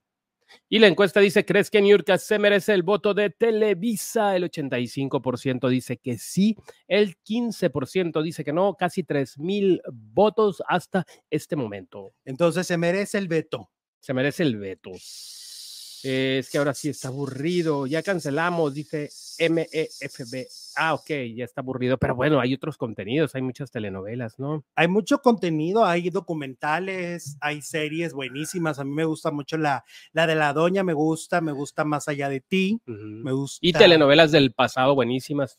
Y 0.69 0.79
la 0.79 0.87
encuesta 0.87 1.21
dice, 1.21 1.45
¿crees 1.45 1.71
que 1.71 1.81
Niurka 1.81 2.19
se 2.19 2.39
merece 2.39 2.75
el 2.75 2.83
voto 2.83 3.15
de 3.15 3.31
Televisa? 3.31 4.37
El 4.37 4.45
85% 4.45 5.69
dice 5.69 5.97
que 5.99 6.19
sí, 6.19 6.57
el 6.89 7.17
15% 7.19 8.23
dice 8.23 8.45
que 8.45 8.53
no, 8.53 8.75
casi 8.75 9.03
3 9.03 9.39
mil 9.39 9.81
votos 9.93 10.63
hasta 10.69 11.05
este 11.31 11.57
momento. 11.57 12.15
Entonces 12.25 12.67
se 12.67 12.77
merece 12.77 13.19
el 13.19 13.29
veto. 13.29 13.71
Se 14.01 14.15
merece 14.15 14.43
el 14.45 14.57
veto. 14.57 14.93
Es 16.03 16.51
que 16.51 16.59
ahora 16.59 16.75
sí 16.75 16.91
está 16.91 17.09
aburrido. 17.09 17.87
Ya 17.87 18.03
cancelamos, 18.03 18.75
dice 18.75 19.09
MEFB. 19.39 20.47
Ah, 20.77 20.95
ok, 20.95 21.09
ya 21.35 21.45
está 21.45 21.63
aburrido. 21.63 21.97
Pero 21.99 22.15
bueno, 22.15 22.39
hay 22.39 22.55
otros 22.55 22.77
contenidos, 22.77 23.35
hay 23.35 23.43
muchas 23.43 23.71
telenovelas, 23.71 24.39
¿no? 24.39 24.65
Hay 24.75 24.89
mucho 24.89 25.19
contenido, 25.23 25.85
hay 25.85 26.11
documentales, 26.11 27.39
hay 27.41 27.63
series 27.63 28.13
buenísimas. 28.13 28.79
A 28.79 28.85
mí 28.85 28.91
me 28.91 29.05
gusta 29.05 29.31
mucho 29.31 29.57
la, 29.57 29.85
la 30.13 30.27
de 30.27 30.35
la 30.35 30.53
doña, 30.53 30.85
me 30.85 30.93
gusta, 30.93 31.41
me 31.41 31.53
gusta 31.53 31.85
más 31.85 32.09
allá 32.09 32.29
de 32.29 32.41
ti, 32.41 32.81
me 32.87 33.33
gusta. 33.33 33.59
Y 33.67 33.73
telenovelas 33.73 34.33
del 34.33 34.53
pasado 34.53 34.95
buenísimas. 34.95 35.59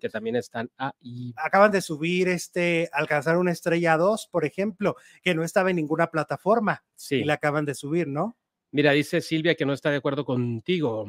que 0.00 0.08
también 0.08 0.36
están 0.36 0.70
ahí. 0.76 1.34
Acaban 1.36 1.72
de 1.72 1.80
subir 1.80 2.28
este 2.28 2.88
Alcanzar 2.92 3.36
una 3.38 3.50
estrella 3.50 3.96
2, 3.96 4.28
por 4.30 4.44
ejemplo, 4.44 4.94
que 5.22 5.34
no 5.34 5.42
estaba 5.42 5.70
en 5.70 5.76
ninguna 5.76 6.06
plataforma. 6.08 6.84
Sí. 6.94 7.16
Y 7.16 7.24
la 7.24 7.34
acaban 7.34 7.64
de 7.64 7.74
subir, 7.74 8.06
¿no? 8.06 8.36
Mira, 8.70 8.92
dice 8.92 9.20
Silvia 9.20 9.54
que 9.54 9.64
no 9.66 9.72
está 9.72 9.90
de 9.90 9.96
acuerdo 9.96 10.24
contigo. 10.24 11.06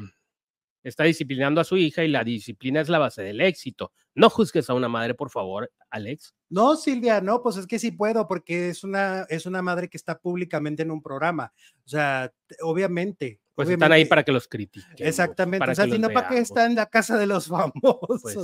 Está 0.84 1.04
disciplinando 1.04 1.60
a 1.60 1.64
su 1.64 1.78
hija 1.78 2.04
y 2.04 2.08
la 2.08 2.24
disciplina 2.24 2.82
es 2.82 2.90
la 2.90 3.00
base 3.00 3.22
del 3.22 3.42
éxito. 3.42 3.92
No 4.16 4.30
juzgues 4.30 4.70
a 4.70 4.74
una 4.74 4.88
madre, 4.88 5.14
por 5.14 5.30
favor, 5.30 5.72
Alex. 5.90 6.34
No, 6.50 6.76
Silvia, 6.76 7.22
no, 7.22 7.42
pues 7.42 7.58
es 7.58 7.68
que 7.68 7.80
sí 7.80 7.92
puedo, 7.92 8.28
porque 8.28 8.70
es 8.70 8.84
una, 8.84 9.26
es 9.30 9.46
una 9.46 9.62
madre 9.62 9.90
que 9.90 9.98
está 9.98 10.20
públicamente 10.20 10.84
en 10.84 10.92
un 10.92 11.02
programa. 11.02 11.54
O 11.86 11.90
sea, 11.90 12.32
obviamente, 12.62 13.42
pues 13.58 13.70
están 13.70 13.92
ahí 13.92 14.06
para 14.06 14.24
que 14.24 14.32
los 14.32 14.48
critiquen. 14.48 15.08
Exactamente. 15.08 15.68
o 15.68 15.74
sea, 15.74 15.86
si 15.86 15.98
no, 15.98 16.12
¿para 16.12 16.30
qué 16.30 16.38
está 16.38 16.68
en 16.68 16.76
la 16.76 16.86
casa 16.86 17.18
de 17.18 17.26
los 17.26 17.48
famosos? 17.48 18.22
Pues 18.22 18.38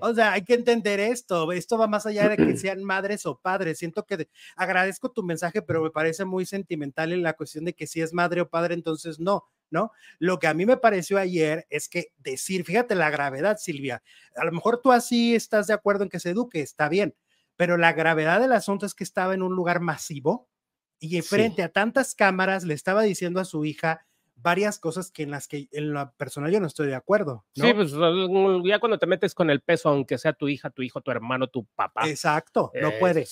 o 0.00 0.14
sea, 0.14 0.34
hay 0.34 0.44
que 0.44 0.54
entender 0.54 1.00
esto. 1.00 1.50
Esto 1.50 1.76
va 1.76 1.88
más 1.88 2.06
allá 2.06 2.28
de 2.28 2.36
que 2.36 2.56
sean 2.56 2.84
madres 2.84 3.26
o 3.26 3.36
padres. 3.36 3.78
Siento 3.78 4.06
que 4.06 4.28
agradezco 4.54 5.10
tu 5.10 5.24
mensaje, 5.24 5.60
pero 5.60 5.82
me 5.82 5.90
parece 5.90 6.24
muy 6.24 6.46
sentimental 6.46 7.12
en 7.12 7.24
la 7.24 7.32
cuestión 7.32 7.64
de 7.64 7.74
que 7.74 7.88
si 7.88 8.00
es 8.00 8.12
madre 8.12 8.42
o 8.42 8.48
padre, 8.48 8.74
entonces 8.74 9.18
no. 9.18 9.44
¿No? 9.70 9.92
Lo 10.18 10.38
que 10.38 10.46
a 10.46 10.54
mí 10.54 10.66
me 10.66 10.76
pareció 10.76 11.18
ayer 11.18 11.66
es 11.70 11.88
que 11.88 12.12
decir, 12.18 12.64
fíjate 12.64 12.94
la 12.94 13.10
gravedad, 13.10 13.58
Silvia, 13.58 14.02
a 14.36 14.44
lo 14.44 14.52
mejor 14.52 14.80
tú 14.80 14.92
así 14.92 15.34
estás 15.34 15.66
de 15.66 15.74
acuerdo 15.74 16.04
en 16.04 16.10
que 16.10 16.20
se 16.20 16.30
eduque, 16.30 16.60
está 16.60 16.88
bien, 16.88 17.14
pero 17.56 17.76
la 17.76 17.92
gravedad 17.92 18.40
del 18.40 18.52
asunto 18.52 18.86
es 18.86 18.94
que 18.94 19.04
estaba 19.04 19.34
en 19.34 19.42
un 19.42 19.54
lugar 19.54 19.80
masivo 19.80 20.48
y 20.98 21.20
frente 21.22 21.62
a 21.62 21.70
tantas 21.70 22.14
cámaras 22.14 22.64
le 22.64 22.74
estaba 22.74 23.02
diciendo 23.02 23.40
a 23.40 23.44
su 23.44 23.64
hija, 23.64 24.06
varias 24.42 24.78
cosas 24.78 25.10
que 25.10 25.22
en 25.22 25.30
las 25.30 25.48
que 25.48 25.68
en 25.72 25.92
la 25.92 26.12
personal 26.12 26.50
yo 26.50 26.60
no 26.60 26.66
estoy 26.66 26.88
de 26.88 26.94
acuerdo. 26.94 27.44
Sí, 27.54 27.72
pues 27.74 27.92
ya 28.64 28.78
cuando 28.78 28.98
te 28.98 29.06
metes 29.06 29.34
con 29.34 29.50
el 29.50 29.60
peso, 29.60 29.88
aunque 29.88 30.18
sea 30.18 30.32
tu 30.32 30.48
hija, 30.48 30.70
tu 30.70 30.82
hijo, 30.82 31.00
tu 31.00 31.10
hermano, 31.10 31.48
tu 31.48 31.64
papá. 31.74 32.08
Exacto, 32.08 32.72
no 32.80 32.90
puede. 32.98 33.26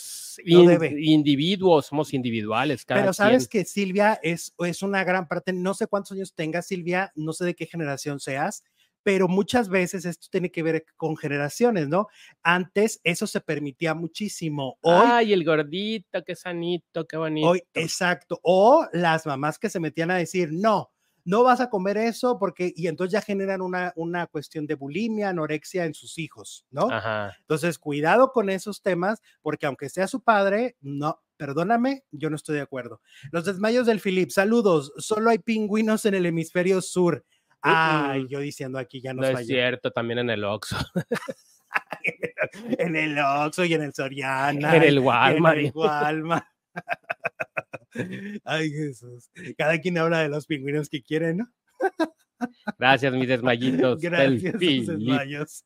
No 0.47 0.63
debe. 0.65 0.95
Individuos, 0.99 1.87
somos 1.87 2.13
individuales. 2.15 2.85
Pero 2.87 3.13
sabes 3.13 3.49
que 3.49 3.65
Silvia 3.65 4.19
es, 4.23 4.55
es 4.59 4.83
una 4.83 5.05
gran 5.05 5.29
parte, 5.29 5.53
no 5.53 5.75
sé 5.75 5.87
cuántos 5.87 6.13
años 6.13 6.35
tengas, 6.35 6.67
Silvia, 6.67 7.13
no 7.15 7.33
sé 7.33 7.45
de 7.45 7.55
qué 7.55 7.67
generación 7.67 8.21
seas, 8.21 8.65
pero 9.03 9.27
muchas 9.27 9.69
veces 9.69 10.05
esto 10.05 10.29
tiene 10.31 10.51
que 10.51 10.63
ver 10.63 10.85
con 10.97 11.17
generaciones, 11.17 11.89
¿no? 11.89 12.09
Antes 12.43 13.01
eso 13.05 13.27
se 13.27 13.41
permitía 13.41 13.95
muchísimo. 13.95 14.77
Hoy, 14.83 15.07
Ay, 15.11 15.33
el 15.33 15.45
gordito, 15.45 16.23
qué 16.25 16.35
sanito, 16.37 17.07
qué 17.07 17.17
bonito. 17.17 17.49
hoy, 17.49 17.63
exacto. 17.73 18.39
O 18.43 18.87
las 18.93 19.25
mamás 19.25 19.59
que 19.59 19.71
se 19.71 19.81
metían 19.81 20.11
a 20.11 20.17
decir, 20.17 20.51
no, 20.53 20.93
no 21.29 21.43
vas 21.43 21.61
a 21.61 21.69
comer 21.69 21.99
eso 21.99 22.39
porque, 22.39 22.73
y 22.75 22.87
entonces 22.87 23.13
ya 23.13 23.21
generan 23.21 23.61
una, 23.61 23.93
una 23.97 24.27
cuestión 24.27 24.67
de 24.67 24.77
bulimia, 24.77 25.29
anorexia 25.29 25.85
en 25.85 25.93
sus 25.93 26.17
hijos, 26.17 26.65
¿no? 26.71 26.91
Ajá. 26.91 27.37
Entonces, 27.41 27.79
cuidado 27.79 28.33
con 28.33 28.49
esos 28.49 28.81
temas, 28.81 29.21
porque 29.43 29.67
aunque 29.67 29.91
sea 29.91 30.07
su 30.07 30.23
padre, 30.23 30.77
no, 30.81 31.21
perdóname, 31.37 32.05
yo 32.11 32.31
no 32.31 32.37
estoy 32.37 32.57
de 32.57 32.63
acuerdo. 32.63 33.03
Los 33.31 33.45
desmayos 33.45 33.87
del 33.87 34.01
Philip, 34.01 34.31
saludos, 34.31 34.91
solo 34.97 35.29
hay 35.29 35.39
pingüinos 35.39 36.07
en 36.07 36.15
el 36.15 36.25
hemisferio 36.25 36.81
sur. 36.81 37.25
Ay, 37.61 38.25
Mm. 38.25 38.29
yo 38.29 38.39
diciendo 38.41 38.79
aquí 38.79 39.01
ya 39.03 39.13
No 39.13 39.21
nos 39.23 39.31
es 39.31 39.37
falló. 39.37 39.47
cierto, 39.49 39.91
también 39.91 40.21
en 40.21 40.31
el 40.31 40.45
Oxxo, 40.45 40.77
en 42.79 42.97
el 42.97 43.19
Oxxo 43.19 43.65
y 43.67 43.75
en 43.75 43.83
el 43.83 43.93
Soriana. 43.93 44.77
en 44.77 44.83
el 44.83 44.99
Walmart. 45.01 45.59
En 45.59 45.67
el 45.67 45.73
Walmart. 45.75 46.47
Ay, 48.45 48.71
Jesús. 48.71 49.31
Cada 49.57 49.81
quien 49.81 49.99
habla 49.99 50.21
de 50.21 50.29
los 50.29 50.47
pingüinos 50.47 50.89
que 50.89 51.03
quiere, 51.03 51.35
¿no? 51.35 51.51
Gracias, 52.79 53.13
mis 53.13 53.29
desmayitos. 53.29 54.01
Gracias, 54.01 54.57
Philip. 54.59 54.89
desmayos. 54.89 55.65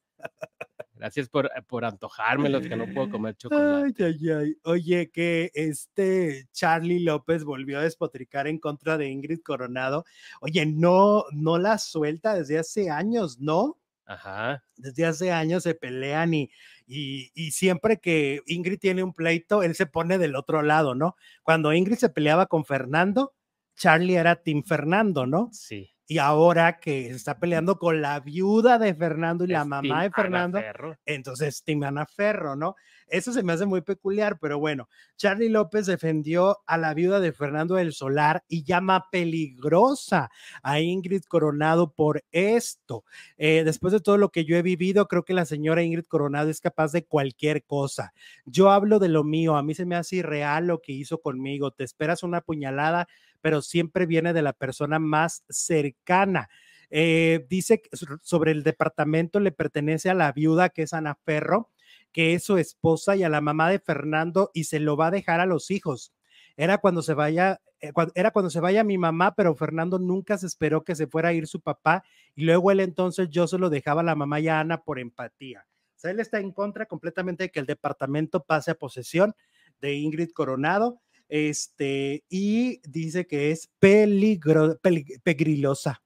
Gracias 0.94 1.28
por, 1.28 1.50
por 1.66 1.84
antojármelos, 1.84 2.66
que 2.68 2.76
no 2.76 2.86
puedo 2.94 3.10
comer 3.10 3.36
chocolate. 3.36 4.04
Ay, 4.04 4.16
ay, 4.20 4.30
ay. 4.30 4.56
Oye, 4.62 5.10
que 5.10 5.50
este 5.52 6.46
Charlie 6.52 7.00
López 7.00 7.42
volvió 7.42 7.80
a 7.80 7.82
despotricar 7.82 8.46
en 8.46 8.58
contra 8.58 8.96
de 8.96 9.08
Ingrid 9.08 9.40
Coronado. 9.40 10.04
Oye, 10.40 10.64
no, 10.64 11.24
no 11.32 11.58
la 11.58 11.78
suelta 11.78 12.34
desde 12.34 12.58
hace 12.58 12.88
años, 12.88 13.40
¿no? 13.40 13.80
Ajá. 14.06 14.62
Desde 14.76 15.04
hace 15.04 15.32
años 15.32 15.64
se 15.64 15.74
pelean 15.74 16.34
y, 16.34 16.50
y, 16.86 17.50
siempre 17.52 17.98
que 17.98 18.40
Ingrid 18.46 18.78
tiene 18.78 19.02
un 19.02 19.12
pleito, 19.12 19.62
él 19.62 19.74
se 19.74 19.86
pone 19.86 20.18
del 20.18 20.36
otro 20.36 20.62
lado, 20.62 20.94
¿no? 20.94 21.16
Cuando 21.42 21.72
Ingrid 21.72 21.96
se 21.96 22.08
peleaba 22.08 22.46
con 22.46 22.64
Fernando, 22.64 23.32
Charlie 23.76 24.16
era 24.16 24.36
Team 24.36 24.62
Fernando, 24.62 25.26
¿no? 25.26 25.48
Sí. 25.52 25.90
Y 26.06 26.18
ahora 26.18 26.78
que 26.78 27.08
se 27.08 27.16
está 27.16 27.38
peleando 27.38 27.78
con 27.78 28.02
la 28.02 28.20
viuda 28.20 28.78
de 28.78 28.94
Fernando 28.94 29.44
y 29.44 29.48
la 29.48 29.64
mamá 29.64 30.00
de 30.00 30.06
Ana 30.06 30.14
Fernando, 30.14 30.58
Ferro. 30.58 30.98
entonces 31.06 31.62
Timana 31.64 32.04
Ferro, 32.06 32.54
¿no? 32.54 32.74
Eso 33.06 33.32
se 33.32 33.42
me 33.42 33.52
hace 33.52 33.66
muy 33.66 33.82
peculiar, 33.82 34.38
pero 34.38 34.58
bueno, 34.58 34.88
Charlie 35.16 35.50
López 35.50 35.84
defendió 35.86 36.58
a 36.66 36.78
la 36.78 36.94
viuda 36.94 37.20
de 37.20 37.32
Fernando 37.32 37.74
del 37.74 37.92
Solar 37.92 38.42
y 38.48 38.64
llama 38.64 39.06
peligrosa 39.10 40.30
a 40.62 40.80
Ingrid 40.80 41.22
Coronado 41.24 41.92
por 41.92 42.24
esto. 42.30 43.04
Eh, 43.36 43.64
después 43.64 43.92
de 43.92 44.00
todo 44.00 44.16
lo 44.16 44.30
que 44.30 44.46
yo 44.46 44.56
he 44.56 44.62
vivido, 44.62 45.08
creo 45.08 45.24
que 45.24 45.34
la 45.34 45.44
señora 45.44 45.82
Ingrid 45.82 46.06
Coronado 46.06 46.48
es 46.48 46.60
capaz 46.60 46.92
de 46.92 47.04
cualquier 47.04 47.64
cosa. 47.64 48.14
Yo 48.46 48.70
hablo 48.70 48.98
de 48.98 49.08
lo 49.08 49.24
mío, 49.24 49.56
a 49.56 49.62
mí 49.62 49.74
se 49.74 49.84
me 49.84 49.96
hace 49.96 50.16
irreal 50.16 50.66
lo 50.66 50.80
que 50.80 50.92
hizo 50.92 51.20
conmigo. 51.20 51.70
Te 51.70 51.84
esperas 51.84 52.22
una 52.22 52.40
puñalada, 52.40 53.08
pero 53.42 53.60
siempre 53.60 54.06
viene 54.06 54.32
de 54.32 54.40
la 54.40 54.54
persona 54.54 54.98
más 54.98 55.44
cercana. 55.50 56.48
Eh, 56.88 57.46
dice 57.48 57.82
sobre 58.22 58.52
el 58.52 58.62
departamento 58.62 59.40
le 59.40 59.50
pertenece 59.50 60.10
a 60.10 60.14
la 60.14 60.30
viuda 60.32 60.68
que 60.68 60.82
es 60.82 60.92
Ana 60.92 61.14
Ferro, 61.14 61.70
que 62.12 62.34
es 62.34 62.44
su 62.44 62.58
esposa 62.58 63.16
y 63.16 63.24
a 63.24 63.28
la 63.28 63.40
mamá 63.40 63.70
de 63.70 63.78
Fernando 63.78 64.50
y 64.54 64.64
se 64.64 64.78
lo 64.78 64.96
va 64.96 65.08
a 65.08 65.10
dejar 65.10 65.40
a 65.40 65.46
los 65.46 65.70
hijos. 65.70 66.12
Era 66.56 66.78
cuando 66.78 67.02
se 67.02 67.14
vaya, 67.14 67.60
eh, 67.80 67.92
era 68.14 68.30
cuando 68.30 68.50
se 68.50 68.60
vaya 68.60 68.84
mi 68.84 68.98
mamá, 68.98 69.34
pero 69.34 69.54
Fernando 69.54 69.98
nunca 69.98 70.36
se 70.38 70.46
esperó 70.46 70.84
que 70.84 70.94
se 70.94 71.06
fuera 71.06 71.30
a 71.30 71.32
ir 71.32 71.46
su 71.46 71.60
papá 71.60 72.04
y 72.34 72.44
luego 72.44 72.70
él 72.70 72.80
entonces 72.80 73.28
yo 73.30 73.46
se 73.46 73.58
lo 73.58 73.70
dejaba 73.70 74.02
a 74.02 74.04
la 74.04 74.14
mamá 74.14 74.40
y 74.40 74.48
a 74.48 74.60
Ana 74.60 74.82
por 74.82 74.98
empatía. 74.98 75.66
O 75.96 76.00
sea, 76.02 76.10
él 76.10 76.20
está 76.20 76.40
en 76.40 76.52
contra 76.52 76.86
completamente 76.86 77.44
de 77.44 77.50
que 77.50 77.60
el 77.60 77.66
departamento 77.66 78.44
pase 78.44 78.72
a 78.72 78.74
posesión 78.74 79.34
de 79.80 79.94
Ingrid 79.94 80.30
Coronado, 80.32 81.00
este, 81.34 82.24
y 82.28 82.78
dice 82.86 83.26
que 83.26 83.52
es 83.52 83.70
peligro, 83.78 84.78
pelig- 84.82 85.18
pegrilosa, 85.22 86.02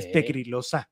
es 0.00 0.06
pegrilosa. 0.08 0.90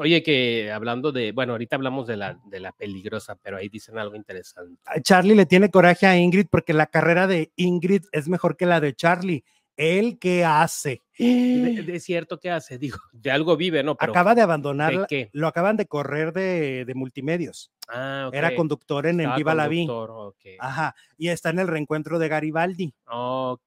Oye, 0.00 0.22
que 0.22 0.70
hablando 0.70 1.10
de, 1.10 1.32
bueno, 1.32 1.52
ahorita 1.52 1.76
hablamos 1.76 2.06
de 2.06 2.18
la, 2.18 2.38
de 2.44 2.60
la 2.60 2.72
peligrosa, 2.72 3.36
pero 3.36 3.56
ahí 3.56 3.70
dicen 3.70 3.96
algo 3.96 4.16
interesante. 4.16 4.78
a 4.84 5.00
Charlie 5.00 5.34
le 5.34 5.46
tiene 5.46 5.70
coraje 5.70 6.06
a 6.06 6.18
Ingrid 6.18 6.46
porque 6.50 6.74
la 6.74 6.86
carrera 6.86 7.26
de 7.26 7.50
Ingrid 7.56 8.02
es 8.12 8.28
mejor 8.28 8.56
que 8.58 8.66
la 8.66 8.80
de 8.80 8.94
Charlie. 8.94 9.44
¿Él 9.76 10.18
qué 10.18 10.44
hace? 10.44 11.02
De, 11.18 11.82
de 11.82 12.00
cierto, 12.00 12.38
¿qué 12.38 12.50
hace? 12.50 12.78
Digo, 12.78 12.98
de 13.12 13.30
algo 13.30 13.56
vive, 13.56 13.82
¿no? 13.82 13.96
Pero, 13.96 14.12
Acaba 14.12 14.34
de 14.34 14.42
abandonar, 14.42 14.92
¿de 14.92 14.98
la- 15.00 15.06
qué? 15.06 15.30
lo 15.32 15.46
acaban 15.48 15.76
de 15.76 15.86
correr 15.86 16.32
de, 16.32 16.84
de 16.84 16.94
multimedios. 16.94 17.72
Ah, 17.88 18.30
Era 18.32 18.48
ok. 18.48 18.54
conductor 18.54 19.06
en 19.06 19.16
El 19.20 19.26
Estaba 19.26 19.36
Viva 19.36 19.54
la 19.54 19.68
Vi. 19.68 19.86
conductor, 19.86 20.10
ok. 20.10 20.44
Ajá, 20.60 20.94
y 21.16 21.28
está 21.28 21.50
en 21.50 21.58
el 21.58 21.68
reencuentro 21.68 22.18
de 22.18 22.28
Garibaldi. 22.28 22.94
Ok. 23.06 23.62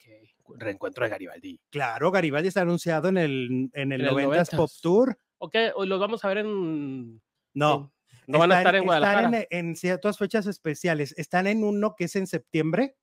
Reencuentro 0.57 1.05
de 1.05 1.09
Garibaldi. 1.09 1.59
Claro, 1.69 2.11
Garibaldi 2.11 2.49
está 2.49 2.61
anunciado 2.61 3.07
en 3.09 3.17
el, 3.17 3.69
en 3.73 3.91
el 3.93 4.01
En 4.01 4.07
el 4.07 4.13
90s 4.15 4.55
Pop 4.55 4.69
90s. 4.69 4.81
Tour. 4.81 5.17
Ok, 5.37 5.55
hoy 5.75 5.87
los 5.87 5.99
vamos 5.99 6.23
a 6.23 6.27
ver 6.27 6.39
en. 6.39 7.21
No, 7.53 7.91
en- 8.27 8.31
no 8.33 8.39
van 8.39 8.51
a 8.51 8.57
estar 8.59 8.75
en 8.75 8.83
Guadalajara. 8.83 9.21
Están 9.21 9.33
en, 9.49 9.67
en 9.69 9.75
ciertas 9.75 10.17
fechas 10.17 10.45
especiales. 10.47 11.13
Están 11.17 11.47
en 11.47 11.63
uno 11.63 11.95
que 11.97 12.03
es 12.05 12.15
en 12.15 12.27
septiembre, 12.27 12.95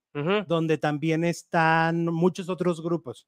donde 0.46 0.78
también 0.78 1.24
están 1.24 2.04
muchos 2.06 2.48
otros 2.48 2.82
grupos 2.82 3.26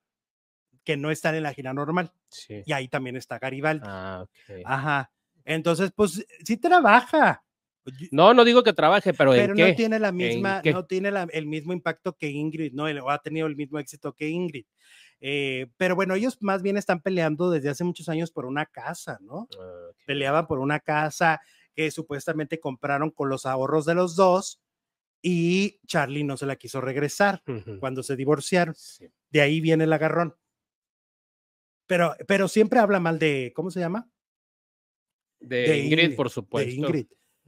que 0.90 0.96
no 0.96 1.10
están 1.12 1.36
en 1.36 1.44
la 1.44 1.54
gira 1.54 1.72
normal. 1.72 2.10
Sí. 2.28 2.62
Y 2.66 2.72
ahí 2.72 2.88
también 2.88 3.16
está 3.16 3.38
Garibaldi. 3.38 3.86
Ah, 3.86 4.22
ok. 4.24 4.60
Ajá. 4.64 5.12
Entonces, 5.44 5.92
pues 5.94 6.26
sí 6.44 6.56
trabaja, 6.56 7.44
No, 8.10 8.34
no 8.34 8.44
digo 8.44 8.62
que 8.62 8.72
trabaje, 8.72 9.14
pero, 9.14 9.30
pero 9.30 9.52
¿en 9.52 9.56
qué? 9.56 9.68
no 9.70 9.74
tiene 9.76 9.98
la 10.00 10.12
misma, 10.12 10.60
no 10.64 10.84
tiene 10.84 11.10
la- 11.10 11.28
el 11.32 11.46
mismo 11.46 11.72
impacto 11.72 12.14
que 12.16 12.28
Ingrid, 12.28 12.72
¿no? 12.74 12.84
O 13.04 13.10
ha 13.10 13.18
tenido 13.22 13.46
el 13.46 13.56
mismo 13.56 13.78
éxito 13.78 14.12
que 14.12 14.28
Ingrid. 14.28 14.64
Eh, 15.20 15.70
pero 15.76 15.94
bueno, 15.94 16.14
ellos 16.14 16.36
más 16.40 16.60
bien 16.62 16.76
están 16.76 17.00
peleando 17.00 17.50
desde 17.50 17.68
hace 17.70 17.84
muchos 17.84 18.08
años 18.08 18.30
por 18.32 18.46
una 18.46 18.66
casa, 18.66 19.18
¿no? 19.22 19.48
Ah. 19.58 19.90
Peleaban 20.06 20.46
por 20.46 20.58
una 20.58 20.80
casa 20.80 21.40
que 21.74 21.90
supuestamente 21.90 22.58
compraron 22.60 23.10
con 23.10 23.28
los 23.28 23.46
ahorros 23.46 23.86
de 23.86 23.94
los 23.94 24.14
dos 24.16 24.60
y 25.22 25.78
Charlie 25.86 26.24
no 26.24 26.36
se 26.36 26.46
la 26.46 26.56
quiso 26.56 26.80
regresar 26.80 27.42
cuando 27.80 28.02
se 28.02 28.16
divorciaron. 28.16 28.74
Sí. 28.74 29.06
De 29.30 29.40
ahí 29.40 29.60
viene 29.60 29.84
el 29.84 29.92
agarrón. 29.92 30.34
Pero, 31.90 32.14
pero 32.28 32.46
siempre 32.46 32.78
habla 32.78 33.00
mal 33.00 33.18
de, 33.18 33.52
¿cómo 33.52 33.68
se 33.72 33.80
llama? 33.80 34.08
De, 35.40 35.56
de 35.56 35.78
Ingrid, 35.78 36.02
Ingrid, 36.04 36.16
por 36.16 36.28
de 36.28 36.32
supuesto. 36.32 36.70
Ingrid. 36.70 37.06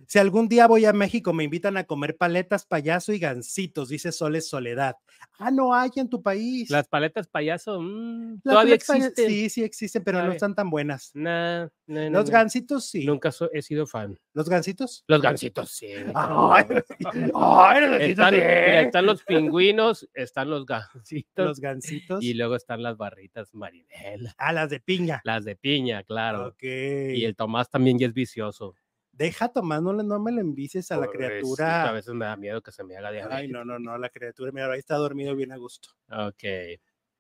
Si 0.09 0.19
algún 0.19 0.49
día 0.49 0.67
voy 0.67 0.85
a 0.85 0.93
México, 0.93 1.33
me 1.33 1.45
invitan 1.45 1.77
a 1.77 1.85
comer 1.85 2.17
paletas, 2.17 2.67
payaso 2.67 3.13
y 3.13 3.19
gancitos, 3.19 3.89
dice 3.89 4.13
Soles 4.13 4.49
Soledad. 4.49 4.97
Ah, 5.39 5.51
no 5.51 5.75
hay 5.75 5.91
en 5.97 6.09
tu 6.09 6.23
país. 6.23 6.71
Las 6.71 6.89
paletas 6.89 7.29
payaso, 7.29 7.81
mm, 7.81 8.41
Las 8.45 8.53
todavía 8.55 8.75
existen. 8.75 9.29
Sí, 9.29 9.49
sí 9.51 9.63
existen, 9.65 10.03
pero 10.05 10.23
no 10.25 10.33
están 10.33 10.55
tan 10.55 10.71
buenas. 10.71 11.11
Nah, 11.15 11.69
nah, 11.87 12.09
Los 12.11 12.27
nah. 12.31 12.39
gancitos, 12.39 12.87
sí. 12.87 13.05
Nunca 13.07 13.31
so- 13.33 13.51
he 13.53 13.63
sido 13.63 13.87
fan. 13.87 14.19
Los 14.35 14.49
gancitos. 14.49 15.05
Los 15.07 15.23
gancitos, 15.23 15.71
sí. 15.71 15.89
Ay, 16.15 16.65
ay, 17.35 17.81
los 17.89 18.01
Están, 18.01 18.35
están 18.35 19.07
los 19.07 19.23
pingüinos, 19.25 20.09
están 20.15 20.51
los 20.51 20.67
gancitos 20.67 21.47
Los 21.47 21.61
gancitos. 21.61 22.23
y 22.23 22.35
luego 22.35 22.57
están 22.57 22.83
las 22.83 22.97
barritas 22.97 23.55
marinela, 23.55 24.35
Ah, 24.39 24.53
las 24.53 24.71
de 24.71 24.81
piña. 24.81 25.21
las 25.25 25.45
de 25.45 25.57
piña, 25.57 26.03
claro. 26.03 26.49
Ok. 26.49 26.63
Y 26.63 27.25
el 27.25 27.37
Tomás 27.37 27.71
también 27.71 27.99
ya 27.99 28.07
es 28.07 28.13
vicioso. 28.15 28.75
Deja 29.23 29.49
Tomás, 29.49 29.81
no, 29.83 29.93
me 30.21 30.33
le 30.33 30.41
envicies 30.41 30.91
a 30.91 30.97
la 30.97 31.07
Pobrecito, 31.07 31.27
A 31.27 31.57
criatura. 31.57 31.93
veces 31.93 32.13
me 32.15 32.25
da 32.25 32.37
miedo 32.37 32.61
que 32.63 32.73
se 32.73 32.83
me 32.83 32.97
haga 32.97 33.13
diabetes. 33.13 33.39
Ay, 33.39 33.49
no, 33.49 33.65
no, 33.65 33.79
no, 33.79 33.97
la 33.97 34.09
criatura, 34.09 34.51
mira, 34.53 34.73
ahí 34.73 34.81
está 34.81 34.97
dormido 34.97 35.37
bien 35.37 35.53
a 35.53 35.57
gusto. 35.57 35.91
Ok. 36.11 36.43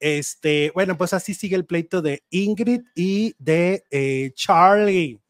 Este, 0.00 0.72
bueno, 0.74 0.96
pues 0.98 1.12
así 1.12 1.32
sigue 1.32 1.55
el 1.55 1.64
pleito 1.64 2.03
de 2.03 2.24
Ingrid 2.30 2.80
y 2.96 3.34
de 3.38 3.84
eh, 3.90 4.32
Charlie. 4.34 5.20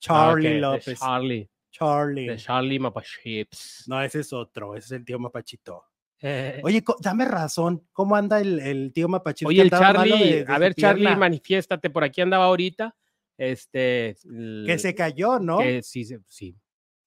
Charlie 0.00 0.18
Ah, 0.28 0.32
ok, 0.32 0.40
de 0.40 0.60
López. 0.60 0.98
Charlie. 0.98 1.50
Charlie. 1.70 2.26
De 2.28 2.36
Charlie 2.36 2.78
Mapachips. 2.80 3.84
No, 3.86 4.02
ese 4.02 4.20
es 4.20 4.32
otro, 4.32 4.74
ese 4.74 4.86
es 4.86 4.92
el 4.92 5.04
tío 5.04 5.18
Mapachito. 5.20 5.84
Eh, 6.20 6.60
Oye, 6.64 6.82
dame 7.00 7.24
razón, 7.26 7.86
¿cómo 7.92 8.16
anda 8.16 8.40
el, 8.40 8.58
el 8.58 8.92
tío 8.92 9.08
Mapachito? 9.08 9.48
Oye, 9.48 9.62
el 9.62 9.70
Charlie, 9.70 10.18
de- 10.18 10.44
de 10.44 10.52
a 10.52 10.58
ver, 10.58 10.74
Charlie, 10.74 11.14
manifiéstate, 11.14 11.90
por 11.90 12.02
aquí 12.02 12.20
andaba 12.20 12.46
ahorita. 12.46 12.96
Este. 13.38 14.16
Que 14.66 14.78
se 14.78 14.94
cayó, 14.94 15.38
¿no? 15.38 15.58
Que 15.58 15.82
sí, 15.82 16.04
se- 16.04 16.20
sí. 16.26 16.56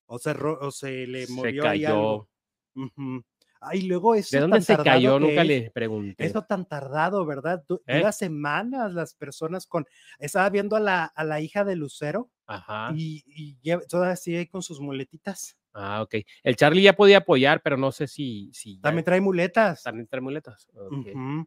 O, 0.07 0.17
se, 0.17 0.31
o 0.31 0.71
se 0.71 1.05
le 1.07 1.27
Se 1.27 1.33
movió 1.33 1.67
ahí 1.67 1.85
algo. 1.85 2.27
cayó. 2.75 2.85
Ujú. 2.87 3.23
Ay, 3.63 3.83
luego 3.83 4.15
eso 4.15 4.35
¿De 4.35 4.41
dónde 4.41 4.55
tan 4.57 4.63
se 4.63 4.83
cayó? 4.83 5.19
Nunca 5.19 5.41
es. 5.43 5.47
le 5.47 5.71
pregunté. 5.71 6.25
Eso 6.25 6.41
tan 6.41 6.67
tardado, 6.67 7.23
¿verdad? 7.27 7.63
Du- 7.67 7.81
¿Eh? 7.85 7.97
Dura 7.97 8.11
semanas 8.11 8.91
las 8.93 9.13
personas 9.13 9.67
con... 9.67 9.85
Estaba 10.17 10.49
viendo 10.49 10.75
a 10.75 10.79
la, 10.79 11.05
a 11.05 11.23
la 11.23 11.41
hija 11.41 11.63
de 11.63 11.75
Lucero 11.75 12.31
Ajá. 12.47 12.91
y, 12.95 13.23
y 13.27 13.59
lleva- 13.61 13.85
todavía 13.85 14.15
sigue 14.15 14.49
con 14.49 14.63
sus 14.63 14.79
muletitas. 14.79 15.57
Ah, 15.73 16.01
ok. 16.01 16.15
El 16.43 16.55
Charlie 16.55 16.81
ya 16.81 16.93
podía 16.93 17.19
apoyar, 17.19 17.61
pero 17.61 17.77
no 17.77 17.91
sé 17.91 18.07
si. 18.07 18.49
si 18.51 18.77
ya 18.77 18.81
También 18.81 19.05
trae 19.05 19.21
muletas. 19.21 19.77
están 19.77 19.99
entre 19.99 20.21
muletas. 20.21 20.67
Ok. 20.73 21.07
Ujú. 21.13 21.45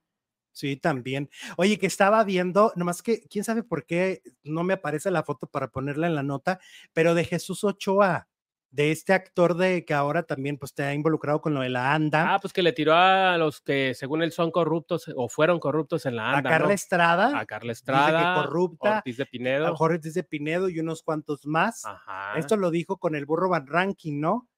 Sí, 0.54 0.76
también. 0.76 1.28
Oye, 1.56 1.78
que 1.80 1.86
estaba 1.86 2.22
viendo, 2.22 2.72
nomás 2.76 3.02
que, 3.02 3.22
quién 3.28 3.44
sabe 3.44 3.64
por 3.64 3.84
qué 3.84 4.22
no 4.44 4.62
me 4.62 4.74
aparece 4.74 5.10
la 5.10 5.24
foto 5.24 5.48
para 5.48 5.68
ponerla 5.68 6.06
en 6.06 6.14
la 6.14 6.22
nota, 6.22 6.60
pero 6.92 7.14
de 7.16 7.24
Jesús 7.24 7.64
Ochoa, 7.64 8.28
de 8.70 8.92
este 8.92 9.12
actor 9.12 9.56
de 9.56 9.84
que 9.84 9.94
ahora 9.94 10.22
también 10.22 10.56
pues 10.58 10.72
te 10.72 10.84
ha 10.84 10.94
involucrado 10.94 11.40
con 11.40 11.54
lo 11.54 11.60
de 11.60 11.70
la 11.70 11.92
ANDA. 11.92 12.34
Ah, 12.34 12.38
pues 12.40 12.52
que 12.52 12.62
le 12.62 12.72
tiró 12.72 12.94
a 12.94 13.36
los 13.36 13.60
que 13.60 13.94
según 13.94 14.22
él 14.22 14.30
son 14.30 14.52
corruptos 14.52 15.12
o 15.16 15.28
fueron 15.28 15.58
corruptos 15.58 16.06
en 16.06 16.16
la 16.16 16.32
ANDA. 16.32 16.50
A 16.50 16.52
Carla 16.52 16.74
Estrada. 16.74 17.38
A 17.38 17.46
Carla 17.46 17.72
Estrada. 17.72 18.34
corrupta. 18.34 18.98
Ortiz 18.98 19.16
de 19.16 19.26
Pinedo. 19.26 19.66
A 19.66 19.76
Jorge 19.76 19.96
Ortiz 19.96 20.14
de 20.14 20.22
Pinedo 20.22 20.68
y 20.68 20.78
unos 20.78 21.02
cuantos 21.02 21.46
más. 21.46 21.84
Ajá. 21.84 22.36
Esto 22.36 22.56
lo 22.56 22.70
dijo 22.70 22.98
con 22.98 23.16
el 23.16 23.26
burro 23.26 23.48
Van 23.48 23.66
Ranking, 23.66 24.20
¿no? 24.20 24.48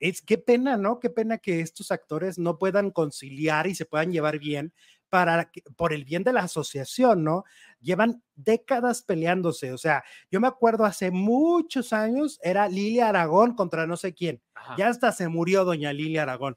Es 0.00 0.20
qué 0.20 0.36
pena, 0.36 0.76
¿no? 0.76 0.98
Qué 1.00 1.08
pena 1.08 1.38
que 1.38 1.60
estos 1.60 1.90
actores 1.90 2.38
no 2.38 2.58
puedan 2.58 2.90
conciliar 2.90 3.66
y 3.66 3.74
se 3.74 3.86
puedan 3.86 4.12
llevar 4.12 4.38
bien 4.38 4.72
para 5.08 5.50
por 5.76 5.92
el 5.92 6.04
bien 6.04 6.24
de 6.24 6.32
la 6.32 6.42
asociación, 6.42 7.24
¿no? 7.24 7.44
Llevan 7.80 8.22
décadas 8.34 9.02
peleándose, 9.02 9.72
o 9.72 9.78
sea, 9.78 10.04
yo 10.30 10.40
me 10.40 10.48
acuerdo 10.48 10.84
hace 10.84 11.10
muchos 11.10 11.92
años 11.92 12.38
era 12.42 12.68
Lilia 12.68 13.08
Aragón 13.08 13.54
contra 13.54 13.86
no 13.86 13.96
sé 13.96 14.14
quién, 14.14 14.42
ya 14.76 14.88
hasta 14.88 15.12
se 15.12 15.28
murió 15.28 15.64
doña 15.64 15.92
Lilia 15.92 16.22
Aragón 16.22 16.56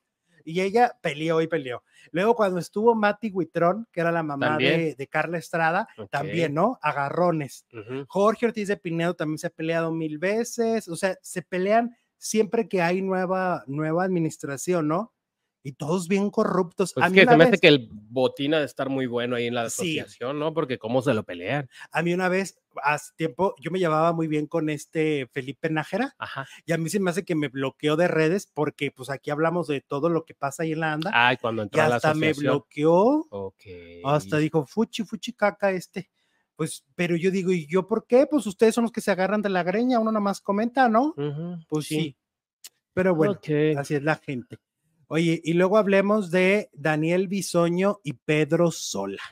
y 0.49 0.61
ella 0.61 0.97
peleó 1.01 1.41
y 1.41 1.47
peleó. 1.47 1.83
Luego 2.11 2.35
cuando 2.35 2.59
estuvo 2.59 2.95
Mati 2.95 3.29
Huitrón, 3.31 3.87
que 3.91 4.01
era 4.01 4.11
la 4.11 4.23
mamá 4.23 4.57
de, 4.57 5.07
Carla 5.09 5.37
Estrada, 5.37 5.87
también, 6.09 6.53
¿no? 6.53 6.79
Agarrones. 6.81 7.65
Jorge 8.07 8.47
Ortiz 8.47 8.67
de 8.67 8.77
Pinedo 8.77 9.13
también 9.13 9.37
se 9.37 9.47
ha 9.47 9.51
peleado 9.51 9.91
mil 9.91 10.17
veces, 10.17 10.87
o 10.87 10.95
sea, 10.95 11.17
se 11.21 11.41
pelean 11.43 11.95
siempre 12.17 12.67
que 12.67 12.81
hay 12.81 13.01
nueva, 13.01 13.63
nueva 13.67 14.03
administración, 14.03 14.87
¿no? 14.87 15.13
Y 15.63 15.73
todos 15.73 16.07
bien 16.07 16.29
corruptos. 16.29 16.93
Pues 16.93 17.05
a 17.05 17.11
que 17.11 17.25
se 17.25 17.37
me 17.37 17.43
hace 17.43 17.57
que 17.57 17.67
el 17.67 17.89
botín 17.91 18.53
ha 18.53 18.59
de 18.59 18.65
estar 18.65 18.89
muy 18.89 19.07
bueno 19.07 19.35
ahí 19.35 19.47
en 19.47 19.55
la 19.55 19.63
asociación, 19.63 20.39
¿no? 20.39 20.53
Porque 20.53 20.77
cómo 20.77 21.01
se 21.01 21.13
lo 21.13 21.23
pelean. 21.23 21.69
A 21.91 22.01
mí 22.01 22.13
una 22.13 22.29
vez, 22.29 22.59
hace 22.83 23.13
tiempo, 23.15 23.55
yo 23.59 23.71
me 23.71 23.79
llevaba 23.79 24.13
muy 24.13 24.27
bien 24.27 24.47
con 24.47 24.69
este 24.69 25.27
Felipe 25.31 25.69
Nájera 25.69 26.15
Ajá. 26.17 26.47
y 26.65 26.71
a 26.71 26.77
mí 26.77 26.89
se 26.89 26.99
me 26.99 27.11
hace 27.11 27.25
que 27.25 27.35
me 27.35 27.49
bloqueó 27.49 27.95
de 27.95 28.07
redes 28.07 28.47
porque 28.53 28.91
pues 28.91 29.09
aquí 29.09 29.31
hablamos 29.31 29.67
de 29.67 29.81
todo 29.81 30.09
lo 30.09 30.25
que 30.25 30.33
pasa 30.33 30.63
ahí 30.63 30.71
en 30.71 30.79
la 30.79 30.93
anda. 30.93 31.11
Ay, 31.13 31.37
cuando 31.37 31.63
entró 31.63 31.81
y 31.81 31.91
hasta 31.91 32.13
me 32.13 32.33
bloqueó. 32.33 33.25
Ok. 33.29 33.63
Hasta 34.05 34.37
dijo, 34.37 34.65
fuchi, 34.65 35.03
fuchi 35.03 35.33
caca 35.33 35.71
este. 35.71 36.09
Pues, 36.55 36.83
pero 36.95 37.15
yo 37.15 37.31
digo, 37.31 37.51
¿y 37.53 37.67
yo 37.67 37.87
por 37.87 38.05
qué? 38.05 38.27
Pues 38.29 38.45
ustedes 38.45 38.75
son 38.75 38.83
los 38.83 38.91
que 38.91 38.99
se 38.99 39.11
agarran 39.11 39.41
de 39.41 39.47
la 39.47 39.63
greña, 39.63 39.99
uno 39.99 40.11
nada 40.11 40.19
más 40.19 40.41
comenta, 40.41 40.89
¿no? 40.89 41.15
Pues 41.69 41.85
sí. 41.85 42.17
Pero 42.93 43.15
bueno, 43.15 43.39
así 43.77 43.95
es 43.95 44.03
la 44.03 44.15
gente. 44.15 44.57
Oye, 45.11 45.41
y 45.43 45.53
luego 45.53 45.79
hablemos 45.79 46.29
de 46.29 46.69
Daniel 46.71 47.27
Bisoño 47.27 47.99
y 48.03 48.13
Pedro 48.13 48.69
Sola. 48.69 49.23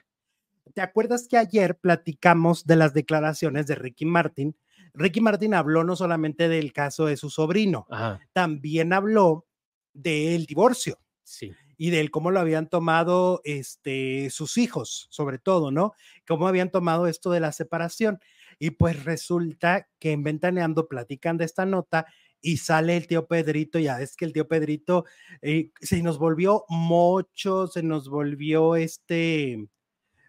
¿Te 0.73 0.81
acuerdas 0.81 1.27
que 1.27 1.37
ayer 1.37 1.77
platicamos 1.77 2.65
de 2.65 2.77
las 2.77 2.95
declaraciones 2.95 3.67
de 3.67 3.75
Ricky 3.75 4.03
Martin? 4.03 4.57
Ricky 4.95 5.21
Martin 5.21 5.53
habló 5.53 5.83
no 5.83 5.95
solamente 5.95 6.49
del 6.49 6.73
caso 6.73 7.05
de 7.05 7.15
su 7.15 7.29
sobrino, 7.29 7.85
también 8.33 8.91
habló 8.91 9.45
del 9.93 10.47
divorcio. 10.47 10.97
Sí. 11.21 11.53
Y 11.77 11.91
del 11.91 12.09
cómo 12.09 12.31
lo 12.31 12.39
habían 12.39 12.69
tomado 12.69 13.41
este, 13.43 14.31
sus 14.31 14.57
hijos, 14.57 15.05
sobre 15.11 15.37
todo, 15.37 15.69
¿no? 15.69 15.93
Cómo 16.27 16.47
habían 16.47 16.71
tomado 16.71 17.05
esto 17.05 17.29
de 17.29 17.39
la 17.39 17.51
separación. 17.51 18.19
Y 18.57 18.71
pues 18.71 19.03
resulta 19.03 19.87
que 19.99 20.11
en 20.11 20.23
Ventaneando 20.23 20.87
platican 20.87 21.37
de 21.37 21.45
esta 21.45 21.67
nota 21.67 22.07
y 22.41 22.57
sale 22.57 22.97
el 22.97 23.07
tío 23.07 23.27
Pedrito, 23.27 23.79
ya 23.79 24.01
es 24.01 24.15
que 24.15 24.25
el 24.25 24.33
tío 24.33 24.47
Pedrito 24.47 25.05
eh, 25.41 25.71
se 25.81 26.01
nos 26.01 26.17
volvió 26.17 26.65
mucho, 26.69 27.67
se 27.67 27.83
nos 27.83 28.09
volvió 28.09 28.75
este 28.75 29.67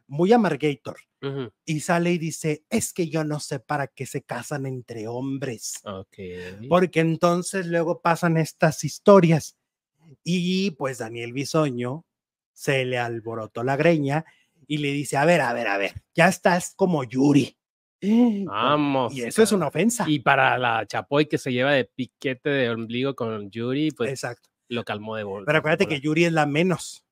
muy 0.06 0.32
amargator. 0.32 0.96
Y 1.64 1.80
sale 1.80 2.12
y 2.12 2.18
dice, 2.18 2.64
es 2.70 2.92
que 2.92 3.08
yo 3.08 3.24
no 3.24 3.40
sé 3.40 3.58
para 3.58 3.88
qué 3.88 4.06
se 4.06 4.22
casan 4.22 4.66
entre 4.66 5.08
hombres. 5.08 5.80
Porque 6.68 7.00
entonces 7.00 7.66
luego 7.66 8.00
pasan 8.00 8.36
estas 8.36 8.84
historias. 8.84 9.56
Y 10.22 10.70
pues 10.72 10.98
Daniel 10.98 11.32
Bisoño 11.32 12.06
se 12.52 12.84
le 12.84 12.98
alborotó 12.98 13.64
la 13.64 13.76
greña 13.76 14.24
y 14.66 14.78
le 14.78 14.92
dice, 14.92 15.16
a 15.16 15.24
ver, 15.24 15.40
a 15.40 15.52
ver, 15.52 15.68
a 15.68 15.76
ver, 15.76 16.02
ya 16.14 16.28
estás 16.28 16.74
como 16.76 17.02
Yuri. 17.02 17.57
Vamos. 18.00 19.14
Y 19.14 19.22
eso 19.22 19.42
es 19.42 19.52
una 19.52 19.68
ofensa. 19.68 20.04
Y 20.08 20.20
para 20.20 20.56
la 20.58 20.86
Chapoy 20.86 21.26
que 21.26 21.38
se 21.38 21.52
lleva 21.52 21.72
de 21.72 21.84
piquete 21.84 22.48
de 22.50 22.70
ombligo 22.70 23.14
con 23.14 23.50
Yuri, 23.50 23.90
pues 23.90 24.10
Exacto. 24.10 24.48
lo 24.68 24.84
calmó 24.84 25.16
de 25.16 25.24
bolsa. 25.24 25.46
Pero 25.46 25.58
acuérdate 25.58 25.86
que 25.86 26.00
Yuri 26.00 26.24
es 26.24 26.32
la 26.32 26.46
menos. 26.46 27.04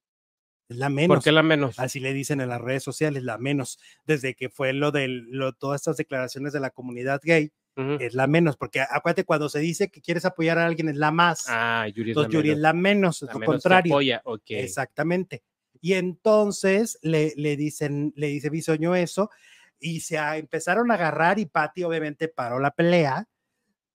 Es 0.69 0.77
la 0.77 0.89
menos. 0.89 1.17
¿Por 1.17 1.25
qué 1.25 1.33
la 1.33 1.43
menos? 1.43 1.79
Así 1.79 2.01
le 2.01 2.13
dicen 2.13 2.41
en 2.41 2.49
las 2.49 2.61
redes 2.61 2.83
sociales, 2.83 3.23
la 3.23 3.39
menos. 3.39 3.79
Desde 4.05 4.35
que 4.35 4.49
fue 4.49 4.73
lo 4.73 4.91
de 4.91 5.09
lo, 5.09 5.53
todas 5.53 5.81
estas 5.81 5.97
declaraciones 5.97 6.53
de 6.53 6.61
la 6.61 6.71
comunidad 6.71 7.21
gay, 7.23 7.53
es 8.01 8.15
la 8.15 8.27
menos. 8.27 8.57
Porque 8.57 8.81
acuérdate, 8.81 9.25
cuando 9.25 9.49
se 9.49 9.59
dice 9.59 9.91
que 9.91 10.01
quieres 10.01 10.25
apoyar 10.25 10.59
a 10.59 10.67
alguien 10.67 10.89
es 10.89 10.97
la 10.97 11.11
más. 11.11 11.45
Ah, 11.49 11.87
Yuri 11.89 12.13
es 12.13 12.17
entonces, 12.17 12.33
la 12.33 12.39
Yuri 12.39 12.49
menos. 12.49 12.57
es 12.57 12.63
la 12.63 12.73
menos, 12.73 13.23
es 13.23 13.35
lo 13.35 13.41
contrario. 13.41 13.95
Apoya. 13.95 14.23
Okay. 14.25 14.61
Exactamente. 14.61 15.43
Y 15.81 15.93
entonces 15.93 16.99
le, 17.03 17.35
le 17.37 17.57
dicen, 17.57 18.13
le 18.17 18.29
dice 18.29 18.51
Bisoño 18.51 18.97
eso 18.97 19.31
y 19.79 20.01
se 20.01 20.17
empezaron 20.17 20.91
a 20.91 20.95
agarrar 20.95 21.39
y 21.39 21.47
Patty 21.47 21.85
obviamente 21.85 22.29
paró 22.29 22.59
la 22.59 22.71
pelea 22.71 23.29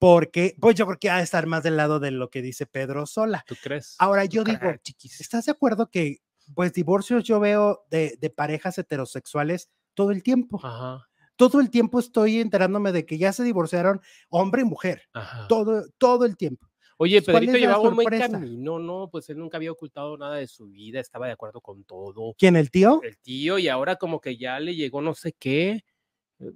porque, 0.02 0.56
pues 0.60 0.76
yo 0.76 0.88
creo 0.88 0.98
que 0.98 1.12
ha 1.12 1.18
de 1.18 1.24
estar 1.24 1.46
más 1.46 1.62
del 1.62 1.78
lado 1.78 2.00
de 2.00 2.10
lo 2.10 2.32
que 2.32 2.42
dice 2.42 2.66
Pedro 2.66 3.06
Sola. 3.06 3.44
¿Tú 3.46 3.56
crees? 3.62 3.96
Ahora 4.00 4.26
yo 4.26 4.44
digo, 4.44 4.74
¿estás 5.20 5.46
de 5.46 5.52
acuerdo 5.52 5.92
que 5.92 6.24
pues 6.56 6.74
divorcios 6.74 7.24
yo 7.24 7.40
veo 7.40 7.86
de, 7.92 8.18
de 8.20 8.30
parejas 8.32 8.80
heterosexuales 8.80 9.70
todo 9.94 10.10
el 10.10 10.24
tiempo? 10.24 10.60
Ajá. 10.64 11.08
Todo 11.36 11.60
el 11.60 11.70
tiempo 11.70 12.00
estoy 12.00 12.40
enterándome 12.40 12.92
de 12.92 13.06
que 13.06 13.20
ya 13.20 13.32
se 13.32 13.44
divorciaron 13.44 14.02
hombre 14.30 14.64
y 14.64 14.66
mujer. 14.66 15.04
Ajá. 15.14 15.48
Todo, 15.48 15.86
todo 16.00 16.26
el 16.26 16.36
tiempo. 16.36 16.71
Oye, 16.98 17.22
¿Cuál 17.24 17.34
Pedrito 17.36 17.52
es 17.54 17.62
la 17.62 17.68
llevaba 17.68 17.90
un 17.90 17.96
buen 17.96 18.20
camino, 18.20 18.80
¿no? 18.80 19.10
Pues 19.12 19.30
él 19.30 19.38
nunca 19.40 19.58
había 19.58 19.72
ocultado 19.72 20.18
nada 20.18 20.36
de 20.36 20.48
su 20.48 20.68
vida, 20.70 21.00
estaba 21.00 21.26
de 21.28 21.34
acuerdo 21.34 21.62
con 21.62 21.84
todo. 21.84 22.36
¿Quién, 22.38 22.56
el 22.56 22.70
tío? 22.70 23.02
El 23.04 23.18
tío, 23.18 23.58
y 23.58 23.68
ahora 23.70 23.96
como 23.96 24.20
que 24.22 24.38
ya 24.38 24.60
le 24.60 24.76
llegó 24.76 25.02
no 25.02 25.14
sé 25.14 25.34
qué. 25.34 25.84
eh, 26.40 26.52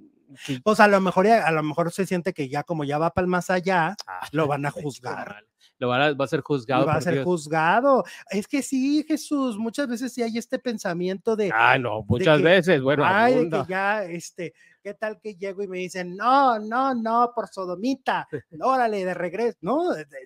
que- 0.45 0.59
Pues 0.63 0.79
a 0.79 0.88
lo 0.88 0.99
mejor, 1.01 1.25
ya- 1.27 1.45
a 1.47 1.51
lo 1.51 1.61
mejor 1.63 1.91
se 1.91 2.05
siente 2.05 2.33
que 2.33 2.49
ya 2.49 2.63
como 2.63 2.83
ya 2.83 2.97
va 2.97 3.11
para 3.11 3.25
el 3.25 3.29
más 3.29 3.49
allá, 3.51 3.95
Ah, 4.07 4.27
lo 4.31 4.47
van 4.47 4.65
a 4.65 4.71
juzgar. 4.93 5.45
Lo 5.77 5.88
van 5.89 6.01
a- 6.01 6.13
va 6.13 6.25
a 6.25 6.27
ser 6.27 6.41
juzgado. 6.41 6.86
va 6.86 6.95
a 6.95 7.01
ser 7.01 7.13
Dios. 7.15 7.25
juzgado. 7.25 8.03
Es 8.31 8.47
que 8.47 8.61
sí, 8.63 9.03
Jesús, 9.07 9.57
muchas 9.57 9.88
veces 9.88 10.13
sí 10.13 10.21
hay 10.23 10.38
este 10.38 10.57
pensamiento 10.57 11.36
de, 11.36 11.51
Ah, 11.53 11.77
no, 11.77 12.03
muchas 12.07 12.38
que- 12.38 12.43
veces, 12.43 12.81
bueno, 12.81 13.03
ay, 13.05 13.45
de 13.45 13.49
que 13.49 13.63
ya, 13.69 14.03
este, 14.05 14.53
¿qué 14.86 14.93
tal 14.93 15.19
que 15.19 15.33
llego 15.33 15.63
y 15.63 15.67
me 15.67 15.79
dicen, 15.79 16.15
no, 16.15 16.59
no, 16.59 16.93
no, 16.93 17.31
por 17.33 17.47
sodomita, 17.47 18.27
órale, 18.61 19.03
de 19.03 19.15
regreso, 19.15 19.57
¿no? 19.61 19.81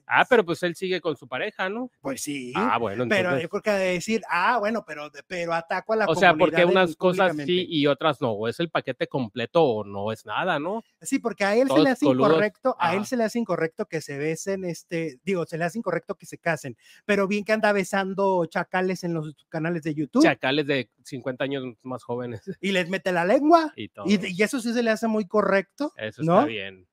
Ah, 0.06 0.26
pero 0.30 0.44
pues 0.44 0.62
él 0.64 0.76
sigue 0.76 1.00
con 1.00 1.16
su 1.16 1.30
pareja, 1.30 1.70
¿no? 1.70 1.90
Pues 2.02 2.22
sí, 2.22 2.52
Ah, 2.54 2.78
bueno, 2.78 3.06
pero 3.08 3.30
entonces. 3.30 3.44
yo 3.44 3.50
creo 3.50 3.62
que 3.62 3.72
decir, 3.72 4.22
ah, 4.30 4.58
bueno, 4.60 4.84
pero, 4.86 5.10
pero 5.28 5.54
ataco 5.54 5.94
a 5.94 5.96
la 5.96 6.06
O 6.08 6.16
sea, 6.16 6.34
porque 6.34 6.66
unas 6.66 6.98
cosas 6.98 7.38
sí 7.38 7.68
y 7.70 7.88
otras 7.88 8.20
no. 8.20 8.32
O 8.32 8.50
es 8.50 8.60
el 8.60 8.70
paquete 8.70 9.08
completo 9.08 9.64
o 9.64 9.86
no 9.86 10.12
es 10.12 10.26
nada, 10.26 10.60
¿no? 10.60 10.84
Sí, 11.02 11.20
porque 11.20 11.46
a 11.46 11.56
él 11.56 11.70
se 11.70 11.80
le 11.80 11.92
hace 11.92 12.06
coludos. 12.06 12.32
incorrecto, 12.32 12.76
a 12.80 12.96
él 12.96 13.06
se 13.06 13.16
le 13.16 13.24
hace 13.24 13.40
incorrecto 13.40 13.86
que 13.86 14.02
se 14.02 14.18
besen, 14.18 14.66
este, 14.66 15.22
digo, 15.24 15.46
se 15.46 15.58
le 15.58 15.64
hace 15.64 15.78
incorrecto 15.78 16.16
que 16.16 16.26
se 16.26 16.38
casen, 16.38 16.76
pero 17.06 17.30
bien 17.30 17.46
que 17.46 17.54
anda 17.54 17.72
besando 17.72 18.46
chacales 18.48 19.06
en 19.06 19.14
los 19.14 19.48
canales 19.48 19.84
de 19.84 19.96
YouTube 19.96 20.24
Chacales 20.24 20.68
de 20.68 20.90
50 21.10 21.44
años 21.44 21.64
más 21.84 22.04
jóvenes 22.04 22.42
y 22.62 22.72
les 22.72 22.90
mete 22.90 23.12
la 23.12 23.26
lengua. 23.26 23.74
y 23.76 23.90
todo. 23.90 24.06
Y, 24.08 24.20
y 24.24 24.44
eso 24.44 24.60
sí 24.62 24.74
se 24.74 24.84
le 24.84 24.92
hace 24.92 25.08
muy 25.08 25.28
correcto, 25.28 25.92
Eso 25.98 26.24
¿no? 26.24 26.36
está 26.40 26.46
bien. 26.46 26.88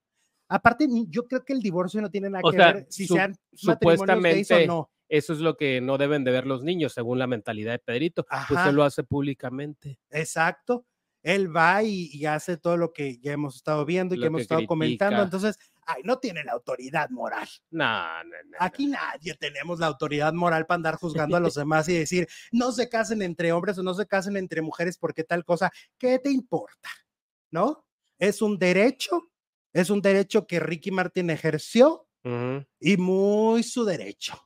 Aparte, 0.48 0.86
yo 1.08 1.26
creo 1.26 1.44
que 1.44 1.52
el 1.52 1.60
divorcio 1.60 2.00
no 2.00 2.10
tiene 2.10 2.30
nada 2.30 2.42
O 2.44 2.50
que 2.50 2.56
sea, 2.56 2.72
ver 2.72 2.86
si 2.88 3.06
su- 3.06 3.14
sean 3.14 3.32
gays 3.32 3.68
o 3.68 3.72
supuestamente 3.72 4.66
no. 4.66 4.90
Eso 5.08 5.32
es 5.32 5.38
lo 5.38 5.56
que 5.56 5.80
no 5.80 5.98
deben 5.98 6.24
de 6.24 6.32
ver 6.32 6.46
los 6.46 6.64
niños, 6.64 6.92
según 6.92 7.18
la 7.20 7.26
mentalidad 7.28 7.72
de 7.72 7.78
Pedrito. 7.78 8.24
Pues 8.24 8.40
Ajá. 8.58 8.68
él 8.70 8.74
lo 8.76 8.82
hace 8.84 9.04
públicamente. 9.04 10.00
Exacto. 10.10 10.84
Él 11.22 11.54
va 11.54 11.82
y, 11.82 12.08
y 12.12 12.26
hace 12.26 12.56
todo 12.56 12.76
lo 12.76 12.92
que 12.92 13.18
ya 13.18 13.32
hemos 13.32 13.56
estado 13.56 13.84
viendo 13.84 14.14
y 14.14 14.18
Lo 14.18 14.22
que 14.22 14.26
hemos 14.28 14.38
que 14.38 14.42
estado 14.42 14.66
comentando. 14.66 15.22
Entonces, 15.22 15.58
ay, 15.87 16.03
no 16.05 16.18
tiene 16.18 16.45
la 16.45 16.53
autoridad 16.53 17.11
moral. 17.11 17.49
No, 17.70 18.24
no, 18.24 18.37
no. 18.45 18.57
Aquí 18.59 18.87
nadie 18.87 19.34
tenemos 19.34 19.78
la 19.78 19.87
autoridad 19.87 20.32
moral 20.32 20.66
para 20.66 20.76
andar 20.76 20.97
juzgando 20.97 21.37
a 21.37 21.41
los 21.41 21.55
demás 21.55 21.89
y 21.89 21.99
decir, 21.99 22.28
no 22.53 22.72
se 22.72 22.89
casen 22.89 23.22
entre 23.22 23.53
hombres 23.53 23.78
o 23.78 23.82
no 23.82 23.95
se 23.95 24.07
casen 24.07 24.37
entre 24.37 24.62
mujeres 24.62 24.99
porque 24.99 25.24
tal 25.24 25.45
cosa. 25.45 25.72
¿Qué 25.99 26.18
te 26.18 26.30
importa? 26.30 26.91
¿No? 27.51 27.87
Es 28.18 28.43
un 28.43 28.59
derecho, 28.59 29.30
es 29.72 29.91
un 29.91 30.03
derecho 30.03 30.47
que 30.47 30.61
Ricky 30.61 30.91
Martin 30.91 31.30
ejerció 31.30 32.09
y 32.80 32.97
muy 32.97 33.62
su 33.62 33.84
derecho. 33.84 34.45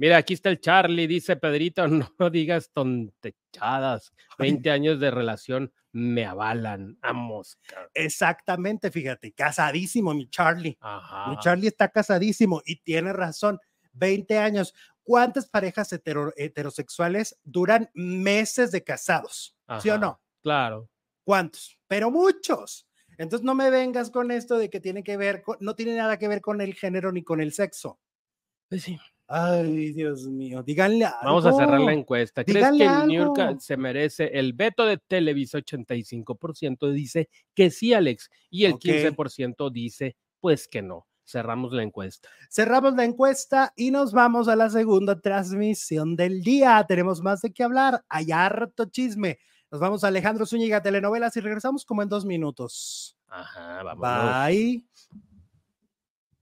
Mira, 0.00 0.16
aquí 0.16 0.32
está 0.32 0.48
el 0.48 0.60
Charlie, 0.60 1.06
dice 1.06 1.36
Pedrito, 1.36 1.86
no 2.18 2.30
digas 2.30 2.70
tontechadas. 2.72 4.12
20 4.38 4.70
años 4.70 4.98
de 4.98 5.10
relación 5.10 5.70
me 5.92 6.24
avalan. 6.24 6.96
Vamos. 7.02 7.58
Exactamente, 7.92 8.90
fíjate, 8.90 9.32
casadísimo 9.32 10.14
mi 10.14 10.28
Charlie. 10.30 10.78
Ajá. 10.80 11.28
Mi 11.30 11.38
Charlie 11.38 11.68
está 11.68 11.88
casadísimo 11.90 12.62
y 12.64 12.76
tiene 12.76 13.12
razón. 13.12 13.60
20 13.92 14.38
años. 14.38 14.74
¿cuántas 15.02 15.48
parejas 15.48 15.92
hetero- 15.92 16.32
heterosexuales 16.36 17.36
duran 17.42 17.90
meses 17.94 18.70
de 18.70 18.84
casados? 18.84 19.56
¿Sí 19.82 19.90
o 19.90 19.98
no? 19.98 20.20
Claro. 20.40 20.88
¿Cuántos? 21.24 21.78
Pero 21.88 22.10
muchos. 22.12 22.86
Entonces 23.18 23.44
no 23.44 23.54
me 23.56 23.70
vengas 23.70 24.10
con 24.10 24.30
esto 24.30 24.56
de 24.56 24.70
que 24.70 24.78
tiene 24.78 25.02
que 25.02 25.16
ver, 25.16 25.42
con- 25.42 25.56
no 25.60 25.74
tiene 25.74 25.96
nada 25.96 26.16
que 26.18 26.28
ver 26.28 26.40
con 26.40 26.60
el 26.60 26.74
género 26.74 27.10
ni 27.12 27.24
con 27.24 27.40
el 27.40 27.52
sexo. 27.52 27.98
Pues 28.68 28.84
sí. 28.84 28.98
Ay, 29.32 29.92
Dios 29.92 30.26
mío, 30.26 30.60
díganle 30.64 31.06
Vamos 31.22 31.46
a 31.46 31.52
cerrar 31.52 31.80
la 31.80 31.92
encuesta. 31.92 32.42
¿Crees 32.42 32.56
Díganle 32.72 32.84
que 32.84 32.88
algo. 32.88 33.06
Niurka 33.06 33.60
se 33.60 33.76
merece 33.76 34.24
el 34.36 34.54
veto 34.54 34.84
de 34.84 34.98
Televisa? 34.98 35.58
85% 35.58 36.90
dice 36.90 37.28
que 37.54 37.70
sí, 37.70 37.94
Alex. 37.94 38.28
Y 38.50 38.64
el 38.64 38.72
Ok. 38.72 38.80
15% 38.80 39.70
dice 39.70 40.16
pues 40.40 40.66
que 40.66 40.82
no. 40.82 41.06
Cerramos 41.24 41.72
la 41.72 41.84
encuesta. 41.84 42.28
Cerramos 42.50 42.94
la 42.94 43.04
encuesta 43.04 43.72
y 43.76 43.92
nos 43.92 44.12
vamos 44.12 44.48
a 44.48 44.56
la 44.56 44.68
segunda 44.68 45.20
transmisión 45.20 46.16
del 46.16 46.42
día. 46.42 46.84
Tenemos 46.88 47.22
más 47.22 47.40
de 47.40 47.52
qué 47.52 47.62
hablar. 47.62 48.04
Hay 48.08 48.32
harto 48.32 48.86
chisme. 48.86 49.38
Nos 49.70 49.80
vamos 49.80 50.02
a 50.02 50.08
Alejandro 50.08 50.44
Zúñiga 50.44 50.82
Telenovelas 50.82 51.36
y 51.36 51.40
regresamos 51.40 51.84
como 51.84 52.02
en 52.02 52.08
dos 52.08 52.24
minutos. 52.24 53.16
Ajá, 53.28 53.84
vámonos. 53.84 54.46
Bye. 54.48 54.84